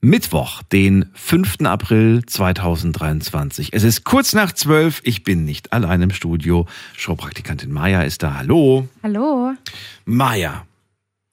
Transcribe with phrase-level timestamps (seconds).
[0.00, 1.62] Mittwoch, den 5.
[1.64, 3.70] April 2023.
[3.72, 5.00] Es ist kurz nach zwölf.
[5.04, 6.66] Ich bin nicht allein im Studio.
[6.96, 8.34] Showpraktikantin Maya ist da.
[8.34, 8.88] Hallo.
[9.02, 9.54] Hallo.
[10.04, 10.66] Maya,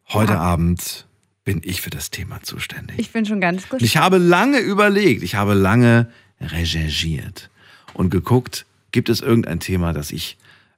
[0.09, 1.05] heute Abend
[1.43, 2.97] bin ich für das Thema zuständig.
[2.99, 3.81] Ich bin schon ganz gut.
[3.81, 7.49] Ich habe lange überlegt, ich habe lange recherchiert
[7.93, 10.37] und geguckt, gibt es irgendein Thema, das ich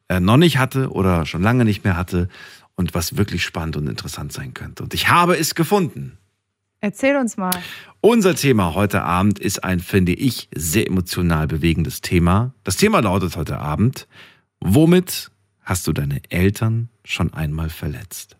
[0.09, 2.29] äh, noch nicht hatte oder schon lange nicht mehr hatte
[2.75, 4.83] und was wirklich spannend und interessant sein könnte.
[4.83, 6.17] Und ich habe es gefunden.
[6.85, 7.49] Erzähl uns mal.
[7.99, 12.53] Unser Thema heute Abend ist ein, finde ich, sehr emotional bewegendes Thema.
[12.63, 14.07] Das Thema lautet heute Abend,
[14.59, 15.31] womit
[15.63, 18.37] hast du deine Eltern schon einmal verletzt?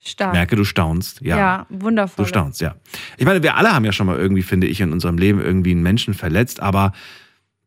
[0.00, 0.32] Stark.
[0.32, 1.20] Merke, du staunst.
[1.20, 2.24] Ja, ja wundervoll.
[2.24, 2.76] Du staunst, ja.
[3.18, 5.72] Ich meine, wir alle haben ja schon mal irgendwie, finde ich, in unserem Leben irgendwie
[5.72, 6.92] einen Menschen verletzt, aber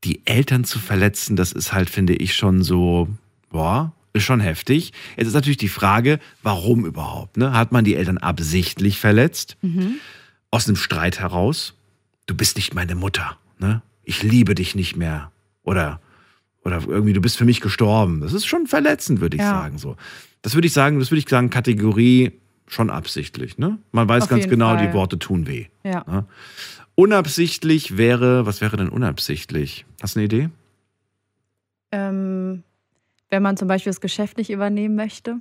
[0.03, 3.07] die Eltern zu verletzen, das ist halt, finde ich, schon so,
[3.51, 4.93] boah, ist schon heftig.
[5.17, 7.37] Jetzt ist natürlich die Frage, warum überhaupt?
[7.37, 7.53] Ne?
[7.53, 9.57] Hat man die Eltern absichtlich verletzt?
[9.61, 9.95] Mhm.
[10.51, 11.73] Aus einem Streit heraus?
[12.25, 13.37] Du bist nicht meine Mutter.
[13.59, 13.81] Ne?
[14.03, 15.31] Ich liebe dich nicht mehr.
[15.63, 15.99] Oder,
[16.63, 18.21] oder irgendwie, du bist für mich gestorben.
[18.21, 19.49] Das ist schon verletzend, würde ich Ja.
[19.51, 19.77] sagen.
[19.77, 19.95] So.
[20.41, 22.31] Das würde ich sagen, das würde ich sagen, Kategorie
[22.67, 23.57] schon absichtlich.
[23.57, 23.77] Ne?
[23.91, 24.87] Man weiß Auf ganz genau, Fall.
[24.87, 25.65] die Worte tun weh.
[25.83, 26.03] Ja.
[26.07, 26.25] Ne?
[26.95, 29.85] Unabsichtlich wäre, was wäre denn unabsichtlich?
[30.01, 30.49] Hast du eine Idee?
[31.91, 32.63] Ähm,
[33.29, 35.39] wenn man zum Beispiel das Geschäft nicht übernehmen möchte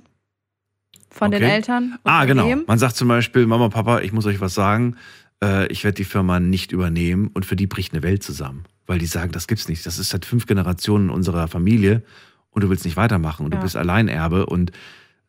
[1.09, 1.51] von den Okay.
[1.51, 1.97] Eltern.
[2.03, 2.55] Ah, genau.
[2.67, 4.95] Man sagt zum Beispiel, Mama, Papa, ich muss euch was sagen.
[5.43, 8.65] Äh, ich werde die Firma nicht übernehmen und für die bricht eine Welt zusammen.
[8.85, 9.85] Weil die sagen, das gibt's nicht.
[9.85, 12.03] Das ist seit fünf Generationen unserer Familie
[12.51, 13.59] und du willst nicht weitermachen und Ja.
[13.59, 14.71] du bist Alleinerbe und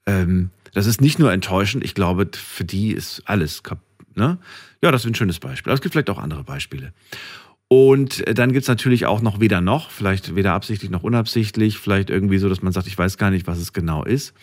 [0.06, 3.80] ähm, das ist nicht nur enttäuschend, ich glaube, für die ist alles kap
[4.14, 4.38] ne?
[4.82, 5.70] Ja, das ist ein schönes Beispiel.
[5.70, 6.92] Aber es gibt vielleicht auch andere Beispiele.
[7.72, 12.10] Und äh, dann gibt's natürlich auch noch weder noch, vielleicht weder absichtlich noch unabsichtlich, vielleicht
[12.10, 14.34] irgendwie so, dass man sagt, ich weiß gar nicht, was es genau ist.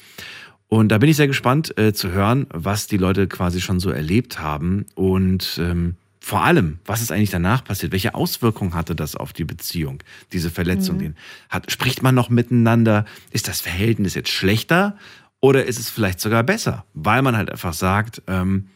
[0.69, 3.89] Und da bin ich sehr gespannt äh, zu hören, was die Leute quasi schon so
[3.89, 7.91] erlebt haben und ähm, vor allem, was ist eigentlich danach passiert?
[7.91, 9.99] Welche Auswirkungen hatte das auf die Beziehung,
[10.31, 10.99] diese Verletzung?
[10.99, 11.15] Den
[11.49, 13.05] Hat, spricht man noch miteinander?
[13.31, 14.97] Ist das Verhältnis jetzt schlechter
[15.41, 16.85] oder ist es vielleicht sogar besser?
[16.93, 18.67] Weil man halt einfach sagt, ähm,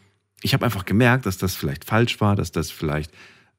[0.42, 3.12] ich habe einfach gemerkt, dass das vielleicht falsch war, dass das vielleicht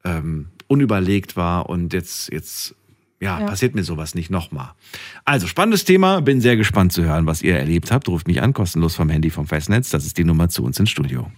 [0.03, 2.75] ähm, unüberlegt war und jetzt, jetzt
[3.19, 3.46] ja, Ja.
[3.46, 4.72] passiert mir sowas nicht nochmal.
[5.24, 6.19] Also, spannendes Thema.
[6.22, 8.07] Bin sehr gespannt zu hören, was ihr erlebt habt.
[8.09, 9.90] Ruft mich an, kostenlos vom Handy vom Festnetz.
[9.90, 11.31] Das ist die Nummer zu uns ins Studio.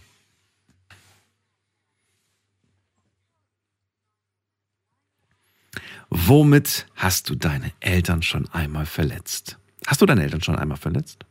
[6.10, 9.58] Womit hast du deine Eltern schon einmal verletzt?
[9.88, 11.26] Hast du deine Eltern schon einmal verletzt?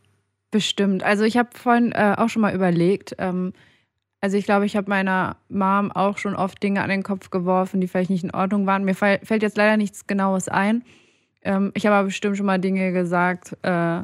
[0.50, 1.02] Bestimmt.
[1.02, 3.14] Also ich habe vorhin äh, auch schon mal überlegt.
[3.18, 3.52] Ähm,
[4.24, 7.82] also ich glaube, ich habe meiner Mom auch schon oft Dinge an den Kopf geworfen,
[7.82, 8.82] die vielleicht nicht in Ordnung waren.
[8.82, 10.82] Mir fällt jetzt leider nichts Genaues ein.
[11.42, 13.54] Ähm, ich habe aber bestimmt schon mal Dinge gesagt.
[13.60, 13.98] Äh,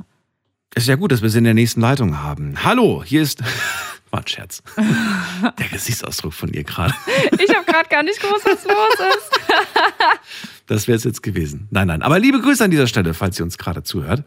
[0.74, 2.62] Ist ja gut, dass wir sie in der nächsten Leitung haben.
[2.62, 3.42] Hallo, hier ist.
[4.10, 4.62] War ein Scherz.
[5.58, 6.92] Der Gesichtsausdruck von ihr gerade.
[7.38, 9.40] ich habe gerade gar nicht gewusst, was los ist.
[10.66, 11.66] Das wäre es jetzt gewesen.
[11.70, 12.02] Nein, nein.
[12.02, 14.22] Aber liebe Grüße an dieser Stelle, falls ihr uns gerade zuhört.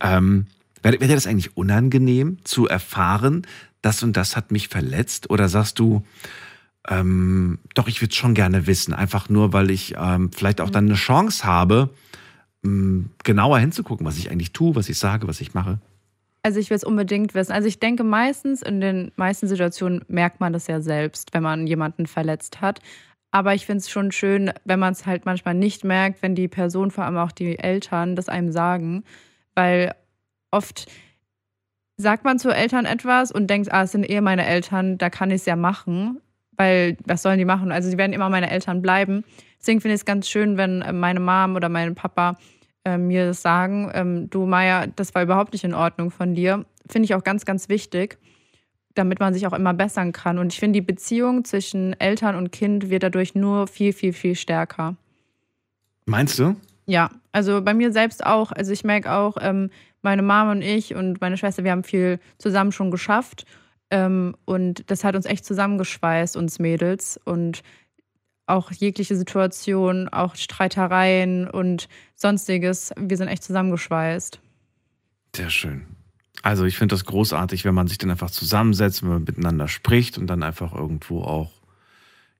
[0.00, 0.46] Ähm,
[0.86, 3.46] Wäre wäre dir das eigentlich unangenehm zu erfahren,
[3.86, 5.30] das und das hat mich verletzt?
[5.30, 6.04] Oder sagst du,
[6.88, 10.70] ähm, doch, ich würde es schon gerne wissen, einfach nur, weil ich ähm, vielleicht auch
[10.70, 11.90] dann eine Chance habe,
[12.64, 15.78] ähm, genauer hinzugucken, was ich eigentlich tue, was ich sage, was ich mache?
[16.42, 17.52] Also ich will es unbedingt wissen.
[17.52, 21.66] Also ich denke meistens, in den meisten Situationen merkt man das ja selbst, wenn man
[21.66, 22.80] jemanden verletzt hat.
[23.32, 26.46] Aber ich finde es schon schön, wenn man es halt manchmal nicht merkt, wenn die
[26.46, 29.02] Person, vor allem auch die Eltern, das einem sagen.
[29.56, 29.94] Weil
[30.52, 30.86] oft
[31.96, 35.30] sagt man zu Eltern etwas und denkt, ah, es sind eh meine Eltern, da kann
[35.30, 36.20] ich es ja machen.
[36.56, 37.70] Weil was sollen die machen?
[37.70, 39.24] Also sie werden immer meine Eltern bleiben.
[39.60, 42.38] Deswegen finde ich es ganz schön, wenn äh, meine Mom oder mein Papa
[42.84, 46.64] äh, mir das sagen, ähm, du Maya, das war überhaupt nicht in Ordnung von dir.
[46.88, 48.18] Finde ich auch ganz, ganz wichtig,
[48.94, 50.38] damit man sich auch immer bessern kann.
[50.38, 54.34] Und ich finde, die Beziehung zwischen Eltern und Kind wird dadurch nur viel, viel, viel
[54.34, 54.96] stärker.
[56.06, 56.56] Meinst du?
[56.86, 58.52] Ja, also bei mir selbst auch.
[58.52, 59.70] Also ich merke auch, ähm,
[60.06, 63.44] meine Mama und ich und meine Schwester, wir haben viel zusammen schon geschafft.
[63.90, 67.20] Ähm, und das hat uns echt zusammengeschweißt, uns Mädels.
[67.24, 67.64] Und
[68.46, 74.40] auch jegliche Situation, auch Streitereien und sonstiges, wir sind echt zusammengeschweißt.
[75.34, 75.86] Sehr schön.
[76.42, 80.18] Also ich finde das großartig, wenn man sich dann einfach zusammensetzt, wenn man miteinander spricht
[80.18, 81.50] und dann einfach irgendwo auch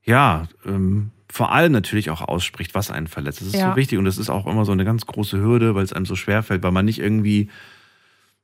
[0.06, 3.40] ja, ähm, vor allem natürlich auch ausspricht, was einen verletzt.
[3.40, 3.70] Das ist Ja.
[3.70, 6.06] so wichtig und das ist auch immer so eine ganz große Hürde, weil es einem
[6.06, 7.50] so schwer fällt, weil man nicht irgendwie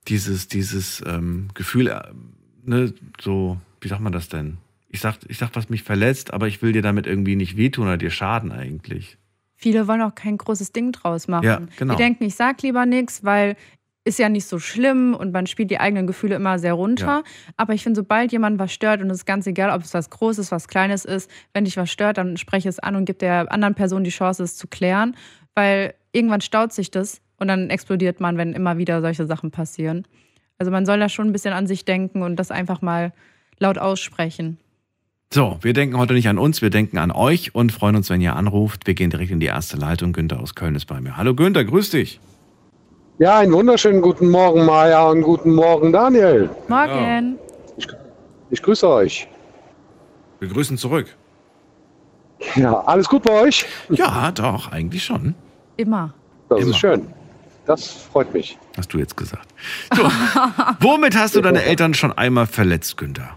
[0.09, 2.01] dieses, dieses ähm, Gefühl, äh,
[2.65, 4.59] ne, so, wie sagt man das denn?
[4.89, 7.87] Ich sag, ich sag, was mich verletzt, aber ich will dir damit irgendwie nicht wehtun
[7.87, 9.17] oder dir schaden eigentlich.
[9.57, 11.45] Viele wollen auch kein großes Ding draus machen.
[11.45, 11.95] Ja, genau.
[11.95, 13.57] Die denken, ich sag lieber nichts, weil
[14.05, 17.07] ist ja nicht so schlimm und man spielt die eigenen Gefühle immer sehr runter.
[17.07, 17.23] Ja.
[17.57, 20.11] Aber ich finde, sobald jemand was stört, und es ist ganz egal, ob es was
[20.11, 23.53] Großes, was Kleines ist, wenn dich was stört, dann spreche es an und gib der
[23.53, 25.17] anderen Person die Chance, es zu klären.
[25.55, 30.07] Weil irgendwann staut sich das und dann explodiert man, wenn immer wieder solche Sachen passieren.
[30.59, 33.13] Also man soll da schon ein bisschen an sich denken und das einfach mal
[33.59, 34.59] laut aussprechen.
[35.33, 38.21] So, wir denken heute nicht an uns, wir denken an euch und freuen uns, wenn
[38.21, 38.87] ihr anruft.
[38.87, 40.13] Wir gehen direkt in die erste Leitung.
[40.13, 41.17] Günther aus Köln ist bei mir.
[41.17, 42.21] Hallo Günther, grüß dich.
[43.19, 46.49] Ja, einen wunderschönen guten Morgen, Maja, und guten Morgen, Daniel.
[46.69, 47.39] Morgen.
[48.51, 49.29] Ich grüße euch.
[50.41, 51.07] Wir grüßen zurück.
[52.57, 53.67] Ja, alles gut bei euch?
[53.91, 55.35] Ja, doch, eigentlich schon.
[55.77, 56.13] Immer.
[56.49, 56.71] Das Immer.
[56.71, 57.07] ist schön.
[57.67, 58.59] Das freut mich.
[58.77, 59.49] Hast du jetzt gesagt.
[59.95, 60.03] So,
[60.81, 63.37] womit hast du deine Eltern schon einmal verletzt, Günther?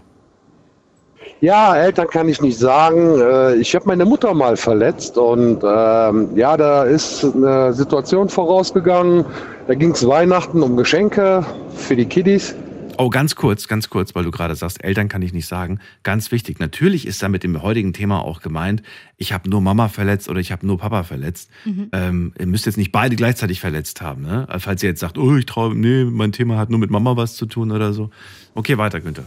[1.40, 3.20] Ja, Eltern kann ich nicht sagen.
[3.20, 9.24] Äh, Ich habe meine Mutter mal verletzt und ähm, ja, da ist eine Situation vorausgegangen.
[9.66, 11.44] Da ging es Weihnachten um Geschenke
[11.74, 12.54] für die Kiddies.
[12.98, 15.80] Oh, ganz kurz, ganz kurz, weil du gerade sagst, Eltern kann ich nicht sagen.
[16.02, 16.58] Ganz wichtig.
[16.58, 18.82] Natürlich ist da mit dem heutigen Thema auch gemeint,
[19.18, 21.50] ich habe nur Mama verletzt oder ich habe nur Papa verletzt.
[21.92, 24.46] Ähm, ihr müsst jetzt nicht beide gleichzeitig verletzt haben, ne?
[24.58, 27.34] Falls ihr jetzt sagt, oh, ich traue, nee, mein Thema hat nur mit Mama was
[27.34, 28.08] zu tun oder so.
[28.54, 29.24] Okay, weiter, Günther.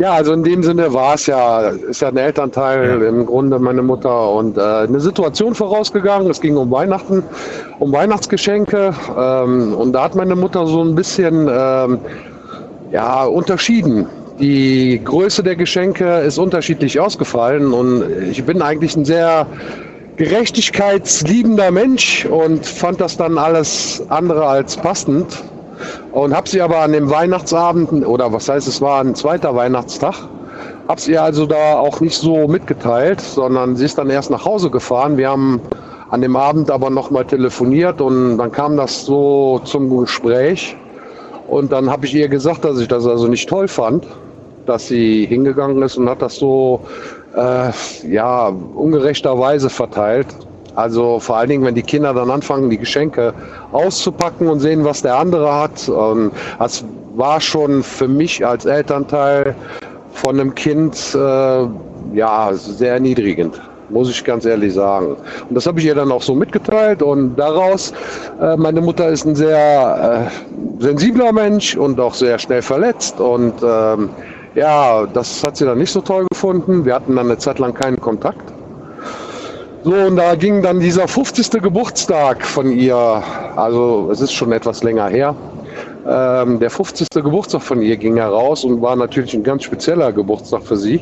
[0.00, 3.08] Ja, also in dem Sinne war es ja, ist ja ein Elternteil Ja.
[3.08, 6.30] im Grunde meine Mutter und äh, eine Situation vorausgegangen.
[6.30, 7.22] Es ging um Weihnachten,
[7.80, 11.98] um Weihnachtsgeschenke ähm, und da hat meine Mutter so ein bisschen ähm,
[12.90, 14.06] ja unterschieden.
[14.38, 19.46] Die Größe der Geschenke ist unterschiedlich ausgefallen und ich bin eigentlich ein sehr
[20.16, 25.44] gerechtigkeitsliebender Mensch und fand das dann alles andere als passend
[26.12, 30.14] und habe sie aber an dem Weihnachtsabend oder was heißt es war ein zweiter Weihnachtstag
[30.88, 34.70] habe sie also da auch nicht so mitgeteilt sondern sie ist dann erst nach Hause
[34.70, 35.16] gefahren.
[35.16, 35.60] Wir haben
[36.10, 40.76] an dem Abend aber noch mal telefoniert und dann kam das so zum Gespräch.
[41.46, 44.06] Und dann habe ich ihr gesagt dass ich das also nicht toll fand
[44.66, 46.80] dass sie hingegangen ist und hat das so
[47.36, 47.70] äh,
[48.08, 50.26] ja ungerechterweise verteilt
[50.74, 53.34] also vor allen Dingen, wenn die Kinder dann anfangen, die Geschenke
[53.72, 55.88] auszupacken und sehen, was der andere hat.
[55.88, 56.84] Und das
[57.14, 59.54] war schon für mich als Elternteil
[60.12, 61.66] von einem Kind äh,
[62.14, 65.16] ja sehr erniedrigend, muss ich ganz ehrlich sagen.
[65.48, 67.92] Und das habe ich ihr dann auch so mitgeteilt und daraus,
[68.40, 73.54] äh, meine Mutter ist ein sehr äh, sensibler Mensch und auch sehr schnell verletzt und
[73.62, 74.10] ähm,
[74.54, 76.84] ja, das hat sie dann nicht so toll gefunden.
[76.84, 78.52] Wir hatten dann eine Zeit lang keinen Kontakt.
[79.82, 81.62] So, und da ging dann dieser 50.
[81.62, 82.96] Geburtstag von ihr,
[83.56, 85.34] also es ist schon etwas länger her,
[86.06, 87.08] ähm, der 50.
[87.14, 91.00] Geburtstag von ihr ging heraus und war natürlich ein ganz spezieller Geburtstag für sie.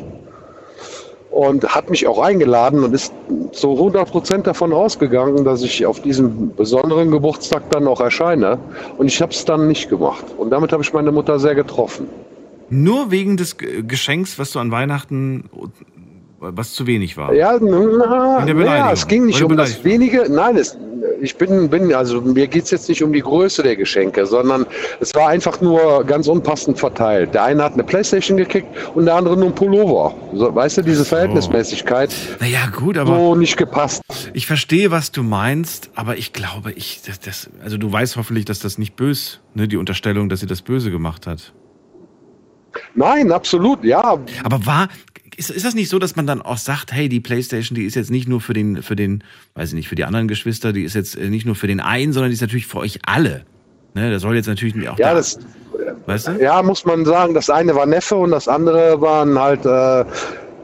[1.30, 3.12] Und hat mich auch eingeladen und ist
[3.52, 8.58] zu 100 Prozent davon ausgegangen, dass ich auf diesem besonderen Geburtstag dann auch erscheine.
[8.96, 10.25] Und ich habe es dann nicht gemacht.
[10.36, 12.08] Und damit habe ich meine Mutter sehr getroffen.
[12.70, 15.44] Nur wegen des Geschenks, was du an Weihnachten,
[16.40, 17.32] was zu wenig war.
[17.35, 18.93] Ja, na, Beleidigung.
[18.93, 20.26] es ging nicht um das wenige.
[20.31, 20.76] Nein, es,
[21.20, 24.67] ich bin, bin, also mir geht's jetzt nicht um die Größe der Geschenke, sondern
[25.00, 27.35] es war einfach nur ganz unpassend verteilt.
[27.35, 30.14] Der eine hat eine Playstation gekriegt und der andere nur einen Pullover.
[30.35, 34.02] So, weißt du, diese Verhältnismäßigkeit Naja, gut, aber so nicht gepasst.
[34.33, 38.45] ich verstehe, was du meinst, aber ich glaube, ich, das, das, also du weißt hoffentlich,
[38.45, 41.52] dass das nicht bös, ne, die Unterstellung, dass sie das Böse gemacht hat.
[42.95, 44.18] Nein, absolut, ja.
[44.45, 44.88] Aber war,
[45.38, 47.95] ist, ist das nicht so, dass man dann auch sagt, hey, die Playstation, die ist
[47.95, 49.23] jetzt nicht nur für den, für den,
[49.54, 51.80] weiß ich nicht, für die anderen Geschwister, die ist jetzt äh, nicht nur für den
[51.80, 53.45] einen, sondern die ist natürlich für euch alle.
[53.95, 55.38] Ne, das soll jetzt natürlich auch Ja, da, das,
[56.07, 56.42] weißt du?
[56.42, 60.04] ja, muss man sagen, das eine war Neffe und das andere waren halt äh,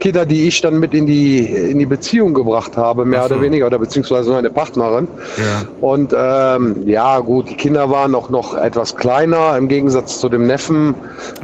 [0.05, 3.33] Kinder, die ich dann mit in die, in die Beziehung gebracht habe, mehr so.
[3.33, 5.07] oder weniger, oder beziehungsweise meine Partnerin.
[5.35, 5.63] Ja.
[5.81, 10.45] Und ähm, ja, gut, die Kinder waren auch noch etwas kleiner im Gegensatz zu dem
[10.45, 10.93] Neffen.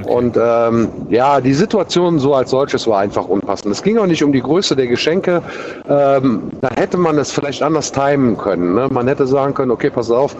[0.06, 3.74] Und ähm, ja, die Situation so als solches war einfach unpassend.
[3.74, 5.42] Es ging auch nicht um die Größe der Geschenke.
[5.90, 8.76] Ähm, da hätte man es vielleicht anders timen können.
[8.76, 8.90] Ne?
[8.92, 10.36] Man hätte sagen können, okay, pass auf,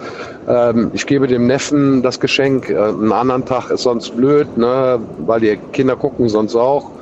[0.46, 5.00] ähm, ich gebe dem Neffen das Geschenk, äh, einen anderen Tag ist sonst blöd, ne?
[5.26, 6.92] weil die Kinder gucken sonst auch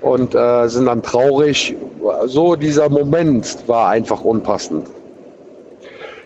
[0.00, 1.76] und äh, sind dann traurig.
[2.26, 4.86] So dieser Moment war einfach unpassend.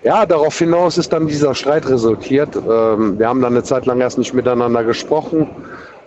[0.04, 2.56] Ja, darauf hinaus ist dann dieser Streit resultiert.
[2.56, 5.48] Ähm, wir haben dann eine Zeit lang erst nicht miteinander gesprochen.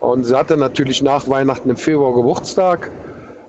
[0.01, 2.91] Und sie hatte natürlich nach Weihnachten im Februar Geburtstag.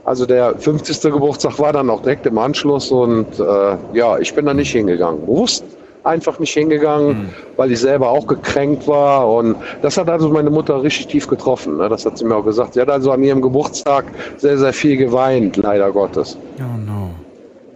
[0.04, 1.12] Also der 50.
[1.12, 5.26] Geburtstag war dann auch direkt im Anschluss und äh, ja, ich bin da nicht hingegangen.
[5.26, 5.64] Bewusst
[6.06, 10.82] einfach nicht hingegangen, weil ich selber auch gekränkt war und das hat also meine Mutter
[10.82, 11.76] richtig tief getroffen.
[11.78, 11.88] Ne?
[11.88, 12.75] Das hat sie mir auch gesagt.
[12.75, 16.38] Sie hat also an ihrem Geburtstag sehr, sehr viel geweint, leider Gottes.
[16.58, 17.10] Oh no.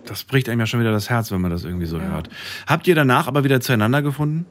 [0.06, 2.28] Das bricht einem ja schon wieder das Herz, wenn man das irgendwie so hört.
[2.66, 4.46] Habt ihr danach aber wieder zueinander gefunden?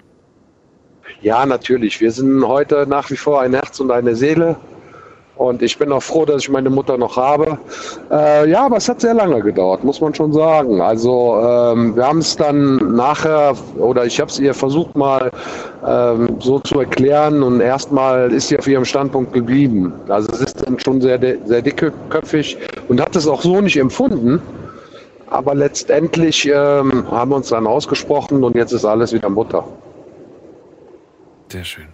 [1.22, 2.00] Ja, natürlich.
[2.00, 4.56] Wir sind heute nach wie vor ein Herz und eine Seele.
[5.40, 7.58] Und ich bin auch froh, dass ich meine Mutter noch habe.
[8.12, 10.82] Äh, ja, aber es hat sehr lange gedauert, muss man schon sagen.
[10.82, 15.32] Also ähm, wir haben es dann nachher, oder ich habe es ihr versucht mal
[15.88, 19.94] ähm, so zu erklären und erstmal ist sie auf ihrem Standpunkt geblieben.
[20.10, 22.58] Also es ist dann schon sehr, sehr dickköpfig
[22.90, 24.42] und hat es auch so nicht empfunden.
[25.30, 29.64] Aber letztendlich ähm, haben wir uns dann ausgesprochen und jetzt ist alles wieder Mutter.
[31.50, 31.88] Sehr schön.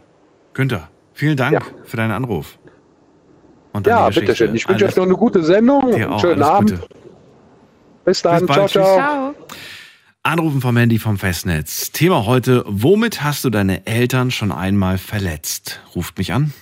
[0.56, 1.60] Günther, vielen Dank Ja.
[1.84, 2.58] für deinen Anruf.
[3.75, 4.55] Und Ja, bitteschön.
[4.55, 5.94] Ich wünsche euch noch eine gute Sendung.
[5.94, 6.79] Einen schönen Abend.
[6.79, 6.88] Gute.
[8.05, 8.46] Bis dann.
[8.46, 8.67] Bis ciao.
[8.70, 9.36] Ciao.
[10.24, 11.91] Anrufen vom Handy vom Festnetz.
[11.91, 15.82] Thema heute, womit hast du deine Eltern schon einmal verletzt?
[15.94, 16.53] Ruft mich an.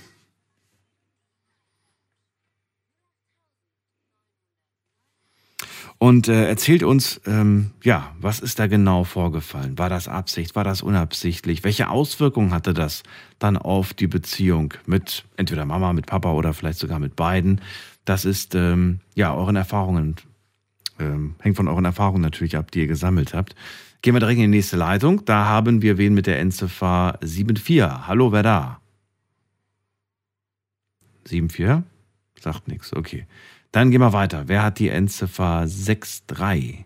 [6.03, 9.77] Und äh, erzählt uns, ähm, ja, was ist da genau vorgefallen?
[9.77, 10.53] War das Absicht?
[10.53, 11.63] War das unabsichtlich?
[11.63, 13.03] Welche Auswirkungen hatte das
[13.39, 17.61] dann auf die Beziehung mit entweder Mama, mit Papa oder vielleicht sogar mit beiden?
[18.03, 20.17] Das ist ähm, ja euren Erfahrungen
[20.99, 23.55] ähm, hängt von euren Erfahrungen natürlich ab, die ihr gesammelt habt.
[24.01, 25.23] Gehen wir direkt in die nächste Leitung.
[25.23, 27.81] Da haben wir wen mit der Endziffer 74.
[27.81, 28.81] Hallo, wer da?
[31.27, 31.89] 74?
[32.41, 33.25] Sagt nichts, okay.
[33.73, 34.43] Dann gehen wir weiter.
[34.45, 36.85] Wer hat die Endziffer 63?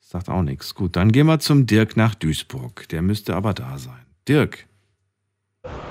[0.00, 0.74] Sagt auch nichts.
[0.76, 2.88] Gut, dann gehen wir zum Dirk nach Duisburg.
[2.90, 4.06] Der müsste aber da sein.
[4.28, 4.64] Dirk,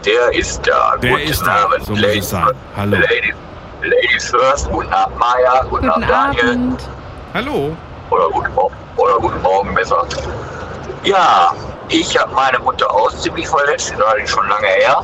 [0.05, 0.95] Der ist da.
[0.97, 1.65] der Guten ist da.
[1.65, 2.47] Abend, So muss es Ladies, sein.
[2.77, 2.97] Hallo.
[2.97, 3.35] Ladies,
[3.81, 4.71] Ladies first.
[4.71, 5.63] Guten Abend, Maya.
[5.63, 6.49] Guten, Guten Abend, Daniel.
[6.51, 6.89] Abend.
[7.33, 7.77] Hallo.
[8.11, 10.07] Oder guten, Morgen, oder guten Morgen, besser.
[11.03, 11.53] Ja,
[11.89, 13.91] ich habe meine Mutter auch ziemlich verletzt.
[13.91, 15.03] Das war schon lange her.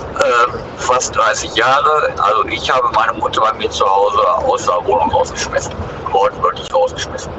[0.00, 2.12] Ähm, fast 30 Jahre.
[2.18, 5.72] Also ich habe meine Mutter bei mir zu Hause aus der Wohnung rausgeschmissen.
[6.10, 7.32] Wortwörtlich rausgeschmissen.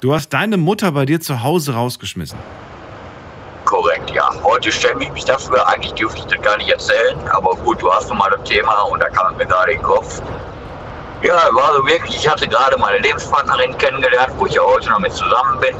[0.00, 2.38] Du hast deine Mutter bei dir zu Hause rausgeschmissen.
[3.64, 4.30] Korrekt, ja.
[4.42, 5.66] Heute schäme ich mich dafür.
[5.68, 7.18] Eigentlich dürfte ich das gar nicht erzählen.
[7.32, 9.84] Aber gut, du hast nun mal das Thema und da kam mir gerade in den
[9.84, 10.20] Kopf.
[11.22, 14.98] Ja, war so wirklich, ich hatte gerade meine Lebenspartnerin kennengelernt, wo ich ja heute noch
[14.98, 15.74] mit zusammen bin.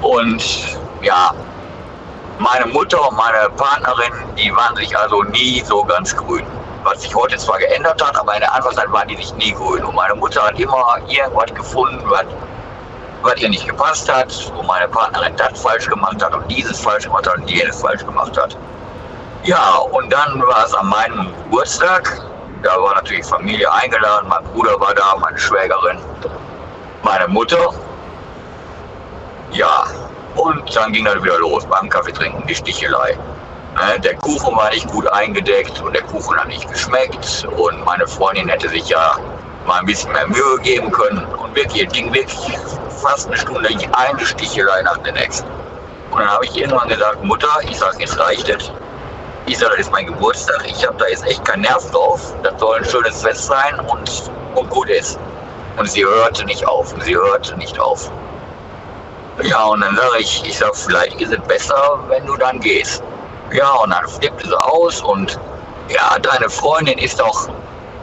[0.00, 1.34] Und ja,
[2.38, 6.44] meine Mutter und meine Partnerin, die waren sich also nie so ganz grün.
[6.84, 9.84] Was sich heute zwar geändert hat, aber in der Anfangszeit waren die sich nie grün.
[9.84, 12.24] Und meine Mutter hat immer irgendwas gefunden, was
[13.22, 17.04] was ihr nicht gepasst hat, wo meine Partnerin das falsch gemacht hat und dieses falsch
[17.04, 18.56] gemacht hat und jenes falsch gemacht hat.
[19.42, 22.22] Ja, und dann war es an meinem Geburtstag.
[22.62, 25.98] Da war natürlich Familie eingeladen, mein Bruder war da, meine Schwägerin,
[27.02, 27.72] meine Mutter.
[29.52, 29.84] Ja,
[30.38, 33.16] und dann ging das wieder los beim Kaffee trinken, die Stichelei.
[33.74, 38.06] Ne, Der Kuchen war nicht gut eingedeckt und der Kuchen hat nicht geschmeckt und meine
[38.06, 39.16] Freundin hätte sich ja
[39.66, 42.58] mal ein bisschen mehr Mühe geben können und wirklich, es ging wirklich
[43.02, 45.48] fast eine Stunde eine Stichelei nach der nächsten.
[46.10, 48.72] Und dann habe ich irgendwann gesagt, Mutter, ich sage, jetzt reicht es.
[49.46, 52.34] Ich sage, das ist mein Geburtstag, ich habe da jetzt echt keinen Nerv drauf.
[52.42, 55.18] Das soll ein schönes Fest sein und, und gut ist.
[55.76, 58.10] Und sie hörte nicht auf, sie hörte nicht auf.
[59.42, 63.02] Ja, und dann sage ich, ich sage, vielleicht ist es besser, wenn du dann gehst.
[63.52, 65.38] Ja, und dann flippte sie aus und
[65.88, 67.48] ja, deine Freundin ist doch,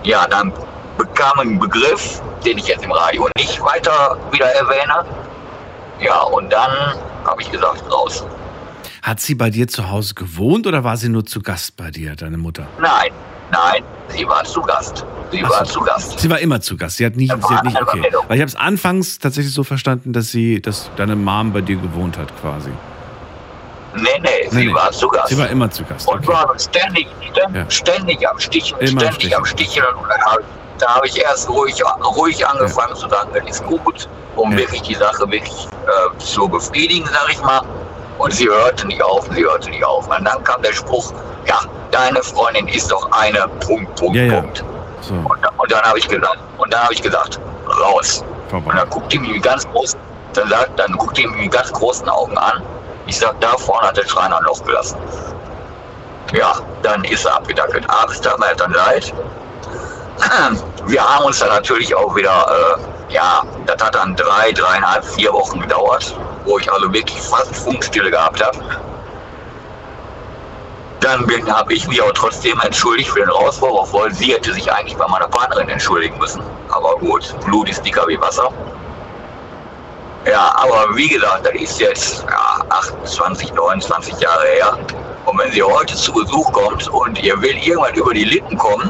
[0.04, 0.51] ja, dann
[0.98, 5.06] bekam ein Begriff, den ich jetzt im Radio nicht weiter wieder erwähne.
[6.00, 6.72] Ja, und dann
[7.25, 8.25] habe ich gesagt, raus.
[9.01, 12.15] Hat sie bei dir zu Hause gewohnt oder war sie nur zu Gast bei dir,
[12.15, 12.68] deine Mutter?
[12.80, 13.12] Nein,
[13.51, 15.05] nein, sie war zu Gast.
[15.31, 15.79] Sie Ach war so.
[15.79, 16.19] zu Gast.
[16.19, 16.97] Sie war immer zu Gast.
[16.97, 18.03] Sie hat nicht, sie hat nicht okay.
[18.27, 21.75] Weil ich habe es anfangs tatsächlich so verstanden, dass sie, dass deine Mom bei dir
[21.77, 22.69] gewohnt hat, quasi.
[23.95, 25.29] Nee, nee, sie Nee, war zu Gast.
[25.29, 26.07] Sie war immer zu Gast.
[26.07, 26.27] und Okay.
[26.27, 27.07] war ständig,
[27.69, 28.31] ständig, Ja.
[28.31, 29.85] am Sticheln, Immer ständig am Sticheln.
[29.95, 30.39] Und dann hab,
[30.79, 31.81] da habe ich erst ruhig,
[32.15, 34.57] ruhig angefangen zu sagen, das ist gut, um Ja.
[34.59, 37.61] wirklich die Sache wirklich äh, zu befriedigen, sag ich mal.
[38.17, 40.07] Und sie hörte nicht auf, sie hörte nicht auf.
[40.07, 41.12] Und dann kam der Spruch,
[41.45, 41.60] ja,
[41.91, 44.41] deine Freundin ist doch eine Punkt, Punkt, Ja, ja.
[44.41, 44.63] Punkt.
[45.01, 47.39] So, Und, und dann habe ich gesagt, und dann habe ich gesagt,
[47.81, 48.24] raus.
[48.51, 48.77] Und vorbei.
[48.77, 50.00] dann guckt die mich mit ganz großen,
[50.34, 52.62] dann sagt, dann guckt die mich mit ganz großen Augen an.
[53.07, 54.98] Ich sag, da vorne hat der Schreiner ein Loch gelassen.
[56.34, 57.88] Ja, dann ist er abgedackelt.
[57.89, 59.13] Abends tat mir dann leid.
[60.88, 65.31] Wir haben uns dann natürlich auch wieder, äh, ja, das hat dann drei, dreieinhalb, vier
[65.31, 68.57] Wochen gedauert, wo ich also wirklich fast Funkstille gehabt habe.
[71.01, 74.97] Dann habe ich mich aber trotzdem entschuldigt für den Rauswurf, obwohl sie hätte sich eigentlich
[74.97, 76.41] bei meiner Partnerin entschuldigen müssen.
[76.69, 78.50] Aber gut, Blut ist dicker wie Wasser.
[80.25, 84.77] Ja, aber wie gesagt, das ist jetzt ja, 28, 29 Jahre her.
[85.25, 88.89] Und wenn sie heute zu Besuch kommt und ihr will irgendwann über die Lippen kommen,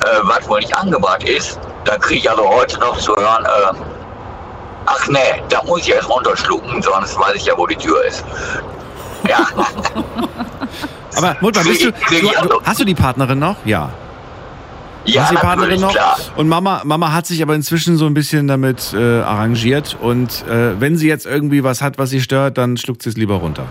[0.00, 3.76] äh, was wohl nicht angebracht ist, dann kriege ich also heute noch zu hören, äh,
[4.86, 8.24] ach nee, da muss ich erst runterschlucken, sonst weiß ich ja, wo die Tür ist.
[9.28, 9.46] Ja.
[11.16, 13.56] Aber Mutter, bist du, du, also- hast du die Partnerin noch?
[13.64, 13.90] Ja.
[15.04, 15.92] ja, hast du die Partnerin noch?
[15.92, 16.16] klar.
[16.36, 19.96] Und Mama, Mama hat sich aber inzwischen so ein bisschen damit äh, arrangiert.
[20.00, 23.16] Und äh, wenn sie jetzt irgendwie was hat, was sie stört, dann schluckt sie es
[23.16, 23.66] lieber runter.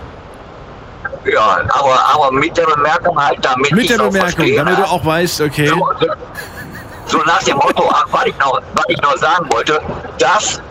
[1.25, 5.05] Ja, aber, aber mit der Bemerkung halt, damit Mit der Bemerkung, verstehe, damit du auch
[5.05, 5.67] weißt, okay.
[5.67, 6.07] So, so,
[7.05, 9.81] so nach dem Motto, ach, was ich noch, was ich noch sagen wollte,
[10.17, 10.61] das,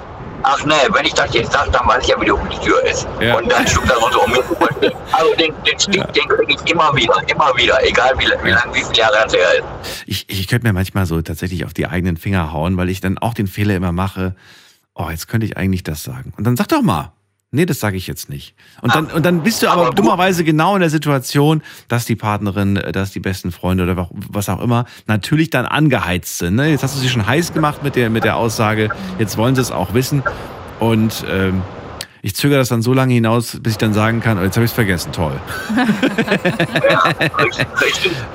[0.43, 2.59] ach nee, wenn ich das jetzt sage, dann weiß ich ja, wie die um die
[2.59, 3.07] Tür ist.
[3.21, 3.37] Ja.
[3.37, 4.93] Und dann schlug das runter um mir.
[5.13, 8.75] Also den, den Stick, den kriege ich immer wieder, immer wieder, egal wie, wie lange,
[8.75, 10.05] wie viele Jahre das her ist.
[10.07, 13.19] Ich, ich könnte mir manchmal so tatsächlich auf die eigenen Finger hauen, weil ich dann
[13.19, 14.35] auch den Fehler immer mache,
[14.95, 16.33] oh, jetzt könnte ich eigentlich das sagen.
[16.37, 17.13] Und dann sag doch mal.
[17.53, 18.55] Nee, das sage ich jetzt nicht.
[18.81, 22.15] Und dann, und dann bist du aber Aber dummerweise genau in der Situation, dass die
[22.15, 26.55] Partnerin, äh, dass die besten Freunde oder was auch immer natürlich dann angeheizt sind.
[26.55, 26.69] Ne?
[26.71, 29.63] Jetzt hast du sie schon heiß gemacht mit der, mit der Aussage, jetzt wollen sie
[29.63, 30.23] es auch wissen.
[30.79, 31.63] Und ähm,
[32.23, 34.65] ich zögere das dann so lange hinaus, bis ich dann sagen kann, oh, jetzt habe
[34.65, 35.41] ich es vergessen, toll.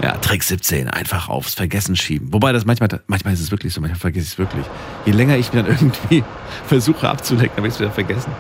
[0.02, 2.34] Ja, Trick 17, einfach aufs Vergessen schieben.
[2.34, 4.66] Wobei das manchmal, manchmal ist es wirklich so, manchmal vergesse ich es wirklich.
[5.06, 6.24] Je länger ich mir dann irgendwie
[6.68, 8.32] versuche abzulenken, habe ich es wieder vergessen.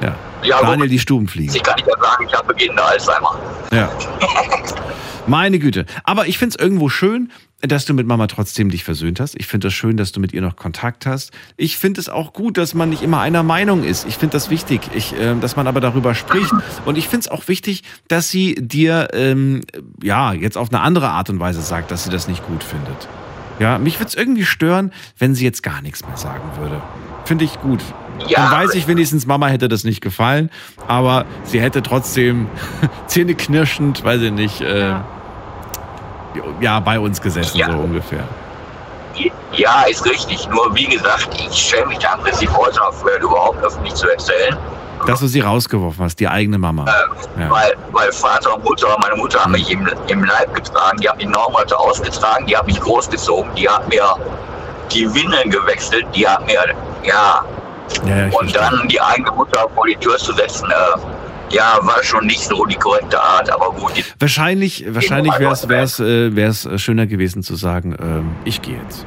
[0.00, 0.14] Ja.
[0.42, 1.54] Ja, Daniel, die Stuben fliegen.
[1.54, 3.38] Ich kann nicht sagen, ich habe beginnende Alzheimer.
[3.72, 3.90] Ja.
[5.26, 5.86] Meine Güte.
[6.04, 9.34] Aber ich finde es irgendwo schön, dass du mit Mama trotzdem dich versöhnt hast.
[9.38, 11.32] Ich finde es das schön, dass du mit ihr noch Kontakt hast.
[11.56, 14.06] Ich finde es auch gut, dass man nicht immer einer Meinung ist.
[14.06, 16.52] Ich finde das wichtig, ich, äh, dass man aber darüber spricht.
[16.84, 19.62] Und ich finde es auch wichtig, dass sie dir ähm,
[20.02, 23.08] ja jetzt auf eine andere Art und Weise sagt, dass sie das nicht gut findet.
[23.58, 26.82] Ja, mich würde es irgendwie stören, wenn sie jetzt gar nichts mehr sagen würde.
[27.24, 27.80] Finde ich gut.
[28.28, 30.50] Ja, Dann weiß ich wenigstens, Mama hätte das nicht gefallen,
[30.88, 32.48] aber sie hätte trotzdem
[33.06, 35.04] zähneknirschend, weiß ich nicht, äh, Ja.
[36.60, 37.70] ja, bei uns gesessen, Ja.
[37.70, 38.24] so ungefähr.
[39.52, 40.46] Ja, ist richtig.
[40.50, 44.56] Nur wie gesagt, ich schäme mich da im Prinzip heute für, überhaupt öffentlich zu erzählen.
[45.06, 46.84] Dass du sie rausgeworfen hast, die eigene Mama.
[46.84, 47.50] Äh, Ja.
[47.50, 51.16] weil, weil Vater und Mutter, meine Mutter haben mich im, im Leib getragen, die haben
[51.18, 54.04] mich neun Monate ausgetragen, die haben mich großgezogen, die haben mir
[54.92, 56.60] die Windeln gewechselt, die haben mir,
[57.04, 57.42] ja,
[58.06, 62.02] Ja, ja, und dann die eigene Mutter vor die Tür zu setzen, äh, ja, war
[62.02, 63.92] schon nicht so die korrekte Art, aber gut.
[64.18, 69.06] Wahrscheinlich, wahrscheinlich wäre es wär's, äh, wär's schöner gewesen zu sagen, ähm, ich gehe jetzt.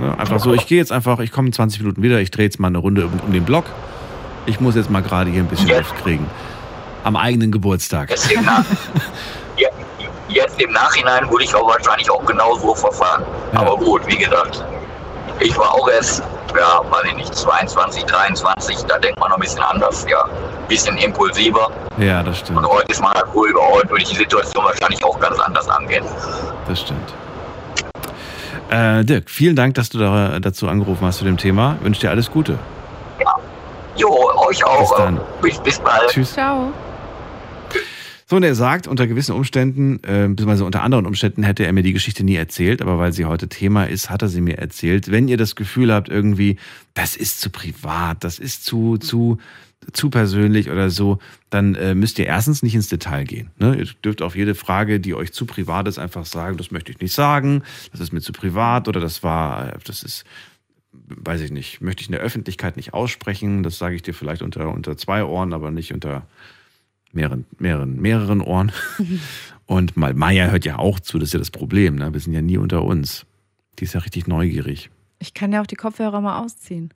[0.00, 0.16] Ne?
[0.18, 2.58] Einfach so, ich gehe jetzt einfach, ich komme in 20 Minuten wieder, ich drehe jetzt
[2.58, 3.64] mal eine Runde um, um den Block.
[4.46, 5.78] Ich muss jetzt mal gerade hier ein bisschen Ja.
[5.78, 6.26] Luft kriegen.
[7.04, 8.10] Am eigenen Geburtstag.
[8.10, 8.64] jetzt, im Nach
[9.58, 9.68] ja,
[10.28, 13.24] jetzt im Nachhinein würde ich auch wahrscheinlich auch genau so verfahren.
[13.52, 13.60] Ja.
[13.60, 14.64] Aber gut, wie gesagt,
[15.40, 16.22] ich war auch erst,
[16.56, 20.68] ja, weiß ich nicht, 22, 23, da denkt man noch ein bisschen anders, ja, ein
[20.68, 21.70] bisschen impulsiver.
[21.98, 22.58] Ja, das stimmt.
[22.58, 25.68] Und heute ist man halt ruhiger, heute würde ich die Situation wahrscheinlich auch ganz anders
[25.68, 26.04] angehen.
[26.66, 27.14] Das stimmt.
[28.70, 31.76] Äh, Dirk, vielen Dank, dass du da, dazu angerufen hast zu dem Thema.
[31.80, 32.58] Wünsche dir alles Gute.
[33.96, 34.80] Jo, euch auch.
[34.80, 35.20] Bis dann.
[35.42, 36.08] Bis, bis bald.
[36.08, 36.32] Tschüss.
[36.32, 36.72] Ciao.
[38.30, 41.82] So, und er sagt, unter gewissen Umständen, äh, beziehungsweise unter anderen Umständen hätte er mir
[41.82, 45.10] die Geschichte nie erzählt, aber weil sie heute Thema ist, hat er sie mir erzählt.
[45.10, 46.58] Wenn ihr das Gefühl habt, irgendwie,
[46.92, 49.38] das ist zu privat, das ist zu, zu,
[49.94, 53.50] zu persönlich oder so, dann äh, müsst ihr erstens nicht ins Detail gehen.
[53.56, 53.76] Ne?
[53.76, 57.00] Ihr dürft auf jede Frage, die euch zu privat ist, einfach sagen, das möchte ich
[57.00, 57.62] nicht sagen,
[57.92, 60.26] das ist mir zu privat oder das war, äh, das ist,
[60.92, 64.42] weiß ich nicht, möchte ich in der Öffentlichkeit nicht aussprechen, das sage ich dir vielleicht
[64.42, 66.26] unter, unter zwei Ohren, aber nicht unter
[67.12, 68.72] mehreren, mehreren, mehreren Ohren.
[69.66, 71.96] Und mal Maya hört ja auch zu, das ist ja das Problem.
[71.96, 72.12] Ne?
[72.12, 73.26] Wir sind ja nie unter uns.
[73.78, 74.90] Die ist ja richtig neugierig.
[75.18, 76.92] Ich kann ja auch die Kopfhörer mal ausziehen.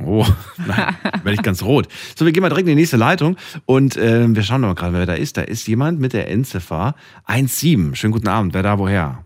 [0.00, 0.24] Oh,
[0.66, 1.88] nein, werde ich ganz rot.
[2.16, 4.74] So, wir gehen mal direkt in die nächste Leitung und ähm, wir schauen doch mal
[4.74, 5.36] gerade, wer da ist.
[5.36, 6.94] Da ist jemand mit der Endziffer
[7.26, 7.94] 17.
[7.94, 8.54] Schönen guten Abend.
[8.54, 9.22] Wer da, woher?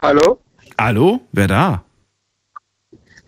[0.00, 0.40] Hallo?
[0.78, 1.20] Hallo?
[1.32, 1.84] Wer da?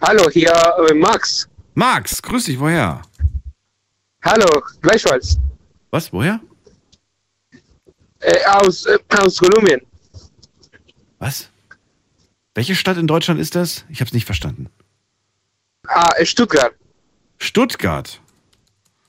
[0.00, 0.52] Hallo, hier
[0.88, 1.48] äh, Max.
[1.74, 3.02] Max, grüß dich, woher?
[4.22, 4.46] Hallo,
[4.80, 5.38] gleichfalls.
[5.90, 6.40] Was, woher?
[8.20, 9.80] Äh, aus, äh, aus Kolumbien.
[11.18, 11.48] Was?
[12.54, 13.84] Welche Stadt in Deutschland ist das?
[13.88, 14.68] Ich habe es nicht verstanden.
[15.88, 16.74] Ah, äh, Stuttgart.
[17.38, 18.20] Stuttgart.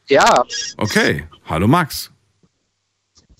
[0.07, 0.43] Ja,
[0.77, 1.27] Okay.
[1.45, 2.11] Hallo Max.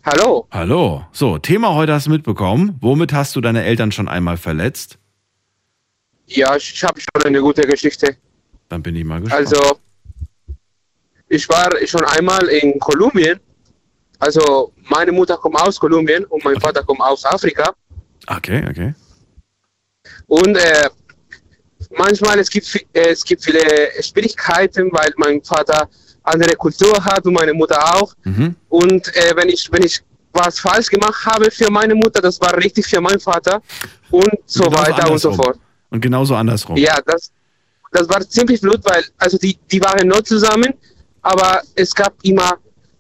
[0.04, 0.48] hallo.
[0.52, 1.06] Hallo.
[1.12, 2.78] So, Thema heute hast du mitbekommen.
[2.82, 4.98] Womit hast du deine Eltern schon einmal verletzt?
[6.28, 8.16] Ja, ich habe schon eine gute Geschichte.
[8.70, 9.48] Dann bin ich mal gespannt.
[9.48, 9.80] Also,
[11.34, 13.40] ich war schon einmal in Kolumbien,
[14.20, 17.74] Also meine Mutter kommt aus Kolumbien und mein Vater kommt aus Afrika.
[18.28, 18.94] Okay, okay.
[20.28, 20.90] Und äh,
[21.98, 23.64] manchmal es gibt es gibt viele
[24.02, 25.90] Schwierigkeiten, weil mein Vater
[26.24, 28.14] andere Kultur hat und meine Mutter auch.
[28.24, 28.56] Mhm.
[28.70, 32.56] Und äh, wenn ich wenn ich was falsch gemacht habe für meine Mutter, das war
[32.58, 33.62] richtig für meinen Vater
[34.10, 35.36] und so Genauso weiter und so andersrum.
[35.36, 35.60] fort.
[35.92, 36.76] Und genauso andersrum.
[36.78, 37.32] Ja, das,
[37.92, 40.74] das war ziemlich blöd, weil also die, die waren noch zusammen,
[41.24, 42.58] aber es gab immer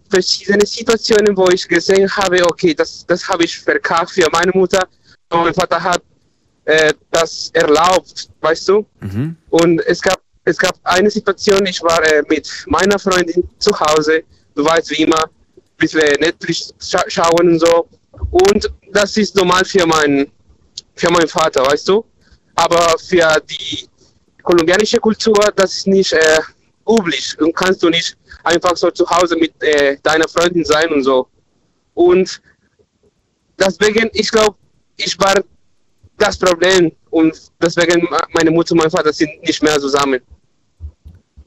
[0.09, 4.87] verschiedene Situationen, wo ich gesehen habe, okay, das, das habe ich verkackt für meine Mutter.
[5.29, 6.01] Und mein Vater hat
[6.65, 8.85] äh, das erlaubt, weißt du?
[9.01, 9.35] Mhm.
[9.49, 14.23] Und es gab, es gab eine Situation, ich war äh, mit meiner Freundin zu Hause,
[14.55, 15.23] du weißt wie immer,
[15.77, 17.87] bis wir Netflix scha schauen und so.
[18.31, 20.31] Und das ist normal für meinen,
[20.95, 22.05] für meinen Vater, weißt du?
[22.55, 23.89] Aber für die
[24.43, 26.39] kolumbianische Kultur, das ist nicht äh,
[26.87, 27.39] üblich.
[27.39, 31.27] Und kannst du nicht einfach so zu Hause mit äh, deiner Freundin sein und so.
[31.93, 32.41] Und
[33.59, 34.57] deswegen, ich glaube,
[34.97, 35.35] ich war
[36.17, 40.21] das Problem und deswegen meine Mutter und mein Vater sind nicht mehr zusammen.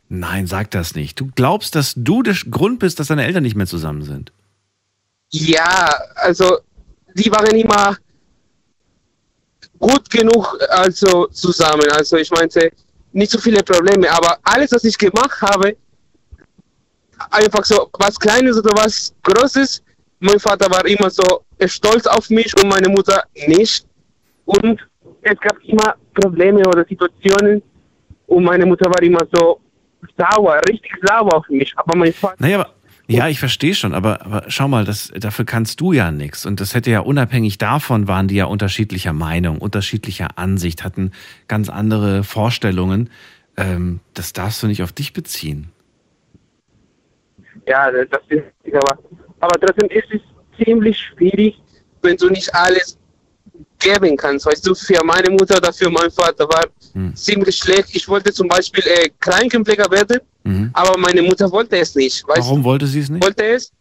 [0.09, 1.19] Nein, sag das nicht.
[1.19, 4.33] Du glaubst, dass du der Grund bist, dass deine Eltern nicht mehr zusammen sind.
[5.31, 6.59] Ja, also
[7.15, 7.97] die waren immer
[9.79, 11.91] gut genug also zusammen.
[11.93, 12.71] Also ich meinte
[13.13, 15.77] nicht so viele Probleme, aber alles, was ich gemacht habe,
[17.31, 19.83] einfach so was Kleines oder was Großes,
[20.21, 23.87] mein Vater war immer so stolz auf mich und meine Mutter nicht.
[24.45, 24.81] Und
[25.23, 27.63] es gab immer Probleme oder Situationen
[28.27, 29.61] und meine Mutter war immer so
[30.17, 31.73] sauer, richtig sauer auf mich.
[31.77, 32.71] Aber mein Vater Naja, aber,
[33.09, 36.45] ja, ich verstehe schon, aber, aber schau mal, das, dafür kannst du ja nichts.
[36.47, 41.13] Und das hätte ja unabhängig davon, waren die ja unterschiedlicher Meinung, unterschiedlicher Ansicht, hatten
[41.49, 43.11] ganz andere Vorstellungen.
[43.57, 45.71] Ähm, das darfst du nicht auf dich beziehen.
[47.67, 48.99] Ja, das ist aber,
[49.41, 51.61] aber trotzdem ist es ziemlich schwierig,
[52.03, 52.99] wenn du nicht alles
[53.79, 54.47] geben kannst.
[54.47, 57.15] Weißt du, für meine Mutter oder für meinen Vater war Hm.
[57.15, 57.95] ziemlich schlecht.
[57.95, 60.71] Ich wollte zum Beispiel äh, Krankenpfleger werden, Mhm.
[60.73, 62.23] aber meine Mutter wollte es nicht.
[62.27, 63.23] Warum wollte sie es nicht?
[63.23, 63.73] wollte es,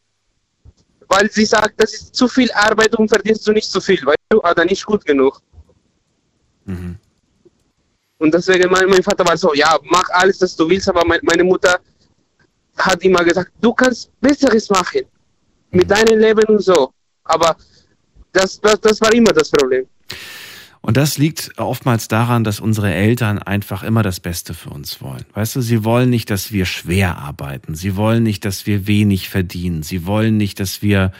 [1.07, 4.17] weil sie sagt, das ist zu viel Arbeit und verdienst du nicht zu viel, weißt
[4.29, 5.39] du, oder nicht gut genug.
[6.65, 6.97] Mhm.
[8.17, 11.19] Und deswegen mein, mein Vater war so, ja, mach alles, was du willst, aber mein,
[11.21, 11.79] meine Mutter
[12.77, 15.01] hat immer gesagt, du kannst Besseres machen
[15.69, 16.91] mit deinem Leben und so.
[17.25, 17.55] Aber
[18.31, 19.85] das, das, das war immer das Problem.
[20.85, 25.25] Und das liegt oftmals daran, dass unsere Eltern einfach immer das Beste für uns wollen.
[25.33, 27.73] Weißt du, sie wollen nicht, dass wir schwer arbeiten.
[27.73, 29.81] Sie wollen nicht, dass wir wenig verdienen.
[29.81, 31.11] Sie wollen nicht, dass wir,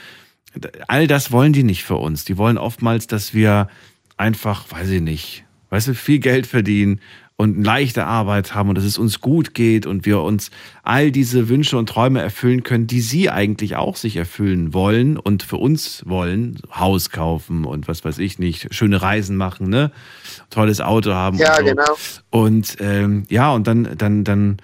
[0.87, 2.25] all das wollen die nicht für uns.
[2.25, 3.67] Die wollen oftmals, dass wir
[4.17, 7.01] einfach, weiß ich nicht, weißt du, viel Geld verdienen
[7.37, 10.51] und eine leichte Arbeit haben und dass es uns gut geht und wir uns
[10.83, 15.43] all diese Wünsche und Träume erfüllen können, die sie eigentlich auch sich erfüllen wollen und
[15.43, 19.91] für uns wollen, Haus kaufen und was weiß ich nicht, schöne Reisen machen, ne?
[20.49, 21.37] Tolles Auto haben.
[21.37, 21.65] Ja, und so.
[21.65, 21.97] genau.
[22.29, 24.57] Und ähm, ja, und dann, dann, dann,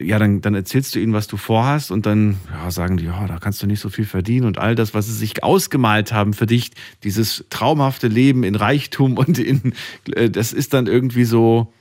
[0.00, 3.26] ja, dann, dann erzählst du ihnen, was du vorhast und dann ja, sagen die, ja,
[3.26, 6.32] da kannst du nicht so viel verdienen und all das, was sie sich ausgemalt haben
[6.32, 6.70] für dich,
[7.04, 9.74] dieses traumhafte Leben in Reichtum und in,
[10.14, 11.74] äh, das ist dann irgendwie so,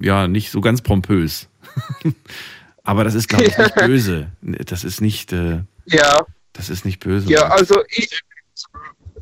[0.00, 1.48] ja, nicht so ganz pompös.
[2.82, 4.30] Aber das ist, glaube ich, nicht böse.
[4.42, 7.30] Das ist nicht, äh, Ja, das ist nicht böse.
[7.30, 8.20] ja, also ich,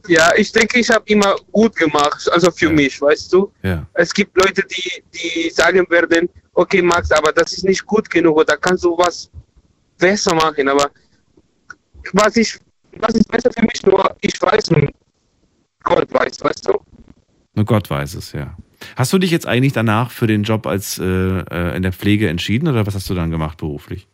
[0.08, 2.72] ja, ich denke, ich habe immer gut gemacht, also für Ja.
[2.72, 3.52] mich, weißt du.
[3.62, 3.86] ja.
[3.94, 8.36] Es gibt Leute, die, die sagen werden, okay, Max, aber das ist nicht gut genug
[8.38, 9.30] oder kannst du was
[9.98, 10.90] besser machen, aber
[12.14, 12.58] was ich,
[12.98, 14.90] was ist besser für mich, nur ich weiß und
[15.84, 16.80] Gott weiß, weißt du.
[17.54, 18.56] Nur Gott weiß es, ja.
[18.96, 22.28] Hast du dich jetzt eigentlich danach für den Job als äh, äh, in der Pflege
[22.28, 24.06] entschieden oder was hast du dann gemacht beruflich?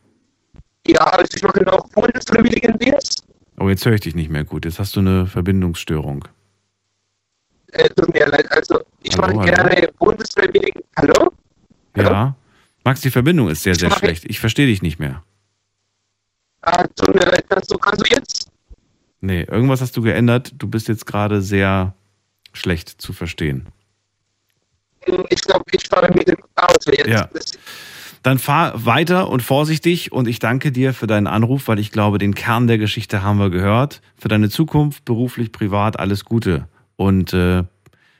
[0.86, 3.24] Ja, also ich mache noch Bundesfreiwilligendienst.
[3.58, 4.64] Oh, jetzt höre ich dich nicht mehr gut.
[4.64, 6.26] Jetzt hast du eine Verbindungsstörung.
[7.72, 9.68] Äh, tut mir leid, also ich Hallo, mache hallo?
[9.68, 10.82] gerne Bundesfreiwilligen.
[10.96, 11.32] Hallo?
[11.96, 12.34] Ja?
[12.84, 14.24] Max, die Verbindung ist sehr, sehr Ich schlecht.
[14.26, 15.22] Ich verstehe dich nicht mehr.
[16.62, 18.50] Ah, tut mir leid, kannst du, kannst du jetzt?
[19.20, 20.52] Nee, irgendwas hast du geändert.
[20.56, 21.94] Du bist jetzt gerade sehr
[22.52, 23.66] schlecht zu verstehen.
[25.30, 27.08] Ich glaube, ich fahre mit dem Auto jetzt.
[27.08, 27.28] Ja.
[28.22, 32.18] Dann fahr weiter und vorsichtig und ich danke dir für deinen Anruf, weil ich glaube,
[32.18, 34.00] den Kern der Geschichte haben wir gehört.
[34.16, 36.68] Für deine Zukunft, beruflich, privat, alles Gute.
[36.96, 37.62] Und äh,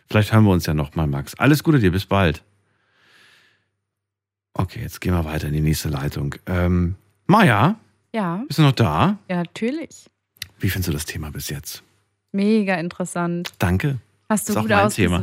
[0.09, 1.35] vielleicht hören wir uns ja nochmal, Max.
[1.35, 2.43] Alles Gute dir, bis bald.
[4.55, 6.35] Okay, jetzt gehen wir weiter in die nächste Leitung.
[6.47, 6.95] Ähm,
[7.27, 7.77] Maja,
[8.15, 9.19] Ja, bist du noch da?
[9.29, 10.07] ja, natürlich.
[10.59, 11.83] Wie findest du das Thema bis jetzt?
[12.33, 13.51] Mega interessant.
[13.59, 13.99] Danke.
[14.31, 15.23] Hast du Ist auch gut mein Thema.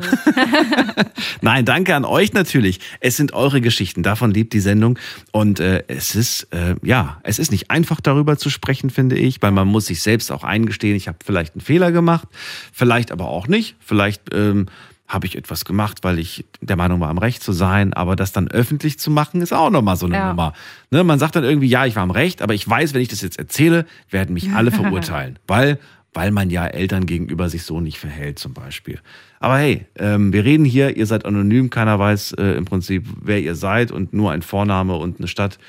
[1.42, 2.80] Nein, danke an euch natürlich.
[3.02, 4.98] Es sind eure Geschichten, davon lebt die Sendung.
[5.32, 9.44] Und äh, es ist, äh, ja, es ist nicht einfach darüber zu sprechen, finde ich,
[9.44, 12.28] weil man muss sich selbst auch eingestehen, ich habe vielleicht einen Fehler gemacht,
[12.74, 13.76] vielleicht aber auch nicht.
[13.80, 14.66] Vielleicht ähm,
[15.08, 17.94] habe ich etwas gemacht, weil ich der Meinung war, am Recht zu sein.
[17.94, 20.30] Aber das dann öffentlich zu machen, ist auch nochmal so eine Ja.
[20.30, 20.54] Nummer.
[20.90, 23.10] Ne, man sagt dann irgendwie, ja, ich war am Recht, aber ich weiß, wenn ich
[23.10, 25.38] das jetzt erzähle, werden mich alle verurteilen.
[25.46, 25.78] Weil,
[26.16, 29.00] weil man ja Eltern gegenüber sich so nicht verhält, zum Beispiel.
[29.40, 33.40] Aber hey, ähm, wir reden hier, ihr seid anonym, keiner weiß äh, im Prinzip, wer
[33.42, 35.60] ihr seid und nur ein Vorname und eine Stadt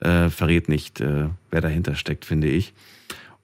[0.00, 2.74] äh, verrät nicht, äh, wer dahinter steckt, finde ich.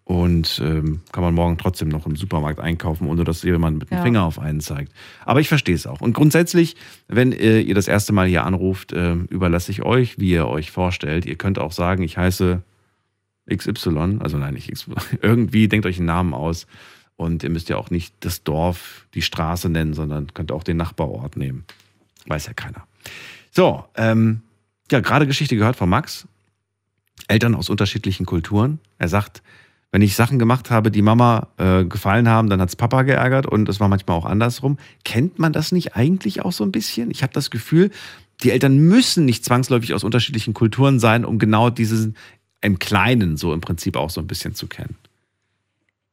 [0.04, 3.98] Und ähm, kann man morgen trotzdem noch im Supermarkt einkaufen, ohne dass jemand mit dem
[3.98, 4.02] Ja.
[4.02, 4.92] Finger auf einen zeigt.
[5.24, 6.00] Aber ich verstehe es auch.
[6.00, 6.74] Und grundsätzlich,
[7.06, 10.72] wenn äh, ihr das erste Mal hier anruft, äh, überlasse ich euch, wie ihr euch
[10.72, 11.26] vorstellt.
[11.26, 12.60] Ihr könnt auch sagen, ich heiße
[13.54, 14.94] XY, also nein, nicht XY.
[15.22, 16.66] Irgendwie denkt euch einen Namen aus.
[17.16, 20.78] Und ihr müsst ja auch nicht das Dorf, die Straße nennen, sondern könnt auch den
[20.78, 21.64] Nachbarort nehmen.
[22.26, 22.86] Weiß ja keiner.
[23.50, 24.40] So, ähm,
[24.90, 26.26] ja, gerade Geschichte gehört von Max.
[27.28, 28.78] Eltern aus unterschiedlichen Kulturen.
[28.98, 29.42] Er sagt,
[29.92, 33.68] wenn ich Sachen gemacht habe, die Mama äh, gefallen haben, dann hat's Papa geärgert und
[33.68, 34.78] es war manchmal auch andersrum.
[35.04, 37.10] Kennt man das nicht eigentlich auch so ein bisschen?
[37.10, 37.90] Ich habe das Gefühl,
[38.42, 42.16] die Eltern müssen nicht zwangsläufig aus unterschiedlichen Kulturen sein, um genau diesen
[42.60, 44.96] im Kleinen so im Prinzip auch so ein bisschen zu kennen.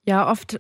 [0.06, 0.60] Ja, oft,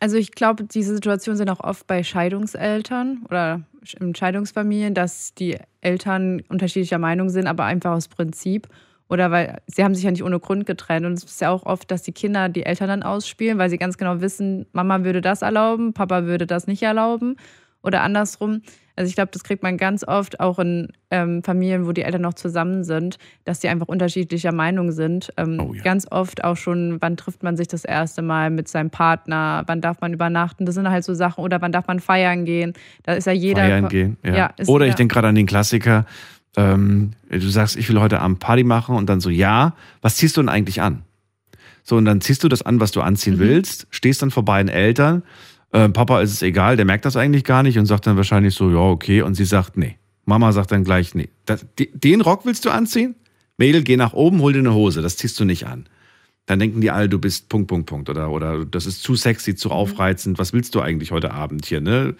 [0.00, 3.62] also ich glaube, diese Situationen sind auch oft bei Scheidungseltern oder
[4.00, 8.68] in Scheidungsfamilien, dass die Eltern unterschiedlicher Meinung sind, aber einfach aus Prinzip.
[9.08, 11.06] Oder weil sie haben sich ja nicht ohne Grund getrennt.
[11.06, 13.78] Und es ist ja auch oft, dass die Kinder die Eltern dann ausspielen, weil sie
[13.78, 17.36] ganz genau wissen, Mama würde das erlauben, Papa würde das nicht erlauben.
[17.82, 18.62] Oder andersrum.
[18.96, 22.22] Also ich glaube, das kriegt man ganz oft auch in ähm, Familien, wo die Eltern
[22.22, 25.30] noch zusammen sind, dass die einfach unterschiedlicher Meinung sind.
[25.36, 25.82] Ähm, Oh ja.
[25.82, 29.80] Ganz oft auch schon, wann trifft man sich das erste Mal mit seinem Partner, wann
[29.82, 32.72] darf man übernachten, das sind halt so Sachen, oder wann darf man feiern gehen.
[33.02, 33.62] Da ist ja jeder.
[33.62, 34.16] Feiern gehen.
[34.24, 34.34] Ja.
[34.34, 36.06] Ja, Oder ich jeder- denke gerade an den Klassiker.
[36.56, 40.36] Ähm, du sagst, ich will heute Abend Party machen und dann so, ja, was ziehst
[40.38, 41.02] du denn eigentlich an?
[41.82, 43.40] So, und dann ziehst du das an, was du anziehen Mhm.
[43.40, 45.22] willst, stehst dann vor beiden Eltern.
[45.76, 48.54] Ähm, Papa ist es egal, der merkt das eigentlich gar nicht und sagt dann wahrscheinlich
[48.54, 49.22] so, ja, okay.
[49.22, 49.96] Und sie sagt, nee.
[50.24, 51.28] Mama sagt dann gleich, nee.
[51.44, 53.14] Das, de- den Rock willst du anziehen?
[53.58, 55.86] Mädel, geh nach oben, hol dir eine Hose, das ziehst du nicht an.
[56.46, 58.08] Dann denken die alle, du bist Punkt, Punkt, Punkt.
[58.08, 59.56] Oder, oder das ist zu sexy, Mhm.
[59.56, 60.38] zu aufreizend.
[60.38, 62.14] Was willst du eigentlich heute Abend hier, ne?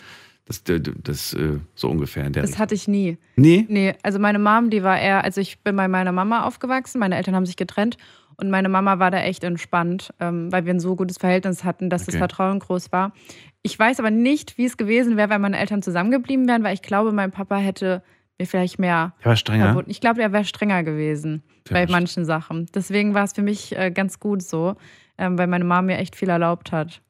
[0.46, 2.62] Das, das, das äh, so ungefähr in der Das Richtung.
[2.62, 3.18] hatte ich nie.
[3.36, 3.66] Nee?
[3.68, 7.16] Nee, also meine Mom, die war eher, also ich bin bei meiner Mama aufgewachsen, meine
[7.16, 7.96] Eltern haben sich getrennt
[8.36, 11.90] und meine Mama war da echt entspannt, ähm, weil wir ein so gutes Verhältnis hatten,
[11.90, 12.18] dass das Okay.
[12.18, 13.12] Vertrauen groß war.
[13.66, 16.82] Ich weiß aber nicht, wie es gewesen wäre, wenn meine Eltern zusammengeblieben wären, weil ich
[16.82, 18.02] glaube, mein Papa hätte
[18.38, 19.64] mir vielleicht mehr Der war strenger.
[19.66, 19.90] verboten.
[19.90, 22.66] Ich glaube, er wäre strenger gewesen Der bei manchen Sachen.
[22.74, 24.76] Deswegen war es für mich äh, ganz gut so,
[25.18, 27.00] ähm, weil meine Mom mir echt viel erlaubt hat.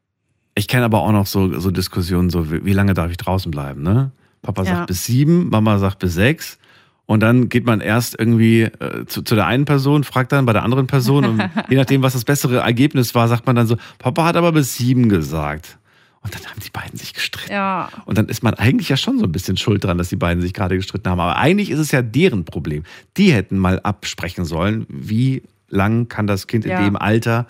[0.55, 3.51] Ich kenne aber auch noch so, so Diskussionen, so wie, wie lange darf ich draußen
[3.51, 4.13] bleiben, ne?
[4.43, 4.77] Papa Ja.
[4.77, 6.59] sagt bis sieben, Mama sagt bis sechs.
[7.05, 10.53] Und dann geht man erst irgendwie äh, zu, zu der einen Person, fragt dann bei
[10.53, 13.77] der anderen Person und je nachdem, was das bessere Ergebnis war, sagt man dann so,
[13.99, 15.79] Papa hat aber bis sieben gesagt.
[16.27, 17.53] Und dann haben die beiden sich gestritten.
[17.53, 20.17] Ja, Und dann ist man eigentlich ja schon so ein bisschen schuld dran, dass die
[20.17, 21.21] beiden sich gerade gestritten haben.
[21.21, 22.83] Aber eigentlich ist es ja deren Problem.
[23.17, 26.85] Die hätten mal absprechen sollen, wie lang kann das Kind in Ja.
[26.85, 27.47] dem Alter.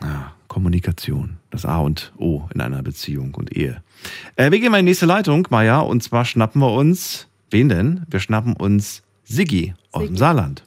[0.00, 3.82] Ah, Kommunikation, das A und O in einer Beziehung und Ehe.
[4.34, 7.68] Äh, wir gehen mal in die nächste Leitung, Maja, und zwar schnappen wir uns, wen
[7.68, 8.02] denn?
[8.10, 10.16] Wir schnappen uns Siggi aus dem.
[10.16, 10.64] Saarland.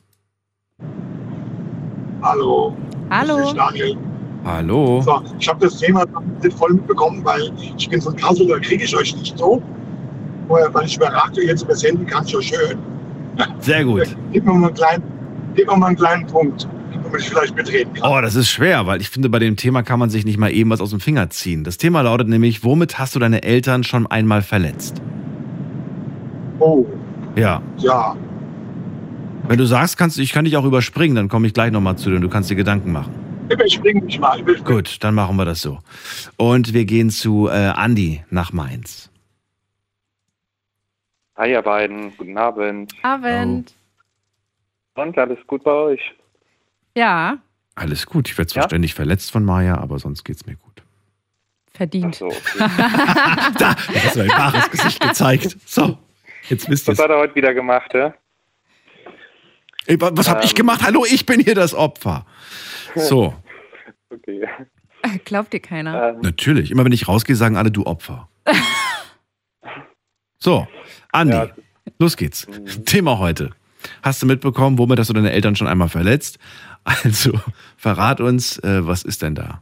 [2.21, 2.75] Hallo.
[3.09, 3.39] hallo.
[3.39, 3.97] Ich bin Daniel.
[4.45, 5.01] Hallo.
[5.01, 6.05] So, ich habe das Thema
[6.41, 9.61] nicht voll mitbekommen, weil ich bin von Kassel, da kriege ich euch nicht so.
[10.47, 12.79] Weil ich über Radio jetzt über Handy kann ich hören.
[13.59, 14.15] Sehr gut.
[14.31, 15.03] Gib mir mal einen kleinen,
[15.55, 16.67] gib mir mal einen kleinen Punkt,
[17.03, 18.11] damit ich vielleicht mitreden kann.
[18.11, 20.51] Oh, das ist schwer, weil ich finde, bei dem Thema kann man sich nicht mal
[20.51, 21.63] eben was aus dem Finger ziehen.
[21.63, 25.01] Das Thema lautet nämlich, womit hast du deine Eltern schon einmal verletzt?
[26.59, 26.85] Oh,
[27.35, 27.61] Ja.
[27.77, 28.15] ja.
[29.47, 31.95] Wenn du sagst, kannst du, ich kann dich auch überspringen, dann komme ich gleich nochmal
[31.95, 33.13] zu dir und du kannst dir Gedanken machen.
[33.49, 34.39] Überspringen mich mal.
[34.39, 34.65] Überspringen.
[34.65, 35.79] Gut, dann machen wir das so.
[36.37, 39.09] Und wir gehen zu äh, Andi nach Mainz.
[41.35, 42.93] Hi ihr beiden, guten Abend.
[43.01, 43.73] Abend.
[44.95, 46.01] Und alles gut bei euch?
[46.95, 47.37] Ja,
[47.75, 48.27] Alles gut.
[48.27, 48.69] Ich werde zwar Ja?
[48.69, 50.83] ständig verletzt von Maja, aber sonst geht's mir gut.
[51.73, 52.15] verdient.
[52.15, 52.37] So, okay.
[52.59, 55.55] Da, da hast du dein wahres Gesicht gezeigt.
[55.65, 55.97] So,
[56.49, 58.13] jetzt wisst ihr Was hat er heute wieder gemacht, ja?
[59.87, 60.55] Was habe ich Ähm.
[60.57, 60.81] gemacht?
[60.83, 62.25] Hallo, ich bin hier das Opfer.
[62.95, 63.33] So,
[64.11, 64.47] Okay.
[65.23, 66.09] Glaubt dir keiner.
[66.09, 66.71] Ähm, natürlich.
[66.71, 68.27] Immer wenn ich rausgehe, sagen alle, du Opfer.
[70.41, 70.67] So,
[71.11, 71.49] Andi, Ja.
[71.99, 72.47] los geht's.
[72.85, 73.51] Thema heute.
[74.03, 76.39] Hast du mitbekommen, womit hast du deine Eltern schon einmal verletzt?
[76.85, 77.33] Also,
[77.77, 79.61] verrat uns, äh, was ist denn da?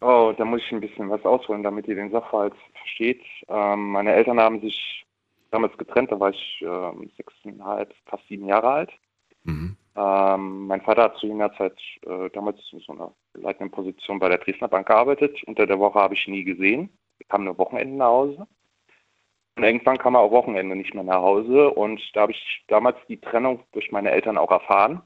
[0.00, 3.22] oh, da muss ich ein bisschen was ausholen, damit ihr den Sachverhalt versteht.
[3.48, 5.06] Ähm, meine Eltern haben sich
[5.50, 8.90] damals getrennt, da war ich ähm, sechseinhalb, fast sieben Jahre alt.
[9.44, 9.76] Mhm.
[9.96, 14.28] Ähm, mein Vater hat zu jener Zeit äh, damals in so einer leitenden Position bei
[14.28, 15.42] der Dresdner Bank gearbeitet.
[15.44, 16.90] Unter der Woche habe ich ihn nie gesehen.
[17.20, 18.46] Er kam nur Wochenende nach Hause.
[19.56, 21.70] Und irgendwann kam er auch Wochenende nicht mehr nach Hause.
[21.70, 25.00] Und da habe ich damals die Trennung durch meine Eltern auch erfahren.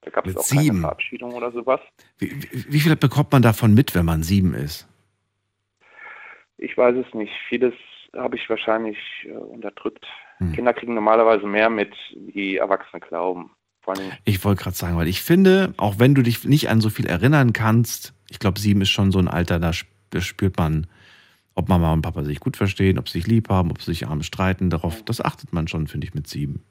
[0.00, 0.80] Da gab es auch keine sieben?
[0.80, 1.80] Verabschiedung oder sowas.
[2.18, 4.88] Wie, wie, wie viel bekommt man davon mit, wenn man sieben ist?
[6.58, 7.32] Ich weiß es nicht.
[7.48, 7.74] Vieles
[8.14, 10.04] habe ich wahrscheinlich äh, unterdrückt.
[10.38, 10.52] Hm.
[10.52, 13.55] Kinder kriegen normalerweise mehr mit, wie Erwachsene glauben.
[14.24, 17.06] Ich wollte gerade sagen, weil ich finde, auch wenn du dich nicht an so viel
[17.06, 20.86] erinnern kannst, ich glaube, sieben ist schon so ein Alter, da sp- da spürt man,
[21.54, 24.06] ob Mama und Papa sich gut verstehen, ob sie sich lieb haben, ob sie sich
[24.06, 24.70] abends streiten.
[24.70, 26.64] Darauf, das achtet man schon, finde ich, mit sieben.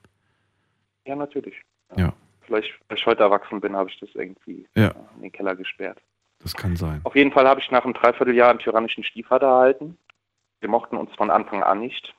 [1.05, 1.55] ja, natürlich.
[1.95, 2.13] Ja.
[2.41, 4.87] Vielleicht, weil ich heute erwachsen bin, habe ich das irgendwie Ja.
[4.89, 5.99] äh, in den Keller gesperrt.
[6.39, 7.01] Das kann sein.
[7.03, 9.97] Auf jeden Fall habe ich nach einem Dreivierteljahr einen tyrannischen Stiefvater erhalten.
[10.59, 12.13] Wir mochten uns von Anfang an nicht.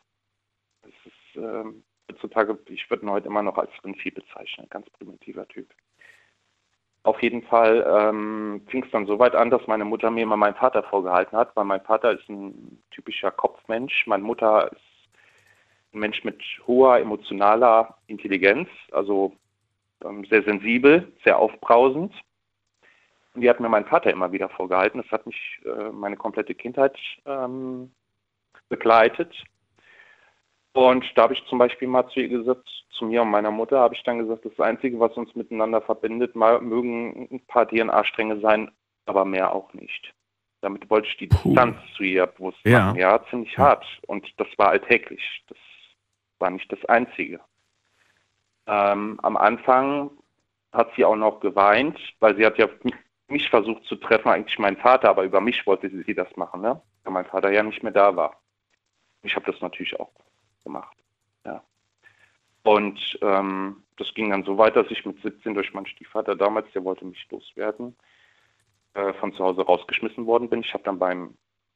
[0.83, 5.47] Das ist ähm, heutzutage, ich würde ihn heute immer noch als Rindvieh bezeichnen, ganz primitiver
[5.49, 5.69] Typ.
[7.03, 10.37] Auf jeden Fall ähm, fing es dann so weit an, dass meine Mutter mir immer
[10.37, 14.09] meinen Vater vorgehalten hat, weil mein Vater ist ein typischer Kopfmensch.
[14.09, 14.81] Meine Mutter ist
[15.95, 19.37] ein Mensch mit hoher emotionaler Intelligenz, also
[20.05, 22.13] ähm, sehr sensibel, sehr aufbrausend.
[23.35, 25.01] Und die hat mir mein Vater immer wieder vorgehalten.
[25.01, 27.93] Das hat mich äh, meine komplette Kindheit ähm,
[28.69, 29.33] begleitet.
[30.77, 33.79] Und da habe ich zum Beispiel mal zu ihr gesagt, zu mir und meiner Mutter,
[33.81, 38.41] habe ich dann gesagt, das Einzige, was uns miteinander verbindet, mal, mögen ein paar DNA-Stränge
[38.41, 38.71] sein,
[39.07, 40.13] aber mehr auch nicht.
[40.61, 41.49] Damit wollte ich die Puh.
[41.49, 42.89] Distanz zu ihr bewusst Ja.
[42.89, 42.99] machen.
[42.99, 43.59] Ja, ziemlich Ja.
[43.61, 43.87] hart.
[44.07, 45.23] Und das war alltäglich.
[45.49, 45.57] Das
[46.41, 47.41] war nicht das Einzige.
[48.67, 50.11] Ähm, am Anfang
[50.75, 52.69] hat sie auch noch geweint, weil sie hat ja
[53.29, 56.61] mich versucht zu treffen, eigentlich meinen Vater, aber über mich wollte sie, sie das machen,
[56.61, 56.83] ne?
[57.05, 58.43] weil mein Vater ja nicht mehr da war.
[59.23, 60.11] Ich habe das natürlich auch
[60.67, 60.97] gemacht.
[61.45, 61.63] Ja.
[62.65, 66.71] Und ähm, das ging dann so weit, dass ich mit 17 durch meinen Stiefvater damals,
[66.73, 67.97] der wollte mich loswerden,
[68.95, 70.61] äh, von zu Hause rausgeschmissen worden bin.
[70.61, 71.35] Ich habe dann beim,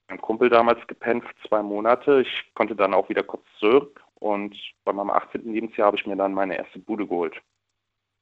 [0.09, 2.23] beim Kumpel damals gepennt zwei Monate.
[2.23, 5.53] Ich konnte dann auch wieder kurz zurück und bei meinem 18.
[5.53, 7.41] Lebensjahr habe ich mir dann meine erste Bude geholt.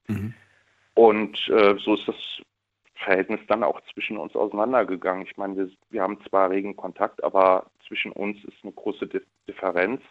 [0.07, 0.35] Mhm.
[0.95, 2.17] Und äh, so ist das
[2.97, 5.25] Verhältnis dann auch zwischen uns auseinandergegangen.
[5.25, 9.21] Ich meine, wir, wir haben zwar regen Kontakt, aber zwischen uns ist eine große Di
[9.47, 10.03] Differenz.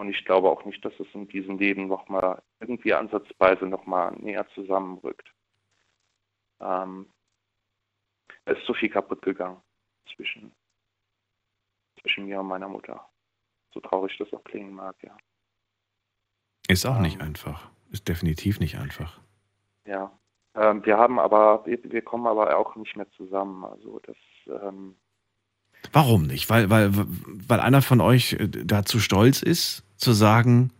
[0.00, 4.48] Und ich glaube auch nicht, dass es in diesem Leben nochmal irgendwie ansatzweise nochmal näher
[4.54, 5.30] zusammenrückt.
[6.58, 7.12] Ähm,
[8.46, 9.60] es ist so viel kaputt gegangen
[10.14, 10.52] zwischen,
[12.00, 13.10] zwischen mir und meiner Mutter.
[13.74, 15.14] So traurig das auch klingen mag, ja.
[16.66, 17.26] Ist auch nicht Ähm.
[17.26, 17.70] einfach.
[17.90, 19.20] Ist definitiv nicht einfach.
[19.84, 20.18] Ja.
[20.54, 23.66] Ähm, wir haben aber, wir, wir kommen aber auch nicht mehr zusammen.
[23.66, 24.96] Also das, ähm,
[25.92, 26.48] Warum nicht?
[26.50, 30.70] Weil, weil, weil einer von euch äh, dazu stolz ist, zu sagen,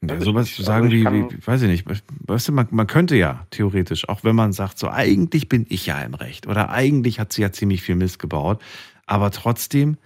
[0.00, 1.86] ja, ich sowas zu Also sagen ich wie, wie, weiß ich nicht,
[2.26, 5.86] weißt du, man, man könnte ja theoretisch, auch wenn man sagt, so eigentlich bin ich
[5.86, 8.62] ja im Recht oder eigentlich hat sie ja ziemlich viel Mist gebaut,
[9.06, 9.98] aber trotzdem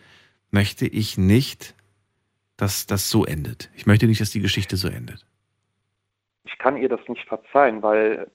[0.51, 1.75] möchte ich nicht,
[2.57, 3.71] dass das so endet.
[3.75, 5.27] Ich möchte nicht, dass die Geschichte so endet.
[6.45, 8.31] ich kann ihr das nicht verzeihen, weil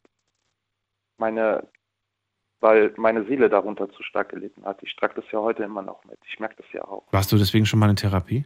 [1.17, 1.67] meine,
[2.59, 4.81] weil meine Seele darunter zu stark gelitten hat.
[4.83, 6.17] Ich trage das ja heute immer noch mit.
[6.27, 7.03] Ich merke das ja auch.
[7.11, 8.45] Warst du deswegen schon mal in Therapie?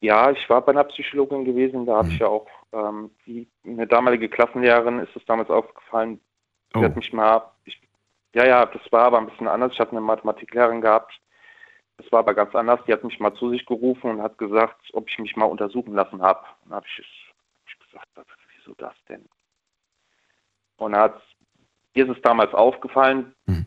[0.00, 2.14] Ja, ich war bei einer Psychologin gewesen, da habe Mhm.
[2.14, 6.20] ich ja auch, ähm, die, eine damalige Klassenlehrerin ist es damals aufgefallen,
[6.74, 6.78] Oh.
[6.78, 7.78] die hat mich mal, ich,
[8.34, 9.72] ja, ja, das war aber ein bisschen anders.
[9.72, 11.12] Ich hatte eine Mathematiklehrerin gehabt,
[11.98, 12.80] das war aber ganz anders.
[12.86, 15.92] Die hat mich mal zu sich gerufen und hat gesagt, ob ich mich mal untersuchen
[15.94, 16.46] lassen habe.
[16.64, 18.08] Und habe ich, hab ich gesagt,
[18.56, 19.28] wieso das denn?
[20.76, 21.20] Und hat,
[21.94, 23.66] ihr ist es damals aufgefallen, Mhm.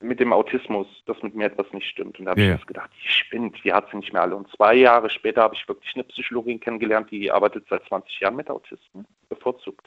[0.00, 2.18] mit dem Autismus, dass mit mir etwas nicht stimmt.
[2.18, 4.36] Und da habe Ja, ich jetzt gedacht, die spinnt, die hat sie nicht mehr alle.
[4.36, 8.36] Und zwei Jahre später habe ich wirklich eine Psychologin kennengelernt, die arbeitet seit 20 Jahren
[8.36, 9.86] mit Autisten, bevorzugt.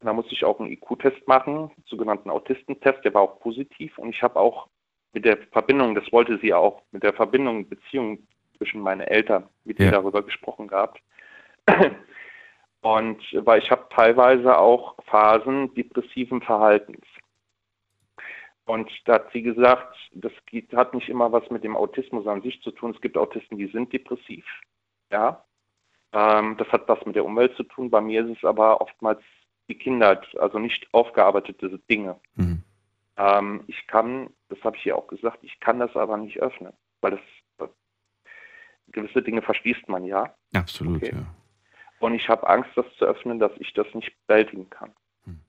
[0.00, 3.96] Und da musste ich auch einen IQ-Test machen, einen sogenannten Autistentest, der war auch positiv.
[3.98, 4.68] Und ich habe auch
[5.12, 8.18] mit der Verbindung, das wollte sie auch, mit der Verbindung, Beziehung
[8.58, 9.86] zwischen meinen Eltern, mit Ja.
[9.86, 11.00] ihr darüber gesprochen gehabt.
[12.84, 17.02] Und weil ich habe teilweise auch Phasen depressiven Verhaltens.
[18.66, 22.42] Und da hat sie gesagt, das geht, hat nicht immer was mit dem Autismus an
[22.42, 22.92] sich zu tun.
[22.94, 24.44] Es gibt Autisten, die sind depressiv.
[25.10, 25.42] Ja.
[26.12, 27.88] Ähm, das hat was mit der Umwelt zu tun.
[27.88, 29.22] Bei mir ist es aber oftmals
[29.68, 32.20] die Kindheit, also nicht aufgearbeitete Dinge.
[32.34, 32.62] Mhm.
[33.16, 36.74] Ähm, ich kann, das habe ich ja auch gesagt, ich kann das aber nicht öffnen,
[37.00, 37.70] weil das
[38.88, 40.34] gewisse Dinge verschließt man ja.
[40.52, 41.14] Absolut, Okay.
[41.14, 41.26] ja.
[42.04, 44.90] Und ich habe Angst, das zu öffnen, dass ich das nicht bewältigen kann.
[45.24, 45.40] Hm.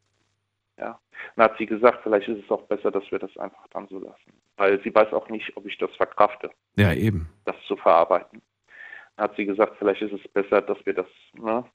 [0.78, 0.98] Ja.
[1.36, 4.00] Dann hat sie gesagt, vielleicht ist es auch besser, dass wir das einfach dann so
[4.00, 4.32] lassen.
[4.56, 7.28] Weil sie weiß auch nicht, ob ich das verkrafte, Ja, eben.
[7.44, 8.42] das zu verarbeiten.
[9.18, 11.66] Dann hat sie gesagt, vielleicht ist es besser, dass wir das, ne,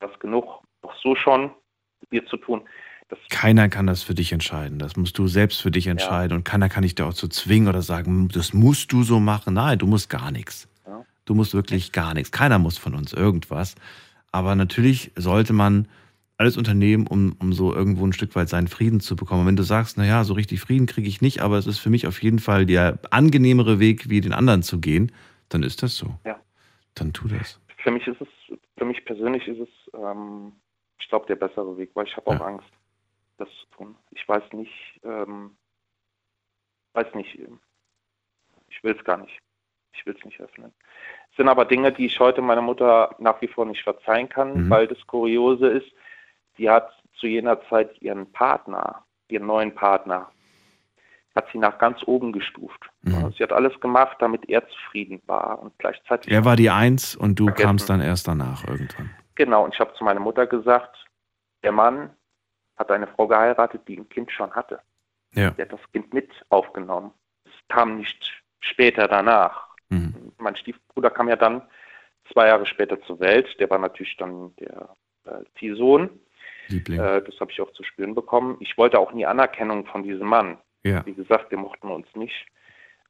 [0.00, 1.50] das genug, auch so schon
[2.00, 2.62] mit dir zu tun.
[3.28, 4.78] Keiner kann das für dich entscheiden.
[4.78, 6.34] Das musst du selbst für dich entscheiden.
[6.34, 9.52] Und keiner kann dich da auch zu zwingen oder sagen, das musst du so machen.
[9.52, 10.68] Nein, du musst gar nichts.
[10.86, 11.04] Ja.
[11.26, 12.32] Du musst wirklich gar nichts.
[12.32, 13.74] Keiner muss von uns irgendwas.
[14.32, 15.86] Aber natürlich sollte man
[16.38, 19.42] alles unternehmen, um, um so irgendwo ein Stück weit seinen Frieden zu bekommen.
[19.42, 21.90] Und wenn du sagst, naja, so richtig Frieden kriege ich nicht, aber es ist für
[21.90, 25.12] mich auf jeden Fall der angenehmere Weg, wie den anderen zu gehen,
[25.50, 26.18] dann ist das so.
[26.24, 26.40] Ja.
[26.94, 27.60] Dann tu das.
[27.78, 30.52] für mich ist es, für mich persönlich ist es, ähm,
[30.98, 32.46] ich glaube, der bessere Weg, weil ich habe auch Ja.
[32.46, 32.68] Angst,
[33.38, 33.96] das zu tun.
[34.10, 34.72] Ich weiß nicht,
[35.04, 35.50] ähm,
[36.94, 37.38] weiß nicht,
[38.68, 39.38] ich will es gar nicht.
[39.92, 40.72] Ich will es nicht öffnen.
[41.30, 44.64] Es sind aber Dinge, die ich heute meiner Mutter nach wie vor nicht verzeihen kann,
[44.66, 44.70] Mhm.
[44.70, 45.90] weil das Kuriose ist,
[46.56, 50.30] sie hat zu jener Zeit ihren Partner, ihren neuen Partner,
[51.34, 52.90] hat sie nach ganz oben gestuft.
[53.02, 53.32] Mhm.
[53.36, 57.38] Sie hat alles gemacht, damit er zufrieden war und gleichzeitig Er war die Eins und
[57.38, 57.66] du Vergessen.
[57.66, 59.10] kamst dann erst danach irgendwann.
[59.34, 61.06] Genau, und ich habe zu meiner Mutter gesagt,
[61.62, 62.10] der Mann
[62.76, 64.80] hat eine Frau geheiratet, die ein Kind schon hatte.
[65.34, 65.50] Ja.
[65.52, 67.12] Der hat das Kind mit aufgenommen.
[67.46, 69.68] Es kam nicht später danach.
[69.92, 70.32] Mhm.
[70.38, 71.62] Mein Stiefbruder kam ja dann
[72.32, 73.48] zwei Jahre später zur Welt.
[73.58, 74.88] Der war natürlich dann der
[75.24, 76.10] äh, Ziehsohn.
[76.68, 77.00] Liebling.
[77.00, 78.56] Äh, das habe ich auch zu spüren bekommen.
[78.60, 80.58] Ich wollte auch nie Anerkennung von diesem Mann.
[80.84, 81.04] ja.
[81.04, 82.46] Wie gesagt, wir mochten uns nicht.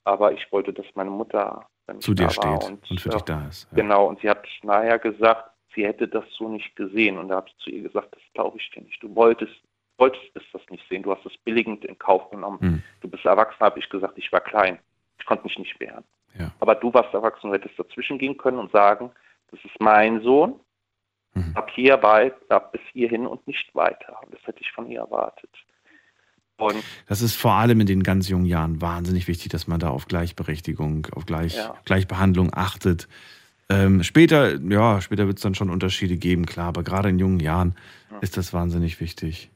[0.04, 1.68] Aber ich wollte, dass meine Mutter
[2.00, 3.68] Zu dir steht und, für äh, dich da ist.
[3.70, 3.76] Ja.
[3.76, 7.18] Genau, und sie hat nachher gesagt, sie hätte das so nicht gesehen.
[7.18, 9.00] Und da habe ich zu ihr gesagt, das glaube ich dir nicht.
[9.00, 9.54] Du wolltest,
[9.98, 11.04] wolltest es das nicht sehen.
[11.04, 12.58] Du hast es billigend in Kauf genommen.
[12.60, 12.82] Mhm.
[13.00, 14.78] Du bist erwachsen, habe ich gesagt, ich war klein.
[15.20, 16.04] Ich konnte mich nicht wehren.
[16.38, 16.50] Ja.
[16.60, 19.10] Aber du warst erwachsen und hättest dazwischen gehen können und sagen,
[19.50, 20.54] das ist mein Sohn,
[21.34, 21.52] Mhm.
[21.56, 24.18] ab hier weit, ab bis hierhin und nicht weiter.
[24.22, 25.48] Und das hätte ich von ihr erwartet.
[26.58, 26.76] Und
[27.08, 30.06] Das ist vor allem in den ganz jungen Jahren wahnsinnig wichtig, dass man da auf
[30.06, 31.74] Gleichberechtigung, auf Gleich, Ja.
[31.86, 33.08] Gleichbehandlung achtet.
[33.70, 37.40] Ähm, später, ja, später wird es dann schon Unterschiede geben, klar, aber gerade in jungen
[37.40, 37.76] Jahren
[38.10, 38.18] Ja.
[38.18, 39.50] ist das wahnsinnig wichtig.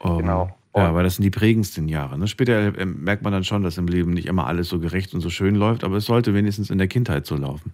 [0.00, 0.56] Um, Genau.
[0.76, 2.18] Ja, weil das sind die prägendsten Jahre.
[2.18, 2.28] Ne?
[2.28, 5.20] Später ähm, merkt man dann schon, dass im Leben nicht immer alles so gerecht und
[5.20, 7.72] so schön läuft, aber es sollte wenigstens in der Kindheit so laufen.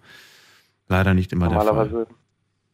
[0.89, 1.67] Leider nicht immer der Fall.
[1.67, 2.07] Normalerweise,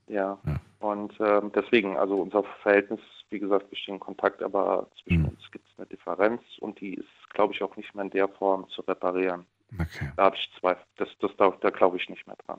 [0.09, 0.39] ja.
[0.45, 0.61] Ja.
[0.81, 3.01] Und ähm, deswegen, also unser Verhältnis,
[3.31, 5.29] wie gesagt, besteht in Kontakt, aber zwischen Mhm.
[5.29, 8.29] uns gibt es eine Differenz und die ist, glaube ich, auch nicht mehr in der
[8.29, 9.45] Form zu reparieren.
[9.75, 10.11] Okay.
[10.17, 10.83] Da habe ich Zweifel.
[10.97, 12.59] Das, das, da, da glaube ich nicht mehr dran.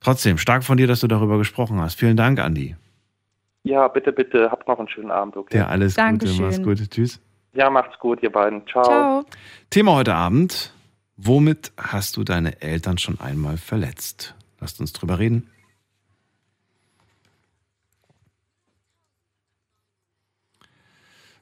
[0.00, 1.94] Trotzdem, stark von dir, dass du darüber gesprochen hast.
[1.98, 2.74] Vielen Dank, Andi.
[3.64, 5.56] Ja, bitte, bitte, habt noch einen schönen Abend, okay?
[5.56, 6.36] Ja, alles Dankeschön.
[6.36, 6.90] Gute, mach's gut.
[6.90, 7.20] Tschüss.
[7.54, 8.66] Ja, macht's gut, ihr beiden.
[8.66, 8.84] Ciao.
[8.84, 9.24] Ciao.
[9.70, 10.74] Thema heute Abend.
[11.16, 14.34] Womit hast du deine Eltern schon einmal verletzt?
[14.60, 15.48] Lasst uns drüber reden.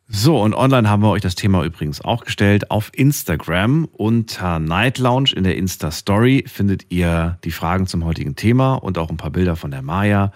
[0.07, 2.71] So, und online haben wir euch das Thema übrigens auch gestellt.
[2.71, 8.75] Auf Instagram unter Night Lounge in der Insta-Story findet ihr die Fragen zum heutigen Thema
[8.75, 10.31] und auch ein paar Bilder von der Maya.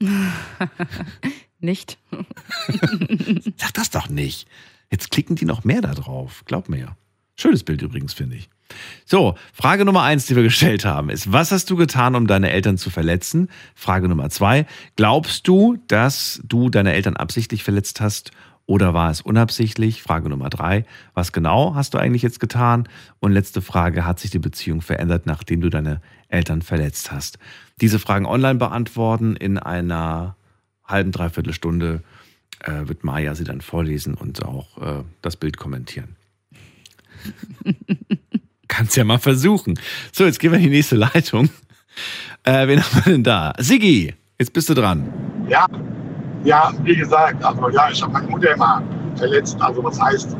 [1.60, 1.98] Nicht.
[3.56, 4.46] Sag das doch nicht.
[4.90, 6.44] Jetzt klicken die noch mehr da drauf.
[6.46, 6.96] Glaub mir.
[7.36, 8.48] Schönes Bild übrigens, finde ich.
[9.04, 12.50] So, Frage Nummer eins, die wir gestellt haben, ist, was hast du getan, um deine
[12.50, 13.48] Eltern zu verletzen?
[13.74, 18.32] Frage Nummer zwei, glaubst du, dass du deine Eltern absichtlich verletzt hast
[18.66, 20.02] oder war es unabsichtlich?
[20.02, 20.84] Frage Nummer drei,
[21.14, 22.88] was genau hast du eigentlich jetzt getan?
[23.20, 27.38] Und letzte Frage, hat sich die Beziehung verändert, nachdem du deine Eltern verletzt hast?
[27.80, 30.36] Diese Fragen online beantworten in einer
[30.84, 32.02] halben, dreiviertel Stunde
[32.60, 36.16] äh, wird Maya sie dann vorlesen und auch äh, das Bild kommentieren.
[38.68, 39.78] Kannst ja mal versuchen.
[40.12, 41.50] So, jetzt gehen wir in die nächste Leitung.
[42.44, 43.52] Äh, wen haben wir denn da?
[43.58, 45.12] Siggi, jetzt bist du dran.
[45.48, 45.66] Ja,
[46.44, 48.82] ja, wie gesagt, also ja, ich habe meine Mutter immer
[49.16, 49.56] verletzt.
[49.60, 50.36] Also was heißt,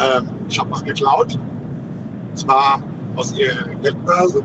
[0.00, 1.38] ähm, ich habe was geklaut.
[2.34, 2.82] Zwar
[3.16, 4.42] aus ihrer Geldbörse.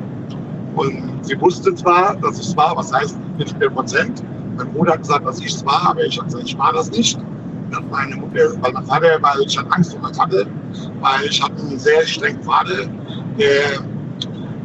[0.75, 4.23] Und sie wusste zwar, dass ich es war, was heißt nicht 100 Prozent.
[4.57, 6.91] Mein Bruder hat gesagt, dass ich es war, aber ich habe gesagt, ich war das
[6.91, 7.17] nicht.
[7.73, 10.45] Hat meine Mutter, weil mein Vater, weil ich hatte Angst vor meinem Vater,
[11.01, 12.87] weil ich hatte einen sehr strengen Vater,
[13.37, 13.79] der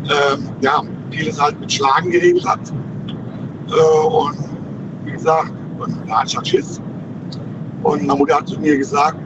[0.04, 2.60] ähm, ja, vieles halt mit Schlagen geregelt hat.
[3.68, 4.38] Äh, und
[5.04, 6.80] wie gesagt, und da hatte ich halt Schiss.
[7.82, 9.18] Und meine Mutter hat zu mir gesagt,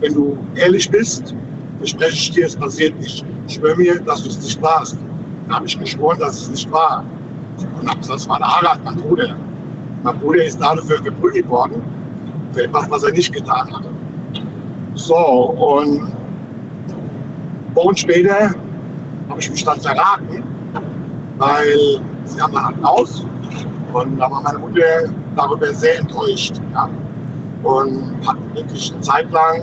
[0.00, 1.34] wenn du ehrlich bist,
[1.78, 3.24] verspreche ich dir, es passiert nicht.
[3.48, 4.98] Ich schwöre mir, dass du es nicht warst.
[5.46, 7.04] Dann habe ich geschworen, dass es nicht war.
[7.80, 9.36] Und habe gesagt, es war der Harald, mein Bruder.
[10.02, 11.82] Mein Bruder ist dafür verprügelt worden,
[12.52, 13.90] für etwas, was er nicht getan hatte.
[14.94, 16.12] So, und
[17.74, 18.50] Wochen später
[19.28, 20.42] habe ich mich dann verraten,
[21.38, 23.24] weil sie haben dann halt raus.
[23.92, 26.60] Und da war meine Mutter darüber sehr enttäuscht.
[26.72, 26.88] Ja.
[27.62, 29.62] und hat wirklich eine Zeit lang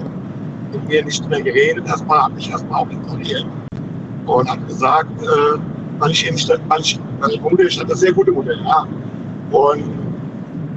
[0.72, 1.88] mit mir nicht mehr geredet.
[1.88, 3.46] Erstmal hat mich erstmal auch ignoriert
[4.26, 5.60] und hat gesagt, äh,
[6.12, 7.00] ich ich, weil ich
[7.42, 8.88] Mutter, ich hatte eine sehr gute Mutter, ja.
[9.52, 9.84] Und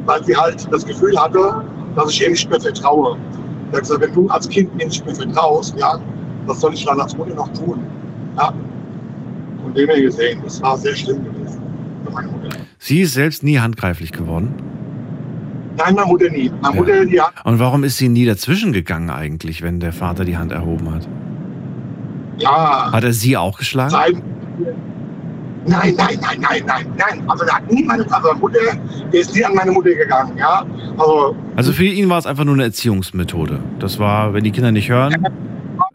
[0.04, 1.62] weil sie halt das Gefühl hatte,
[1.96, 3.16] dass ich ihr nicht mehr vertraue.
[3.72, 5.98] Er hat gesagt, wenn du als Kind mir nicht mehr vertraust, ja,
[6.46, 7.80] was soll ich dann als Mutter noch tun?
[8.36, 8.52] Ja.
[9.62, 11.60] Von dem her gesehen, das war sehr schlimm gewesen
[12.04, 12.56] für meine Mutter.
[12.78, 14.54] Sie ist selbst nie handgreiflich geworden.
[15.78, 16.50] Nein, meine Mutter nie.
[16.62, 16.80] Meine Ja.
[16.80, 20.36] Mutter, die hat, Und warum ist sie nie dazwischen gegangen eigentlich, wenn der Vater die
[20.36, 21.08] Hand erhoben hat?
[22.38, 23.90] ja, Hat er sie auch geschlagen?
[23.90, 24.22] sein.
[25.68, 27.22] Nein, nein, nein, nein, nein, nein.
[27.28, 28.58] Also da hat nie meine also Mutter,
[29.12, 30.64] der ist nie an meine Mutter gegangen, ja.
[30.96, 33.58] Also Also für ihn war es einfach nur eine Erziehungsmethode.
[33.78, 35.26] Das war, wenn die Kinder nicht hören,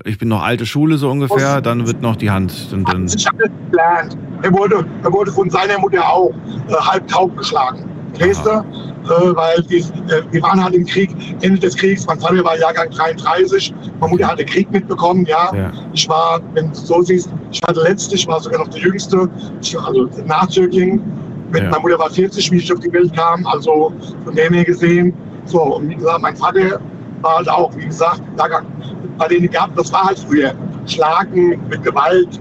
[0.03, 2.72] ich bin noch alte Schule so ungefähr, dann wird noch die Hand.
[2.72, 3.07] Dann, dann,
[3.69, 4.17] gelernt.
[4.41, 6.32] Er wurde, er wurde von seiner Mutter auch
[6.67, 7.91] äh, halb taub geschlagen.
[8.18, 8.24] Du?
[9.14, 11.09] Äh, weil die, äh, die waren halt im Krieg,
[11.41, 12.05] Ende des Kriegs.
[12.05, 13.74] Mein Vater war Jahrgang 33.
[13.99, 15.53] Meine Mutter hatte Krieg mitbekommen, ja.
[15.55, 15.72] Ja.
[15.93, 18.82] Ich war, wenn du so siehst, ich war der Letzte, ich war sogar noch der
[18.82, 19.30] Jüngste.
[19.62, 21.01] Ich, also Nachzögling.
[21.51, 21.70] Mit, Ja.
[21.70, 23.45] Meine Mutter war 40, wie ich auf die Welt kam.
[23.47, 23.91] Also
[24.24, 25.14] von dem her gesehen.
[25.45, 26.80] So, und wie gesagt, mein Vater
[27.22, 28.66] war halt auch, wie gesagt, Jahrgang,
[29.18, 30.53] bei denen gab, das war halt früher.
[30.86, 32.39] Schlagen mit Gewalt,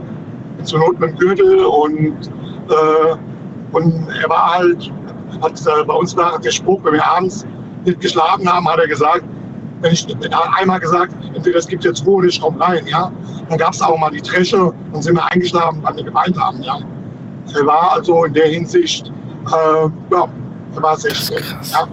[0.64, 2.30] zur Not mit dem Gürtel und,
[2.68, 3.16] äh,
[3.72, 4.92] und er war halt,
[5.42, 7.46] hat äh, bei uns der Spruch, wenn wir abends
[7.84, 9.24] nicht geschlafen haben, hat er gesagt,
[9.80, 13.10] wenn ich hat einmal gesagt, entweder es gibt jetzt Ruhe oder ich komm rein, ja.
[13.48, 16.62] Dann gab es auch mal die Tresche und sind wir eingeschlafen, weil wir geweint haben,
[16.62, 16.78] ja.
[17.54, 19.10] Er war also in der Hinsicht,
[19.46, 20.28] äh, ja,
[20.76, 21.72] er war sehr streng, krass.
[21.72, 21.88] ja.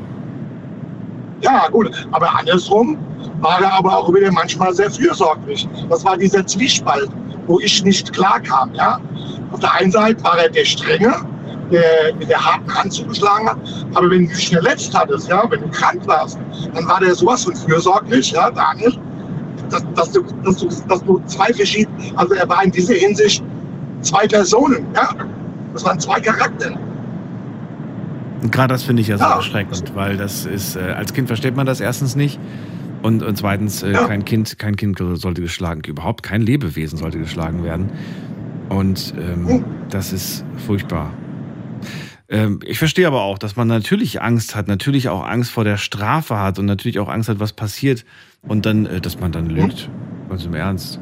[1.42, 2.98] Ja, gut, aber andersrum
[3.42, 5.68] war er aber auch wieder manchmal sehr fürsorglich.
[5.90, 7.10] Das war dieser Zwiespalt,
[7.46, 8.74] wo ich nicht klar kam.
[8.74, 9.00] Ja?
[9.52, 11.14] Auf der einen Seite war er der Strenge,
[11.72, 13.58] der mit der harten Hand zugeschlagen hat,
[13.94, 16.38] aber wenn du dich verletzt hattest, ja, wenn du krank warst,
[16.74, 18.94] dann war der sowas von fürsorglich, ja, Daniel,
[19.70, 23.44] dass, dass, du, dass, du, dass du zwei verschiedene, also er war in dieser Hinsicht
[24.02, 25.10] zwei Personen, ja,
[25.74, 26.78] das waren zwei Charaktere.
[28.42, 29.36] Und Gerade das finde ich ja so Ja.
[29.36, 32.40] erschreckend, weil das ist, äh, als Kind versteht man das erstens nicht.
[33.02, 34.06] Und, und zweitens, äh, Ja.
[34.08, 37.92] kein Kind, kein Kind sollte geschlagen, überhaupt kein Lebewesen sollte geschlagen werden.
[38.70, 39.66] Und ähm, Hm.
[39.90, 41.12] das ist furchtbar.
[42.30, 45.78] Ähm, ich verstehe aber auch, dass man natürlich Angst hat, natürlich auch Angst vor der
[45.78, 48.06] Strafe hat und natürlich auch Angst hat, was passiert.
[48.42, 49.90] Und dann, äh, dass man dann lügt.
[50.30, 51.00] Ganz im Ernst.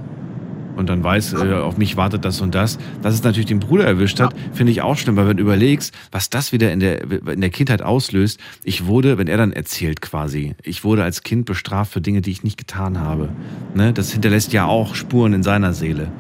[0.76, 2.78] Und dann weiß, äh, auf mich wartet das und das.
[3.02, 5.94] Dass es natürlich den Bruder erwischt hat, finde ich auch schlimm, weil wenn du überlegst,
[6.12, 8.40] was das wieder in der, in der Kindheit auslöst.
[8.64, 12.32] Ich wurde, wenn er dann erzählt quasi, ich wurde als Kind bestraft für Dinge, die
[12.32, 13.30] ich nicht getan habe.
[13.74, 13.94] Ne?
[13.94, 16.12] Das hinterlässt ja auch Spuren in seiner Seele.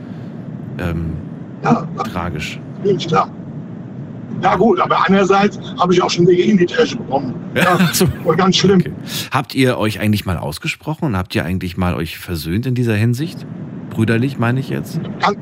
[0.80, 1.14] Ähm,
[1.64, 2.60] Ja, tragisch.
[2.78, 3.30] Natürlich, klar.
[4.41, 7.34] Ja gut, aber andererseits habe ich auch schon Dinge in die Tasche bekommen.
[7.55, 8.05] Ja, so.
[8.23, 8.80] und ganz schlimm.
[8.80, 8.93] Okay.
[9.32, 12.95] Habt ihr euch eigentlich mal ausgesprochen und habt ihr eigentlich mal euch versöhnt in dieser
[12.95, 13.45] Hinsicht?
[13.89, 14.99] Brüderlich meine ich jetzt?
[15.19, 15.38] Ganz,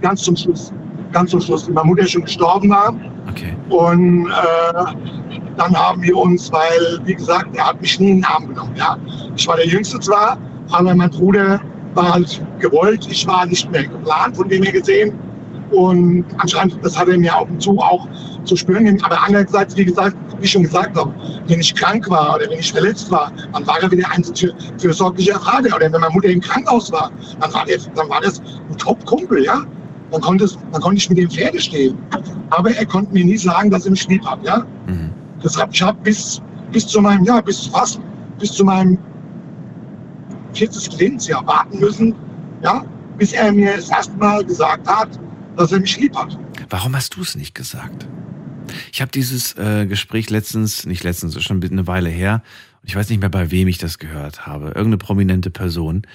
[0.00, 0.72] ganz zum Schluss.
[1.12, 2.94] Ganz zum Schluss, meine Mutter schon gestorben war.
[3.28, 3.54] Okay.
[3.68, 8.24] Und äh, dann haben wir uns, weil, wie gesagt, er hat mich nie in den
[8.24, 8.74] Arm genommen.
[8.76, 8.96] Ja.
[9.36, 10.38] Ich war der Jüngste zwar,
[10.70, 11.60] aber mein Bruder
[11.94, 13.06] war halt gewollt.
[13.10, 15.12] Ich war nicht mehr geplant, von dem her gesehen.
[15.70, 18.08] Und anscheinend, das hat er mir ab und zu auch
[18.44, 19.04] zu spüren gegeben.
[19.04, 21.12] Aber andererseits, wie gesagt, wie ich schon gesagt habe,
[21.46, 24.52] wenn ich krank war oder wenn ich verletzt war, dann war er wieder ein für,
[24.78, 25.76] fürsorglicher Vater.
[25.76, 27.10] Oder wenn meine Mutter im Krankenhaus war,
[27.40, 29.62] dann war, der, dann war das ein Top-Kumpel, ja.
[30.10, 31.96] Dann konnte, es, dann konnte ich mit dem Pferde stehen.
[32.50, 34.64] Aber er konnte mir nie sagen, dass er mich lieb hat, ja.
[34.86, 35.12] Mhm.
[35.42, 36.42] Deshalb, ich habe bis,
[36.72, 38.00] bis zu meinem, ja, bis fast,
[38.38, 38.98] bis zu meinem
[40.54, 40.98] 40.
[40.98, 42.14] Lebensjahr warten müssen,
[42.62, 42.84] ja,
[43.18, 45.08] bis er mir das erste Mal gesagt hat,
[45.56, 46.38] dass er mich lieb hat.
[46.68, 48.06] Warum hast du es nicht gesagt?
[48.92, 52.42] Ich habe dieses äh, Gespräch letztens, nicht letztens, schon eine Weile her,
[52.82, 54.66] ich weiß nicht mehr, bei wem ich das gehört habe.
[54.68, 56.06] Irgendeine prominente Person,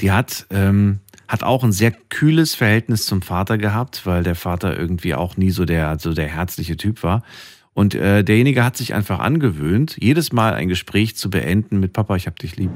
[0.00, 4.78] die hat, ähm, hat auch ein sehr kühles Verhältnis zum Vater gehabt, weil der Vater
[4.78, 7.22] irgendwie auch nie so der, so der herzliche Typ war.
[7.72, 12.16] Und äh, derjenige hat sich einfach angewöhnt, jedes Mal ein Gespräch zu beenden mit Papa,
[12.16, 12.70] ich hab dich lieb.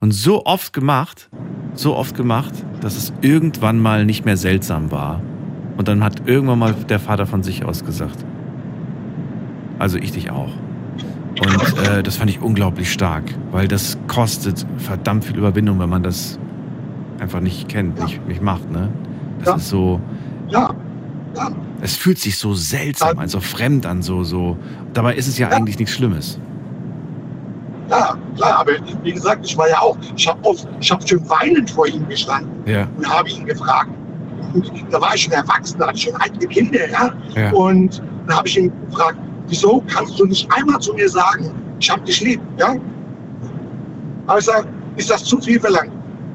[0.00, 1.28] Und so oft gemacht,
[1.74, 5.20] so oft gemacht, dass es irgendwann mal nicht mehr seltsam war.
[5.76, 8.24] Und dann hat irgendwann mal der Vater von sich aus gesagt.
[9.78, 10.50] Also ich dich auch.
[11.40, 13.22] Und äh, das fand ich unglaublich stark,
[13.52, 16.38] weil das kostet verdammt viel Überwindung, wenn man das
[17.20, 18.70] einfach nicht kennt, nicht, nicht macht.
[18.70, 18.88] Ne?
[19.40, 19.54] Das Ja.
[19.56, 20.00] ist so,
[20.48, 20.74] Ja,
[21.36, 24.56] ja, es fühlt sich so seltsam an, so fremd an, so, so.
[24.94, 25.56] Dabei ist es ja, Ja.
[25.56, 26.40] eigentlich nichts Schlimmes.
[27.90, 28.72] Ja, klar, aber
[29.02, 32.86] wie gesagt, ich war ja auch, ich habe hab schon weinend vor ihm gestanden Ja,
[32.96, 33.90] und habe ihn gefragt.
[34.54, 37.12] Und da war ich schon erwachsen, da hatte ich schon eigene Kinder, ja.
[37.34, 37.50] ja.
[37.52, 39.18] Und dann habe ich ihn gefragt,
[39.48, 42.74] wieso kannst du nicht einmal zu mir sagen, ich habe dich lieb, ja?
[44.26, 44.66] Aber ich sage,
[44.96, 45.92] ist das zu viel verlangt?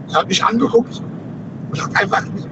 [0.10, 1.02] Er hat mich angeguckt
[1.72, 2.48] und hat einfach nicht,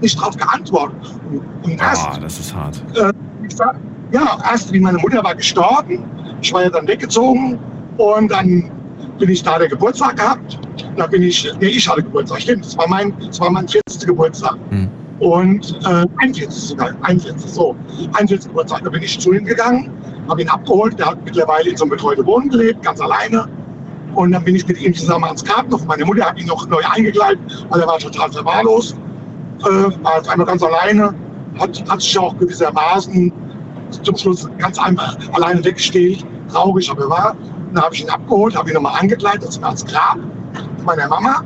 [0.00, 0.96] nicht drauf geantwortet.
[1.30, 2.82] Und, und erst, Ah, das ist hart.
[2.96, 3.12] äh,
[3.46, 3.74] ich war,
[4.12, 6.04] ja, erst wie meine Mutter war gestorben,
[6.40, 7.58] ich war ja dann weggezogen
[7.98, 8.70] und dann
[9.18, 10.58] bin ich da der Geburtstag gehabt.
[10.96, 14.06] Dann bin ich, nee, ich hatte Geburtstag, stimmt, das war mein, das war mein 40.
[14.06, 14.56] Geburtstag.
[14.70, 14.88] Hm.
[15.20, 17.76] Und äh, 41 sogar, 41, so,
[18.14, 19.90] 41 Geburtstag, da bin ich zu ihm gegangen,
[20.28, 23.48] habe ihn abgeholt, der hat mittlerweile in so einem betreuten Wohnen gelebt, ganz alleine.
[24.14, 25.84] Und dann bin ich mit ihm zusammen ans Kartenhof.
[25.86, 27.40] Meine Mutter hat ihn noch neu eingekleidet,
[27.70, 28.96] weil er war total verwahrlost.
[29.60, 29.64] Äh,
[30.02, 31.14] war auf einmal ganz alleine,
[31.58, 33.32] hat, hat sich auch gewissermaßen
[34.02, 37.36] zum Schluss ganz einfach alleine weggestellt, traurig, aber er war.
[37.74, 40.18] Dann habe ich ihn abgeholt, habe ihn nochmal angekleidet, das war ans Grab
[40.76, 41.42] von meiner Mama.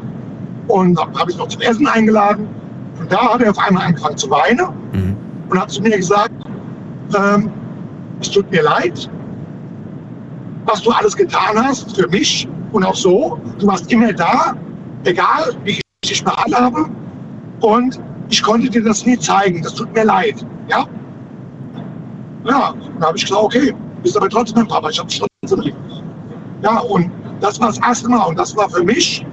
[0.69, 2.49] Und habe hab ich noch zum Essen eingeladen.
[2.99, 5.17] Und da hat er auf einmal angefangen zu weinen Mhm.
[5.51, 6.33] und hat zu mir gesagt,
[7.17, 7.51] ähm,
[8.21, 9.09] es tut mir leid,
[10.65, 13.39] was du alles getan hast für mich und auch so.
[13.59, 14.57] Du warst immer da,
[15.05, 16.87] egal wie ich dich behandelt habe.
[17.61, 19.63] Und ich konnte dir das nie zeigen.
[19.63, 20.45] Das tut mir leid.
[20.69, 20.85] Ja?
[22.45, 23.73] Ja, dann habe ich gesagt, okay,
[24.03, 24.89] bist aber trotzdem mein Papa.
[24.91, 25.77] Ich habe dich trotzdem lieb.
[26.67, 28.25] Ja, und das war das erste Mal.
[28.25, 29.25] Und das war für mich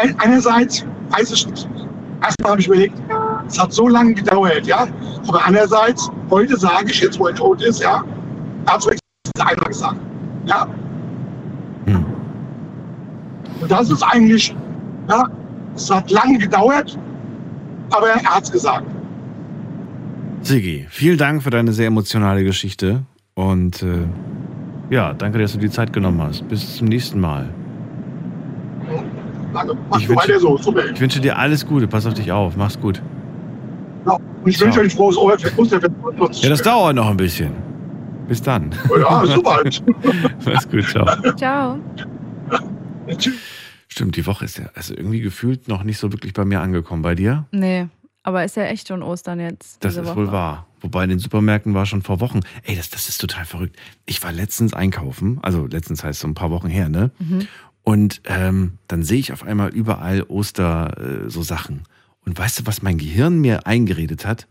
[0.00, 1.68] ein, einerseits, weiß ich nicht,
[2.22, 2.94] erstmal habe ich überlegt,
[3.48, 4.86] es hat so lange gedauert, ja.
[5.26, 8.04] Aber andererseits, heute sage ich, jetzt wo er tot ist, ja,
[8.66, 10.00] hat es wenigstens einmal gesagt.
[10.46, 10.68] Ja.
[11.86, 12.06] Hm.
[13.60, 14.54] Und das ist eigentlich,
[15.08, 15.28] ja,
[15.74, 16.96] es hat lange gedauert,
[17.90, 18.86] aber er hat es gesagt.
[20.42, 23.02] Sigi, vielen Dank für deine sehr emotionale Geschichte.
[23.34, 24.06] Und äh,
[24.90, 26.46] ja, danke, dass du die Zeit genommen hast.
[26.48, 27.48] Bis zum nächsten Mal.
[29.52, 29.76] Danke.
[29.90, 30.58] Mach Ich du wünsche- weiter so.
[30.94, 31.86] Ich wünsche dir alles Gute.
[31.86, 32.56] Pass auf dich auf.
[32.56, 33.00] Mach's gut.
[34.04, 34.84] Ja, und ich wünsche Ciao.
[34.84, 36.42] euch ein frohes Osterfest.
[36.44, 37.52] Ja, das dauert noch ein bisschen.
[38.28, 38.70] Bis dann.
[39.00, 39.60] Ja, super.
[40.44, 40.84] Mach's gut.
[40.88, 41.32] Ciao.
[41.36, 41.78] Ciao.
[43.16, 43.34] Tschüss.
[43.88, 47.02] Stimmt, die Woche ist ja also irgendwie gefühlt noch nicht so wirklich bei mir angekommen.
[47.02, 47.46] Bei dir?
[47.50, 47.86] Nee,
[48.26, 49.84] aber ist ja echt schon Ostern jetzt.
[49.84, 50.16] Das ist Woche.
[50.16, 50.66] wohl wahr.
[50.80, 52.40] Wobei in den Supermärkten war schon vor Wochen.
[52.64, 53.76] Ey, das, das ist total verrückt.
[54.04, 57.12] Ich war letztens einkaufen, also letztens heißt so ein paar Wochen her, ne?
[57.20, 57.46] Mhm.
[57.84, 61.84] Und ähm, dann sehe ich auf einmal überall Oster äh, so Sachen.
[62.24, 64.48] Und weißt du, was mein Gehirn mir eingeredet hat?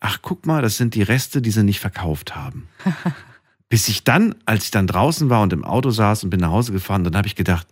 [0.00, 2.66] Ach, guck mal, das sind die Reste, die sie nicht verkauft haben.
[3.68, 6.50] Bis ich dann, als ich dann draußen war und im Auto saß und bin nach
[6.50, 7.66] Hause gefahren, dann habe ich gedacht,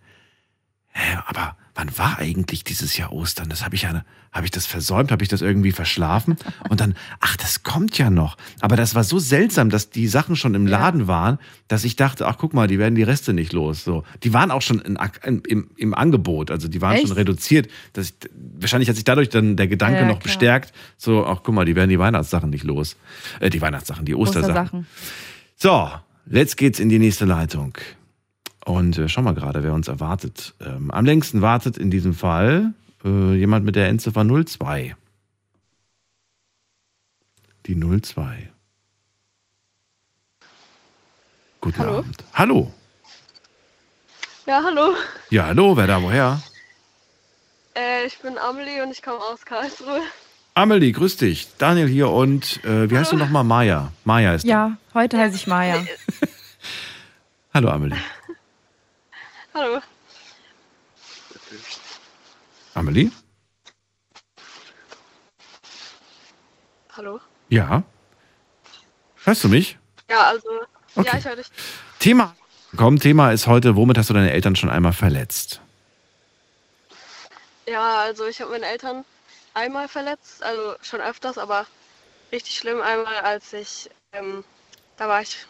[0.89, 3.49] hä, aber wann war eigentlich dieses Jahr Ostern?
[3.49, 6.37] Das habe ich ja, habe ich das versäumt, habe ich das irgendwie verschlafen?
[6.69, 8.37] Und dann, ach, das kommt ja noch.
[8.61, 10.67] Aber das war so seltsam, dass die Sachen schon im.
[10.67, 13.83] Laden waren, dass ich dachte, ach, guck mal, die werden die Reste nicht los.
[13.83, 17.07] So, die waren auch schon in, in, im, im Angebot, also die waren Echt?
[17.07, 17.69] schon reduziert.
[17.93, 18.13] Dass ich,
[18.59, 20.23] wahrscheinlich hat sich dadurch dann der Gedanke Ja, noch klar.
[20.23, 20.73] bestärkt.
[20.97, 22.95] So, ach, guck mal, die werden die Weihnachtssachen nicht los.
[23.39, 24.85] Äh, die Weihnachtssachen, die Ostersachen.
[24.85, 24.87] Ostersachen.
[25.57, 25.89] So,
[26.29, 27.73] jetzt geht's in die nächste Leitung.
[28.65, 30.53] Und äh, schau mal gerade, wer uns erwartet.
[30.59, 34.95] Ähm, am längsten wartet in diesem Fall äh, jemand mit der Endziffer 02.
[37.65, 38.49] Die 02.
[41.61, 41.97] Guten Hallo?
[41.99, 42.23] Abend.
[42.33, 42.73] Hallo.
[44.47, 44.95] Ja, hallo.
[45.29, 46.41] Ja, hallo, wer da woher?
[47.75, 50.01] Äh, ich bin Amelie und ich komme aus Karlsruhe.
[50.55, 51.47] Amelie, grüß dich.
[51.57, 53.43] Daniel hier und äh, wie heißt du nochmal?
[53.43, 53.91] Maya.
[54.03, 54.49] Maya ist da.
[54.49, 55.85] Ja, heute heiße ich Maya.
[57.53, 57.97] Hallo Amelie.
[59.53, 59.81] Hallo.
[62.73, 63.11] Amelie?
[66.95, 67.19] Hallo.
[67.49, 67.83] Ja.
[69.23, 69.77] Hörst du mich?
[70.09, 70.47] Ja, also.
[70.95, 71.07] Okay.
[71.07, 71.47] Ja, ich höre dich.
[71.99, 72.35] Thema.
[72.77, 75.59] Komm, Thema ist heute, womit hast du deine Eltern schon einmal verletzt?
[77.67, 79.03] Ja, also ich habe meine Eltern
[79.53, 81.65] einmal verletzt, also schon öfters, aber
[82.31, 84.45] richtig schlimm einmal, als ich, ähm,
[84.95, 85.45] da war ich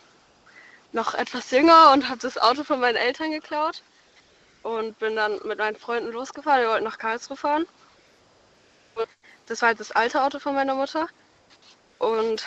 [0.91, 3.83] noch etwas jünger und habe das Auto von meinen Eltern geklaut
[4.63, 6.61] und bin dann mit meinen Freunden losgefahren.
[6.61, 7.65] Wir wollten nach Karlsruhe fahren.
[8.95, 9.07] Und
[9.47, 11.07] das war halt das alte Auto von meiner Mutter
[12.01, 12.43] und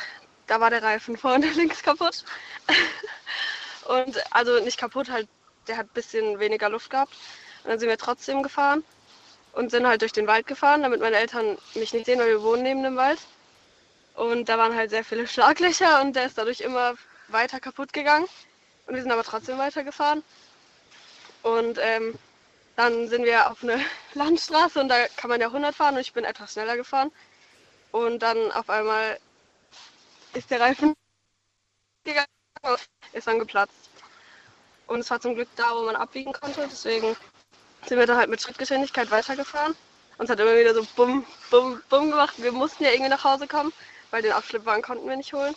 [0.47, 2.25] da war der Reifen vorne links kaputt.
[3.87, 5.29] und also nicht kaputt, halt,
[5.69, 7.13] der hat ein bisschen weniger Luft gehabt.
[7.63, 8.85] Und dann sind wir trotzdem gefahren
[9.53, 12.43] und sind halt durch den Wald gefahren, damit meine Eltern mich nicht sehen, weil wir
[12.43, 13.21] wohnen neben dem Wald.
[14.15, 16.95] Und da waren halt sehr viele Schlaglöcher und der ist dadurch immer
[17.29, 18.27] weiter kaputt gegangen.
[18.87, 20.23] Und wir sind aber trotzdem weitergefahren.
[21.45, 22.19] Und ähm,
[22.75, 23.79] dann sind wir auf eine
[24.15, 27.13] Landstraße und da kann man ja 100 fahren und ich bin etwas schneller gefahren.
[27.93, 29.21] Und dann auf einmal
[30.33, 30.95] ist der Reifen
[32.05, 32.27] gegangen
[32.63, 32.81] und
[33.13, 33.91] ist dann geplatzt.
[34.87, 36.67] Und es war zum Glück da, wo man abbiegen konnte.
[36.71, 37.15] Deswegen
[37.87, 39.77] sind wir dann halt mit Schrittgeschwindigkeit weitergefahren.
[40.17, 42.35] Und es hat immer wieder so bumm, bumm, bumm gemacht.
[42.39, 43.73] Wir mussten ja irgendwie nach Hause kommen,
[44.11, 45.55] weil den Abschleppwagen konnten wir nicht holen.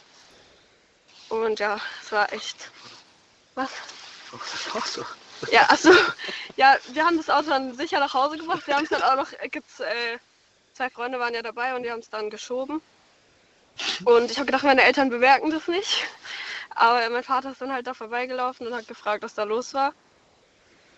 [1.29, 2.71] Und ja, es war echt.
[3.55, 3.69] Was?
[4.31, 5.05] Was brauchst du?
[5.51, 5.91] Ja, also,
[6.55, 8.65] ja, wir haben das Auto dann sicher nach Hause gebracht.
[8.65, 10.17] Wir haben es dann auch noch, äh, gibt's, äh,
[10.73, 12.81] zwei Freunde waren ja dabei und die haben es dann geschoben.
[14.05, 16.05] Und ich habe gedacht, meine Eltern bemerken das nicht.
[16.71, 19.93] Aber mein Vater ist dann halt da vorbeigelaufen und hat gefragt, was da los war.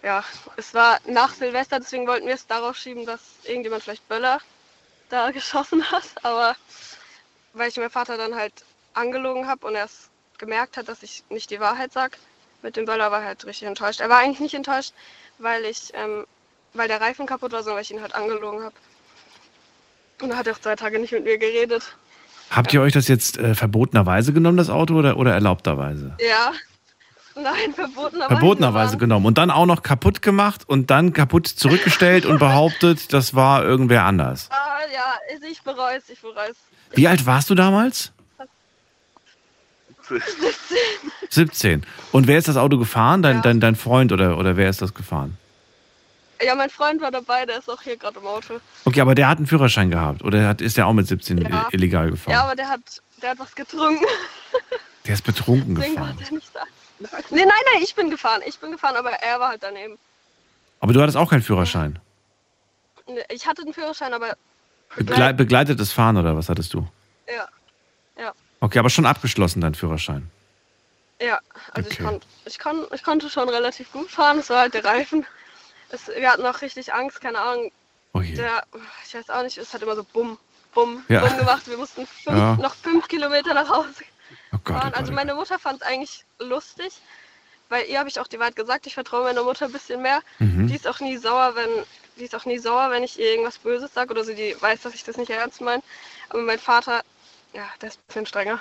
[0.02, 0.24] Ja,
[0.56, 4.40] es war nach Silvester, deswegen wollten wir es darauf schieben, dass irgendjemand vielleicht Böller
[5.10, 6.06] da geschossen hat.
[6.24, 6.56] Aber
[7.54, 8.54] weil ich meinen Vater dann halt
[8.94, 12.18] angelogen habe und er es gemerkt hat, dass ich nicht die Wahrheit sage,
[12.62, 14.00] mit dem Böller war er halt richtig enttäuscht.
[14.02, 14.94] Er war eigentlich nicht enttäuscht,
[15.38, 16.26] weil ich, ähm,
[16.74, 18.76] weil der Reifen kaputt war, sondern weil ich ihn halt angelogen habe.
[20.22, 21.96] Und er hat auch zwei Tage nicht mit mir geredet.
[22.50, 26.16] Habt ihr euch das jetzt äh, verbotenerweise genommen, das Auto, oder, oder erlaubterweise?
[26.20, 26.52] Ja.
[27.36, 28.28] Nein, verbotenerweise.
[28.28, 29.26] Verbotenerweise genommen.
[29.26, 34.04] Und dann auch noch kaputt gemacht und dann kaputt zurückgestellt und behauptet, das war irgendwer
[34.04, 34.50] anders.
[34.52, 36.58] Ah, ja, ich- ich bereue es, ich bereue es.
[36.92, 38.12] Wie alt warst du damals?
[41.30, 41.86] 17.
[42.12, 43.22] Und wer ist das Auto gefahren?
[43.22, 45.38] Dein, dein, dein Freund oder, oder wer ist das gefahren?
[46.42, 48.60] Ja, mein Freund war dabei, der ist auch hier gerade im Auto.
[48.86, 51.68] Okay, aber der hat einen Führerschein gehabt oder hat, ist der auch mit 17 Ja.
[51.72, 52.34] illegal gefahren?
[52.34, 52.80] Ja, aber der hat,
[53.22, 54.06] der hat was getrunken.
[55.06, 56.18] Der ist betrunken Deswegen war gefahren.
[56.30, 56.60] der nicht da.
[57.32, 58.42] Nee, nein, nein, ich bin gefahren.
[58.46, 59.98] Ich bin gefahren, aber er war halt daneben.
[60.82, 61.98] Aber du hattest auch keinen Führerschein.
[63.08, 64.36] Nee, Ich hatte einen Führerschein, aber
[64.98, 66.86] Begle begleitetes Fahren oder was hattest du?
[68.62, 70.30] Okay, aber schon abgeschlossen, dein Führerschein.
[71.22, 71.40] Ja,
[71.74, 72.04] also ich, Okay.
[72.10, 74.40] kon, ich, kon, ich konnte schon relativ gut fahren.
[74.40, 75.26] Es war halt der Reifen.
[75.90, 77.72] Es, wir hatten auch richtig Angst, keine Ahnung.
[78.14, 78.36] Oh je.
[78.36, 78.64] Der,
[79.06, 80.38] ich weiß auch nicht, es hat immer so bumm,
[80.74, 81.26] bumm, Ja.
[81.26, 81.68] bumm gemacht.
[81.68, 82.56] Wir mussten fünf, Ja.
[82.56, 83.90] noch fünf Kilometer nach Hause
[84.52, 84.92] Oh Gott, oh fahren.
[84.92, 86.94] Gott, also oh meine Mutter fand es eigentlich lustig,
[87.70, 90.22] weil ihr habe ich auch die Wahrheit gesagt, ich vertraue meiner Mutter ein bisschen mehr.
[90.40, 90.68] Mhm.
[90.68, 91.70] Die ist auch nie sauer, wenn
[92.18, 94.82] die ist auch nie sauer, wenn ich ihr irgendwas Böses sage oder sie die weiß,
[94.82, 95.82] dass ich das nicht ernst meine.
[96.30, 97.02] Aber mein Vater,
[97.54, 98.60] ja, der ist ein bisschen strenger.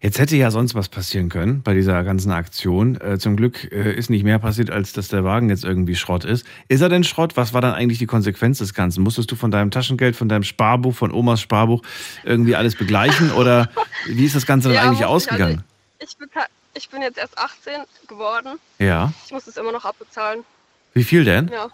[0.00, 3.00] Jetzt hätte ja sonst was passieren können bei dieser ganzen Aktion.
[3.00, 6.24] Äh, zum Glück äh, ist nicht mehr passiert, als dass der Wagen jetzt irgendwie Schrott
[6.24, 6.44] ist.
[6.68, 7.36] Ist er denn Schrott?
[7.36, 9.02] Was war dann eigentlich die Konsequenz des Ganzen?
[9.02, 11.82] Musstest du von deinem Taschengeld, von deinem Sparbuch, von Omas Sparbuch
[12.24, 13.32] irgendwie alles begleichen?
[13.32, 13.70] Oder
[14.06, 15.64] wie ist das Ganze dann Ja, eigentlich muss ich, also ausgegangen?
[16.00, 16.28] Ich bin,
[16.74, 17.74] ich bin jetzt erst 18
[18.08, 18.58] geworden.
[18.78, 19.12] Ja.
[19.24, 20.44] Ich muss es immer noch abbezahlen.
[20.92, 21.48] Wie viel denn?
[21.48, 21.70] Ja.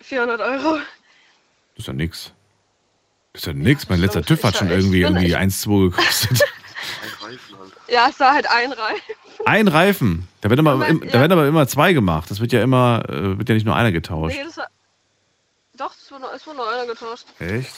[0.00, 0.78] 400 Euro.
[0.78, 2.32] Das ist ja nix.
[3.34, 3.88] Ist ja nix.
[3.88, 6.40] Mein letzter TÜV hat Ich- schon ich irgendwie irgendwie ich- 1,2 gekostet.
[7.88, 9.02] Ja, es war halt ein Reifen.
[9.44, 10.28] Ein Reifen.
[10.40, 12.30] Da werden aber, im- da werden aber immer zwei gemacht.
[12.30, 14.34] Das wird ja immer, äh, wird ja nicht nur einer getauscht.
[14.34, 14.66] Nee, das war.
[15.76, 17.26] Doch, es wurde, es wurde noch einer getauscht.
[17.38, 17.70] Echt?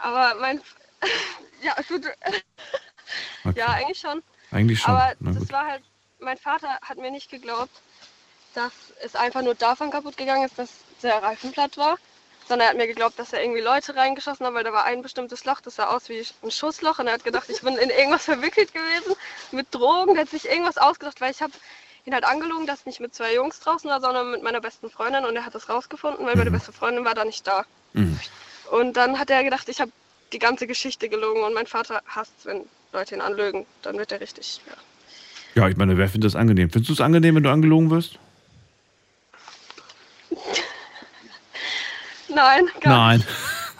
[0.00, 0.60] Aber mein.
[1.62, 2.12] ja, es wurde.
[3.44, 3.58] Okay.
[3.60, 4.22] Ja, eigentlich schon.
[4.50, 4.94] Eigentlich schon.
[4.94, 5.52] Aber Na das gut.
[5.52, 5.82] war halt.
[6.20, 7.70] Mein Vater hat mir nicht geglaubt,
[8.54, 8.72] dass
[9.04, 10.70] es einfach nur davon kaputt gegangen ist, dass
[11.02, 11.96] der Reifen platt war.
[12.48, 15.02] Sondern er hat mir geglaubt, dass er irgendwie Leute reingeschossen hat, weil da war ein
[15.02, 16.98] bestimmtes Loch, das sah aus wie ein Schussloch.
[16.98, 19.14] Und er hat gedacht, ich bin in irgendwas verwickelt gewesen
[19.52, 20.14] mit Drogen.
[20.14, 21.52] Der hat sich irgendwas ausgedacht, weil ich habe
[22.04, 24.90] ihn halt angelogen, dass ich nicht mit zwei Jungs draußen war, sondern mit meiner besten
[24.90, 25.24] Freundin.
[25.24, 27.64] Und er hat das rausgefunden, weil meine beste Freundin war da nicht da.
[27.94, 28.18] Mhm.
[28.70, 29.90] Und dann hat er gedacht, ich habe
[30.32, 31.42] die ganze Geschichte gelogen.
[31.42, 33.66] Und mein Vater hasst, wenn Leute ihn anlügen.
[33.82, 34.60] Dann wird er richtig.
[34.66, 34.74] Ja.
[35.56, 36.68] Ja, ich meine, wer findet das angenehm?
[36.68, 38.18] Findest du es angenehm, wenn du angelogen wirst?
[42.36, 43.16] Nein, gar Nein.
[43.18, 43.28] nicht.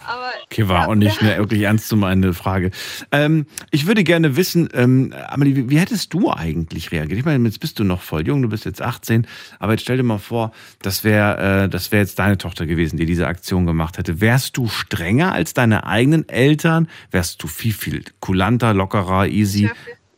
[0.09, 2.71] Aber Okay, war auch nicht eine wirklich ernst zu meinende Frage.
[3.11, 7.19] Ähm, ich würde gerne wissen, ähm, Amelie, wie, wie hättest du eigentlich reagiert?
[7.19, 9.27] Ich meine, jetzt bist du noch voll jung, du bist jetzt 18,
[9.59, 12.95] aber jetzt stell dir mal vor, das wäre äh, das wär jetzt deine Tochter gewesen,
[12.95, 14.21] die diese Aktion gemacht hätte.
[14.21, 16.87] Wärst du strenger als deine eigenen Eltern?
[17.11, 19.69] Wärst du viel, viel kulanter, lockerer, easy?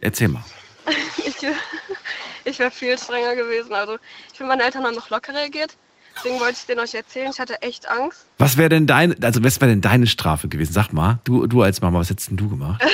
[0.01, 0.43] Erzähl mal.
[1.25, 1.53] ich, wär-
[2.45, 3.73] ich wäre viel strenger gewesen.
[3.73, 3.97] Also
[4.31, 5.75] ich finde, meine Eltern haben noch locker reagiert.
[6.23, 7.31] Deswegen wollte ich den euch erzählen.
[7.31, 8.25] Ich hatte echt Angst.
[8.37, 10.73] Was wäre denn deine, also was wäre denn deine Strafe gewesen?
[10.73, 12.81] Sag mal, du, du als Mama, was hättest denn du gemacht?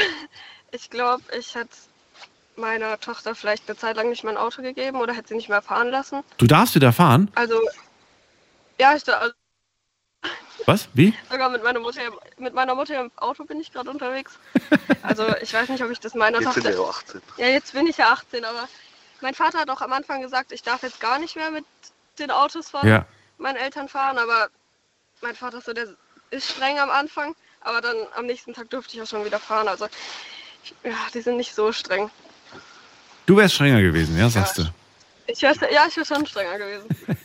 [0.71, 1.69] Ich glaube, ich hätte
[2.57, 5.61] meiner Tochter vielleicht eine Zeit lang nicht mein Auto gegeben oder hätte sie nicht mehr
[5.61, 6.21] fahren lassen.
[6.37, 7.31] Du darfst wieder fahren?
[7.35, 7.61] Also,
[8.77, 9.33] ja, ich da, also
[10.65, 10.89] Was?
[10.93, 11.13] Wie?
[11.31, 12.01] sogar mit meiner Mutter,
[12.37, 14.37] mit meiner Mutter im Auto bin ich gerade unterwegs.
[15.01, 16.77] Also ich weiß nicht, ob ich das meiner Jetzt sind Tochter.
[16.77, 17.21] wir ja 18.
[17.37, 18.67] Ja, jetzt bin ich ja 18, aber
[19.21, 21.63] mein Vater hat auch am Anfang gesagt, ich darf jetzt gar nicht mehr mit
[22.19, 23.05] den Autos von Ja.
[23.37, 24.49] Meinen Eltern fahren, aber
[25.21, 25.87] mein Vater ist so, der
[26.31, 29.67] ist streng am Anfang, aber dann am nächsten Tag durfte ich auch schon wieder fahren.
[29.67, 29.87] Also
[30.83, 32.09] ja, die sind nicht so streng.
[33.25, 34.63] Du wärst strenger gewesen, ja, sagst du.
[35.27, 36.87] Ich wär, ja, ich wäre schon strenger gewesen.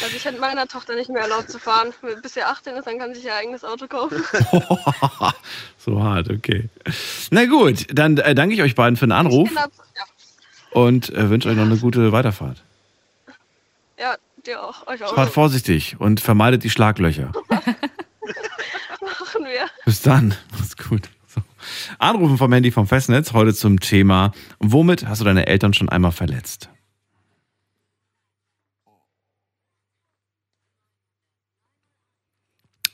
[0.00, 1.92] Also ich hätte meiner Tochter nicht mehr erlaubt zu fahren.
[2.22, 4.24] Bis sie 18 ist, dann kann sie sich ihr eigenes Auto kaufen.
[5.78, 6.70] so hart, okay.
[7.30, 10.04] Na gut, dann äh, danke ich euch beiden für den Anruf glaub, ja,
[10.72, 12.62] und äh, wünsche euch noch eine gute Weiterfahrt.
[13.98, 14.16] ja,
[14.46, 14.86] dir auch.
[14.86, 15.14] Euch auch.
[15.14, 17.32] Fahrt vorsichtig und vermeidet die Schlaglöcher.
[17.48, 19.68] Machen wir.
[19.84, 20.34] Bis dann.
[20.52, 21.08] Macht's gut.
[21.26, 21.40] So.
[21.98, 26.12] Anrufen vom Handy vom Festnetz heute zum Thema: Womit hast du deine Eltern schon einmal
[26.12, 26.68] verletzt?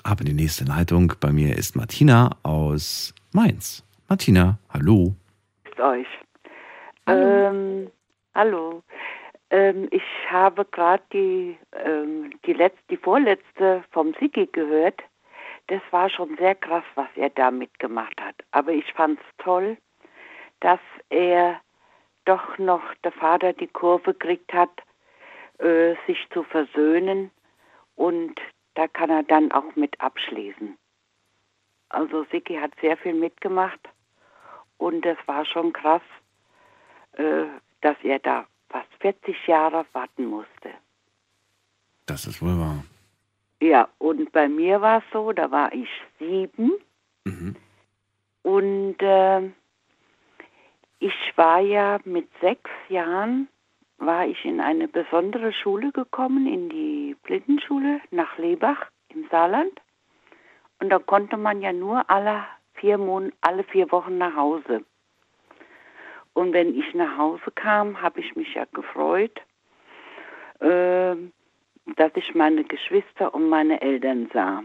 [0.03, 1.13] Ab die nächste Leitung.
[1.21, 3.85] Bei mir ist Martina aus Mainz.
[4.09, 5.15] Martina, hallo.
[5.79, 6.07] Euch.
[7.07, 7.49] Hallo.
[7.51, 7.91] Ähm,
[8.35, 8.83] hallo.
[9.51, 12.57] Ähm, ich habe gerade die, ähm, die,
[12.91, 15.03] die vorletzte vom Sigi gehört.
[15.69, 18.37] Das war schon sehr krass, was er da mitgemacht hat.
[18.53, 19.77] Aber ich fand es toll,
[20.61, 20.81] dass
[21.11, 21.61] er
[22.25, 24.71] doch noch der Vater die Kurve gekriegt hat,
[25.59, 27.31] äh, sich zu versöhnen
[27.97, 28.41] und
[28.75, 30.77] da kann er dann auch mit abschließen.
[31.89, 33.81] Also Siki hat sehr viel mitgemacht
[34.77, 36.03] und es war schon krass,
[37.13, 37.47] äh,
[37.81, 40.71] dass er da fast 40 Jahre warten musste.
[42.07, 42.85] Das ist wohl wahr.
[43.61, 45.89] Ja, und bei mir war es so, da war ich
[46.19, 46.73] sieben
[47.25, 47.57] Mhm.
[48.43, 49.51] und äh,
[51.01, 53.49] ich war ja mit sechs Jahren,
[53.99, 59.81] war ich in eine besondere Schule gekommen, in die Blindenschule nach Lebach im Saarland.
[60.81, 62.45] Und da konnte man ja nur alle
[62.75, 64.85] vier, Mon alle vier Wochen nach Hause.
[66.39, 69.41] Und wenn ich nach Hause kam, habe ich mich ja gefreut,
[70.61, 71.17] äh,
[71.97, 74.63] dass ich meine Geschwister und meine Eltern sah.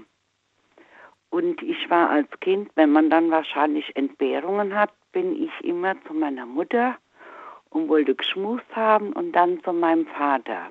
[1.31, 6.13] Und ich war als Kind, wenn man dann wahrscheinlich Entbehrungen hat, bin ich immer zu
[6.13, 6.95] meiner Mutter
[7.71, 10.69] und wollte geschmust haben und dann zu meinem Vater.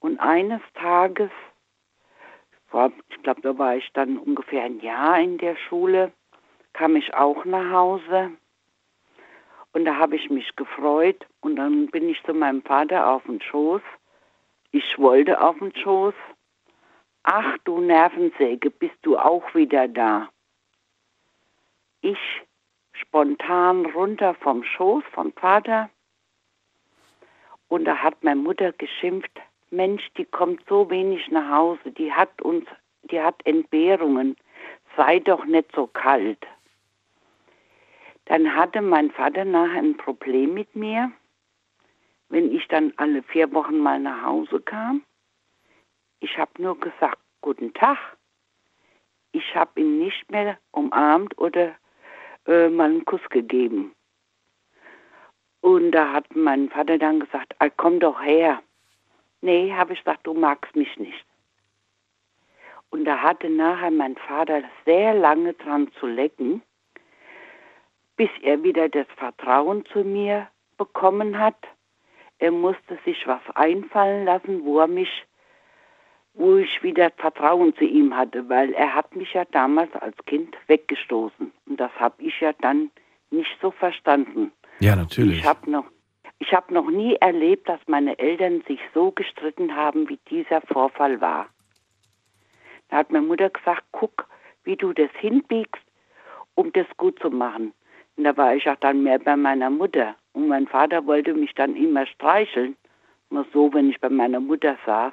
[0.00, 1.30] Und eines Tages,
[3.08, 6.12] ich glaube, da war ich dann ungefähr ein Jahr in der Schule,
[6.74, 8.32] kam ich auch nach Hause.
[9.74, 13.40] Und da habe ich mich gefreut und dann bin ich zu meinem Vater auf den
[13.40, 13.82] Schoß.
[14.70, 16.14] Ich wollte auf den Schoß.
[17.24, 20.28] Ach du Nervensäge, bist du auch wieder da?
[22.02, 22.18] Ich
[22.92, 25.90] spontan runter vom Schoß vom Vater
[27.66, 32.40] und da hat meine Mutter geschimpft, Mensch, die kommt so wenig nach Hause, die hat
[32.42, 32.66] uns,
[33.10, 34.36] die hat Entbehrungen,
[34.96, 36.46] sei doch nicht so kalt.
[38.26, 41.12] Dann hatte mein Vater nachher ein Problem mit mir,
[42.28, 45.02] wenn ich dann alle vier Wochen mal nach Hause kam.
[46.20, 47.98] Ich habe nur gesagt, guten Tag.
[49.32, 51.74] Ich habe ihn nicht mehr umarmt oder
[52.46, 53.94] äh, mal einen Kuss gegeben.
[55.60, 58.62] Und da hat mein Vater dann gesagt, ah, komm doch her.
[59.40, 61.26] Nee, habe ich gesagt, du magst mich nicht.
[62.90, 66.62] Und da hatte nachher mein Vater sehr lange dran zu lecken,
[68.16, 71.56] bis er wieder das Vertrauen zu mir bekommen hat.
[72.38, 75.24] Er musste sich was einfallen lassen, wo er mich,
[76.34, 80.56] wo ich wieder Vertrauen zu ihm hatte, weil er hat mich ja damals als Kind
[80.66, 81.52] weggestoßen.
[81.66, 82.90] Und das habe ich ja dann
[83.30, 84.52] nicht so verstanden.
[84.80, 85.38] Ja, natürlich.
[85.38, 85.86] Ich habe noch,
[86.38, 91.20] ich habe noch nie erlebt, dass meine Eltern sich so gestritten haben, wie dieser Vorfall
[91.20, 91.48] war.
[92.88, 94.26] Da hat meine Mutter gesagt, guck,
[94.64, 95.82] wie du das hinbiegst,
[96.54, 97.72] um das gut zu machen.
[98.16, 100.14] Und da war ich auch dann mehr bei meiner Mutter.
[100.32, 102.76] Und mein Vater wollte mich dann immer streicheln.
[103.30, 105.12] Immer so, wenn ich bei meiner Mutter saß.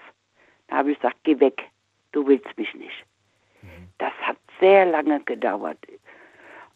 [0.67, 1.63] Da habe ich gesagt, geh weg,
[2.11, 3.05] du willst mich nicht.
[3.97, 5.77] Das hat sehr lange gedauert.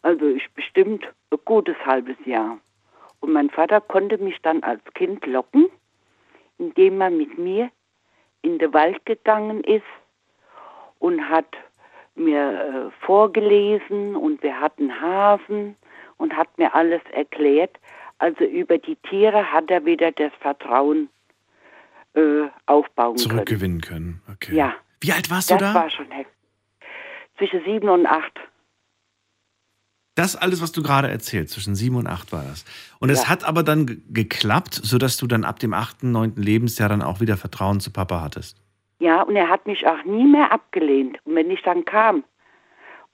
[0.02, 2.58] Also ich bestimmt ein gutes halbes Jahr.
[3.20, 5.66] Und mein Vater konnte mich dann als Kind locken,
[6.58, 7.70] indem er mit mir
[8.42, 9.82] in den Wald gegangen ist
[10.98, 11.56] und hat
[12.14, 15.76] mir äh, vorgelesen und wir hatten Hasen
[16.18, 17.76] und hat mir alles erklärt.
[18.18, 21.08] Also über die Tiere hat er wieder das Vertrauen
[22.14, 23.18] äh, aufbauen können.
[23.30, 24.22] Zurückgewinnen können.
[24.32, 24.54] Okay.
[24.54, 24.74] Ja.
[25.00, 25.74] Wie alt warst das du da?
[25.74, 26.32] war schon heftig.
[27.38, 28.32] Zwischen sieben und acht.
[30.14, 32.64] Das alles, was du gerade erzählt, zwischen sieben und acht war das.
[33.00, 33.28] Und es Ja.
[33.28, 37.20] hat aber dann ge- geklappt, sodass du dann ab dem achten, neunten Lebensjahr dann auch
[37.20, 38.56] wieder Vertrauen zu Papa hattest.
[38.98, 41.18] Ja, und er hat mich auch nie mehr abgelehnt.
[41.24, 42.24] Und wenn ich dann kam,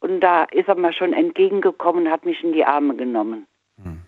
[0.03, 3.47] und da ist er mir schon entgegengekommen und hat mich in die Arme genommen.
[3.83, 4.01] Hm.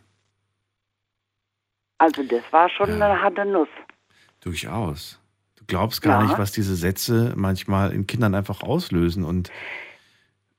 [1.98, 3.68] Also das war schon eine harte Nuss.
[4.42, 5.20] Durchaus.
[5.56, 6.26] Du glaubst gar Ja.
[6.26, 9.24] nicht, was diese Sätze manchmal in Kindern einfach auslösen.
[9.24, 9.50] Und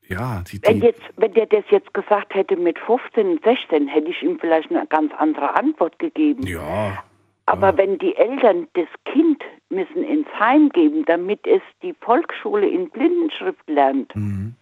[0.07, 4.09] ja, die, Wenn, die, jetzt, wenn der das jetzt gesagt hätte mit 15, 16, hätte
[4.09, 6.45] ich ihm vielleicht eine ganz andere Antwort gegeben.
[6.47, 7.03] ja,
[7.45, 12.89] Aber wenn die Eltern das Kind müssen ins Heim geben, damit es die Volksschule in
[12.89, 14.55] Blindenschrift lernt, mhm.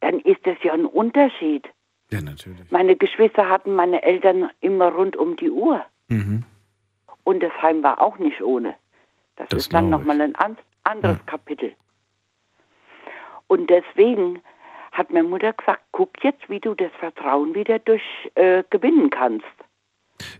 [0.00, 1.68] Dann ist das ja ein Unterschied.
[2.10, 2.70] ja, natürlich.
[2.70, 5.84] Meine Geschwister hatten meine Eltern immer rund um die Uhr.
[6.08, 6.44] Mhm.
[7.24, 8.74] Und das Heim war auch nicht ohne.
[9.36, 11.72] Das, Das ist dann nochmal ein an anderes Kapitel.
[13.46, 14.40] Und deswegen
[14.92, 18.02] hat meine Mutter gesagt, guck jetzt, wie du das Vertrauen wieder durch
[18.34, 19.44] äh, gewinnen kannst.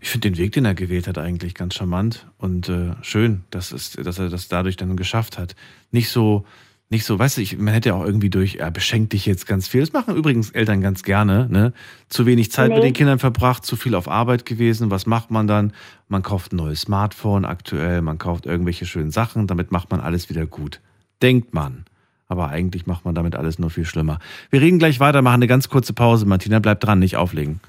[0.01, 3.71] Ich finde den Weg, den er gewählt hat, eigentlich ganz charmant und äh, schön, dass,
[3.71, 5.55] es, dass er das dadurch dann geschafft hat.
[5.91, 6.45] Nicht so,
[6.91, 9.47] nicht so, weißt du, ich, man hätte ja auch irgendwie durch, er beschenkt dich jetzt
[9.47, 9.79] ganz viel.
[9.81, 11.73] Das machen übrigens Eltern ganz gerne, ne?
[12.09, 12.75] Zu wenig Zeit Nee.
[12.75, 14.91] mit den Kindern verbracht, zu viel auf Arbeit gewesen.
[14.91, 15.71] Was macht man dann?
[16.09, 20.29] Man kauft ein neues Smartphone aktuell, man kauft irgendwelche schönen Sachen, damit macht man alles
[20.29, 20.81] wieder gut.
[21.21, 21.85] Denkt man.
[22.27, 24.19] Aber eigentlich macht man damit alles nur viel schlimmer.
[24.49, 26.25] Wir reden gleich weiter, machen eine ganz kurze Pause.
[26.25, 27.59] Martina, bleib dran, nicht auflegen.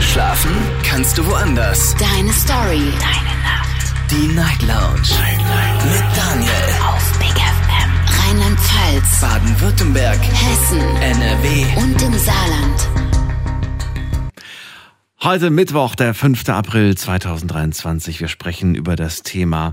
[0.00, 0.50] Schlafen
[0.82, 1.94] kannst du woanders.
[1.98, 2.80] Deine Story.
[3.00, 3.94] Deine Nacht.
[4.10, 5.08] Die Night Lounge.
[5.90, 6.65] Mit Daniel.
[8.86, 9.20] Rheinland-Pfalz.
[9.20, 10.18] Baden-Württemberg.
[10.20, 10.80] Hessen.
[10.80, 11.64] NRW.
[11.76, 12.88] Und im Saarland.
[15.22, 16.48] Heute Mittwoch, der 5.
[16.50, 18.20] April 2023.
[18.20, 19.72] Wir sprechen über das Thema,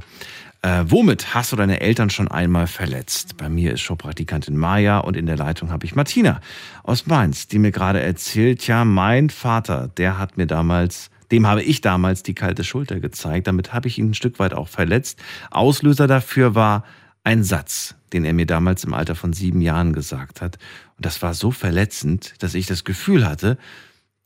[0.63, 3.37] äh, womit hast du deine Eltern schon einmal verletzt?
[3.37, 6.39] Bei mir ist Showpraktikantin Maja und in der Leitung habe ich Martina
[6.81, 11.61] aus Mainz, die mir gerade erzählt, ja, mein Vater, der hat mir damals, dem habe
[11.61, 13.45] ich damals die kalte Schulter gezeigt.
[13.47, 15.19] Damit habe ich ihn ein Stück weit auch verletzt.
[15.51, 16.83] Auslöser dafür war
[17.23, 20.57] ein Satz, den er mir damals im Alter von sieben Jahren gesagt hat.
[20.97, 23.57] Und das war so verletzend, dass ich das Gefühl hatte,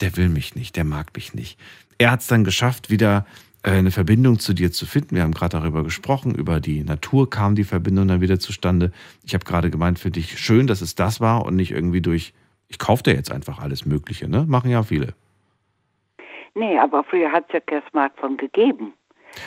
[0.01, 1.59] der will mich nicht, der mag mich nicht.
[1.97, 3.25] Er hat es dann geschafft, wieder
[3.63, 5.15] äh, eine Verbindung zu dir zu finden.
[5.15, 8.91] Wir haben gerade darüber gesprochen, über die Natur kam die Verbindung dann wieder zustande.
[9.23, 12.33] Ich habe gerade gemeint, für dich schön, dass es das war und nicht irgendwie durch,
[12.67, 14.45] ich kaufe dir jetzt einfach alles Mögliche, ne?
[14.47, 15.13] Machen ja viele.
[16.53, 18.93] Nee, aber früher hat es ja kein Smartphone gegeben.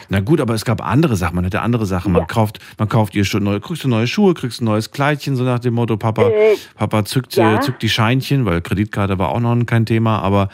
[0.08, 1.36] Na gut, aber es gab andere Sachen.
[1.36, 2.12] Man hatte andere Sachen.
[2.12, 5.36] Man kauft, man kauft ihr schon neue, kriegst du neue Schuhe, kriegst ein neues Kleidchen,
[5.36, 7.56] so nach dem Motto, Papa, Äh, Papa zückt, ja.
[7.56, 10.48] äh, zückt die Scheinchen, weil Kreditkarte war auch noch kein Thema, aber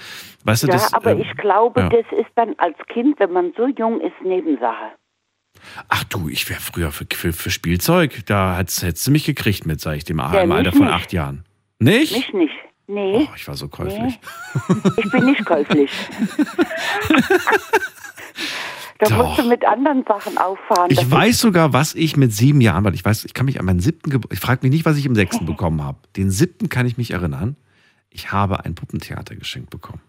[0.45, 0.93] weißt du, ja, das.
[0.95, 1.89] aber ähm, ich glaube, ja.
[1.89, 4.93] das ist dann als Kind, wenn man so jung ist, Nebensache.
[5.89, 9.80] Ach du, ich wäre früher für, für, für Spielzeug, da hättest, du mich gekriegt mit,
[9.80, 10.93] sag ich dem, Ja, im Alter von nicht.
[10.95, 11.45] acht Jahren.
[11.78, 12.14] Nicht?
[12.14, 12.55] Mich nicht.
[12.89, 13.26] Nee.
[13.28, 14.18] Oh, ich war so käuflich.
[14.97, 15.91] Ich bin nicht käuflich.
[18.99, 19.26] da Doch.
[19.26, 20.90] musst du mit anderen Sachen auffahren.
[20.90, 23.66] Ich weiß sogar, was ich mit sieben Jahren, weil ich weiß, ich kann mich an
[23.66, 25.99] meinen siebten Geburt, ich frage mich nicht, was ich im sechsten bekommen habe.
[26.16, 27.57] Den siebten kann ich mich erinnern.
[28.11, 30.01] Ich habe ein Puppentheater geschenkt bekommen.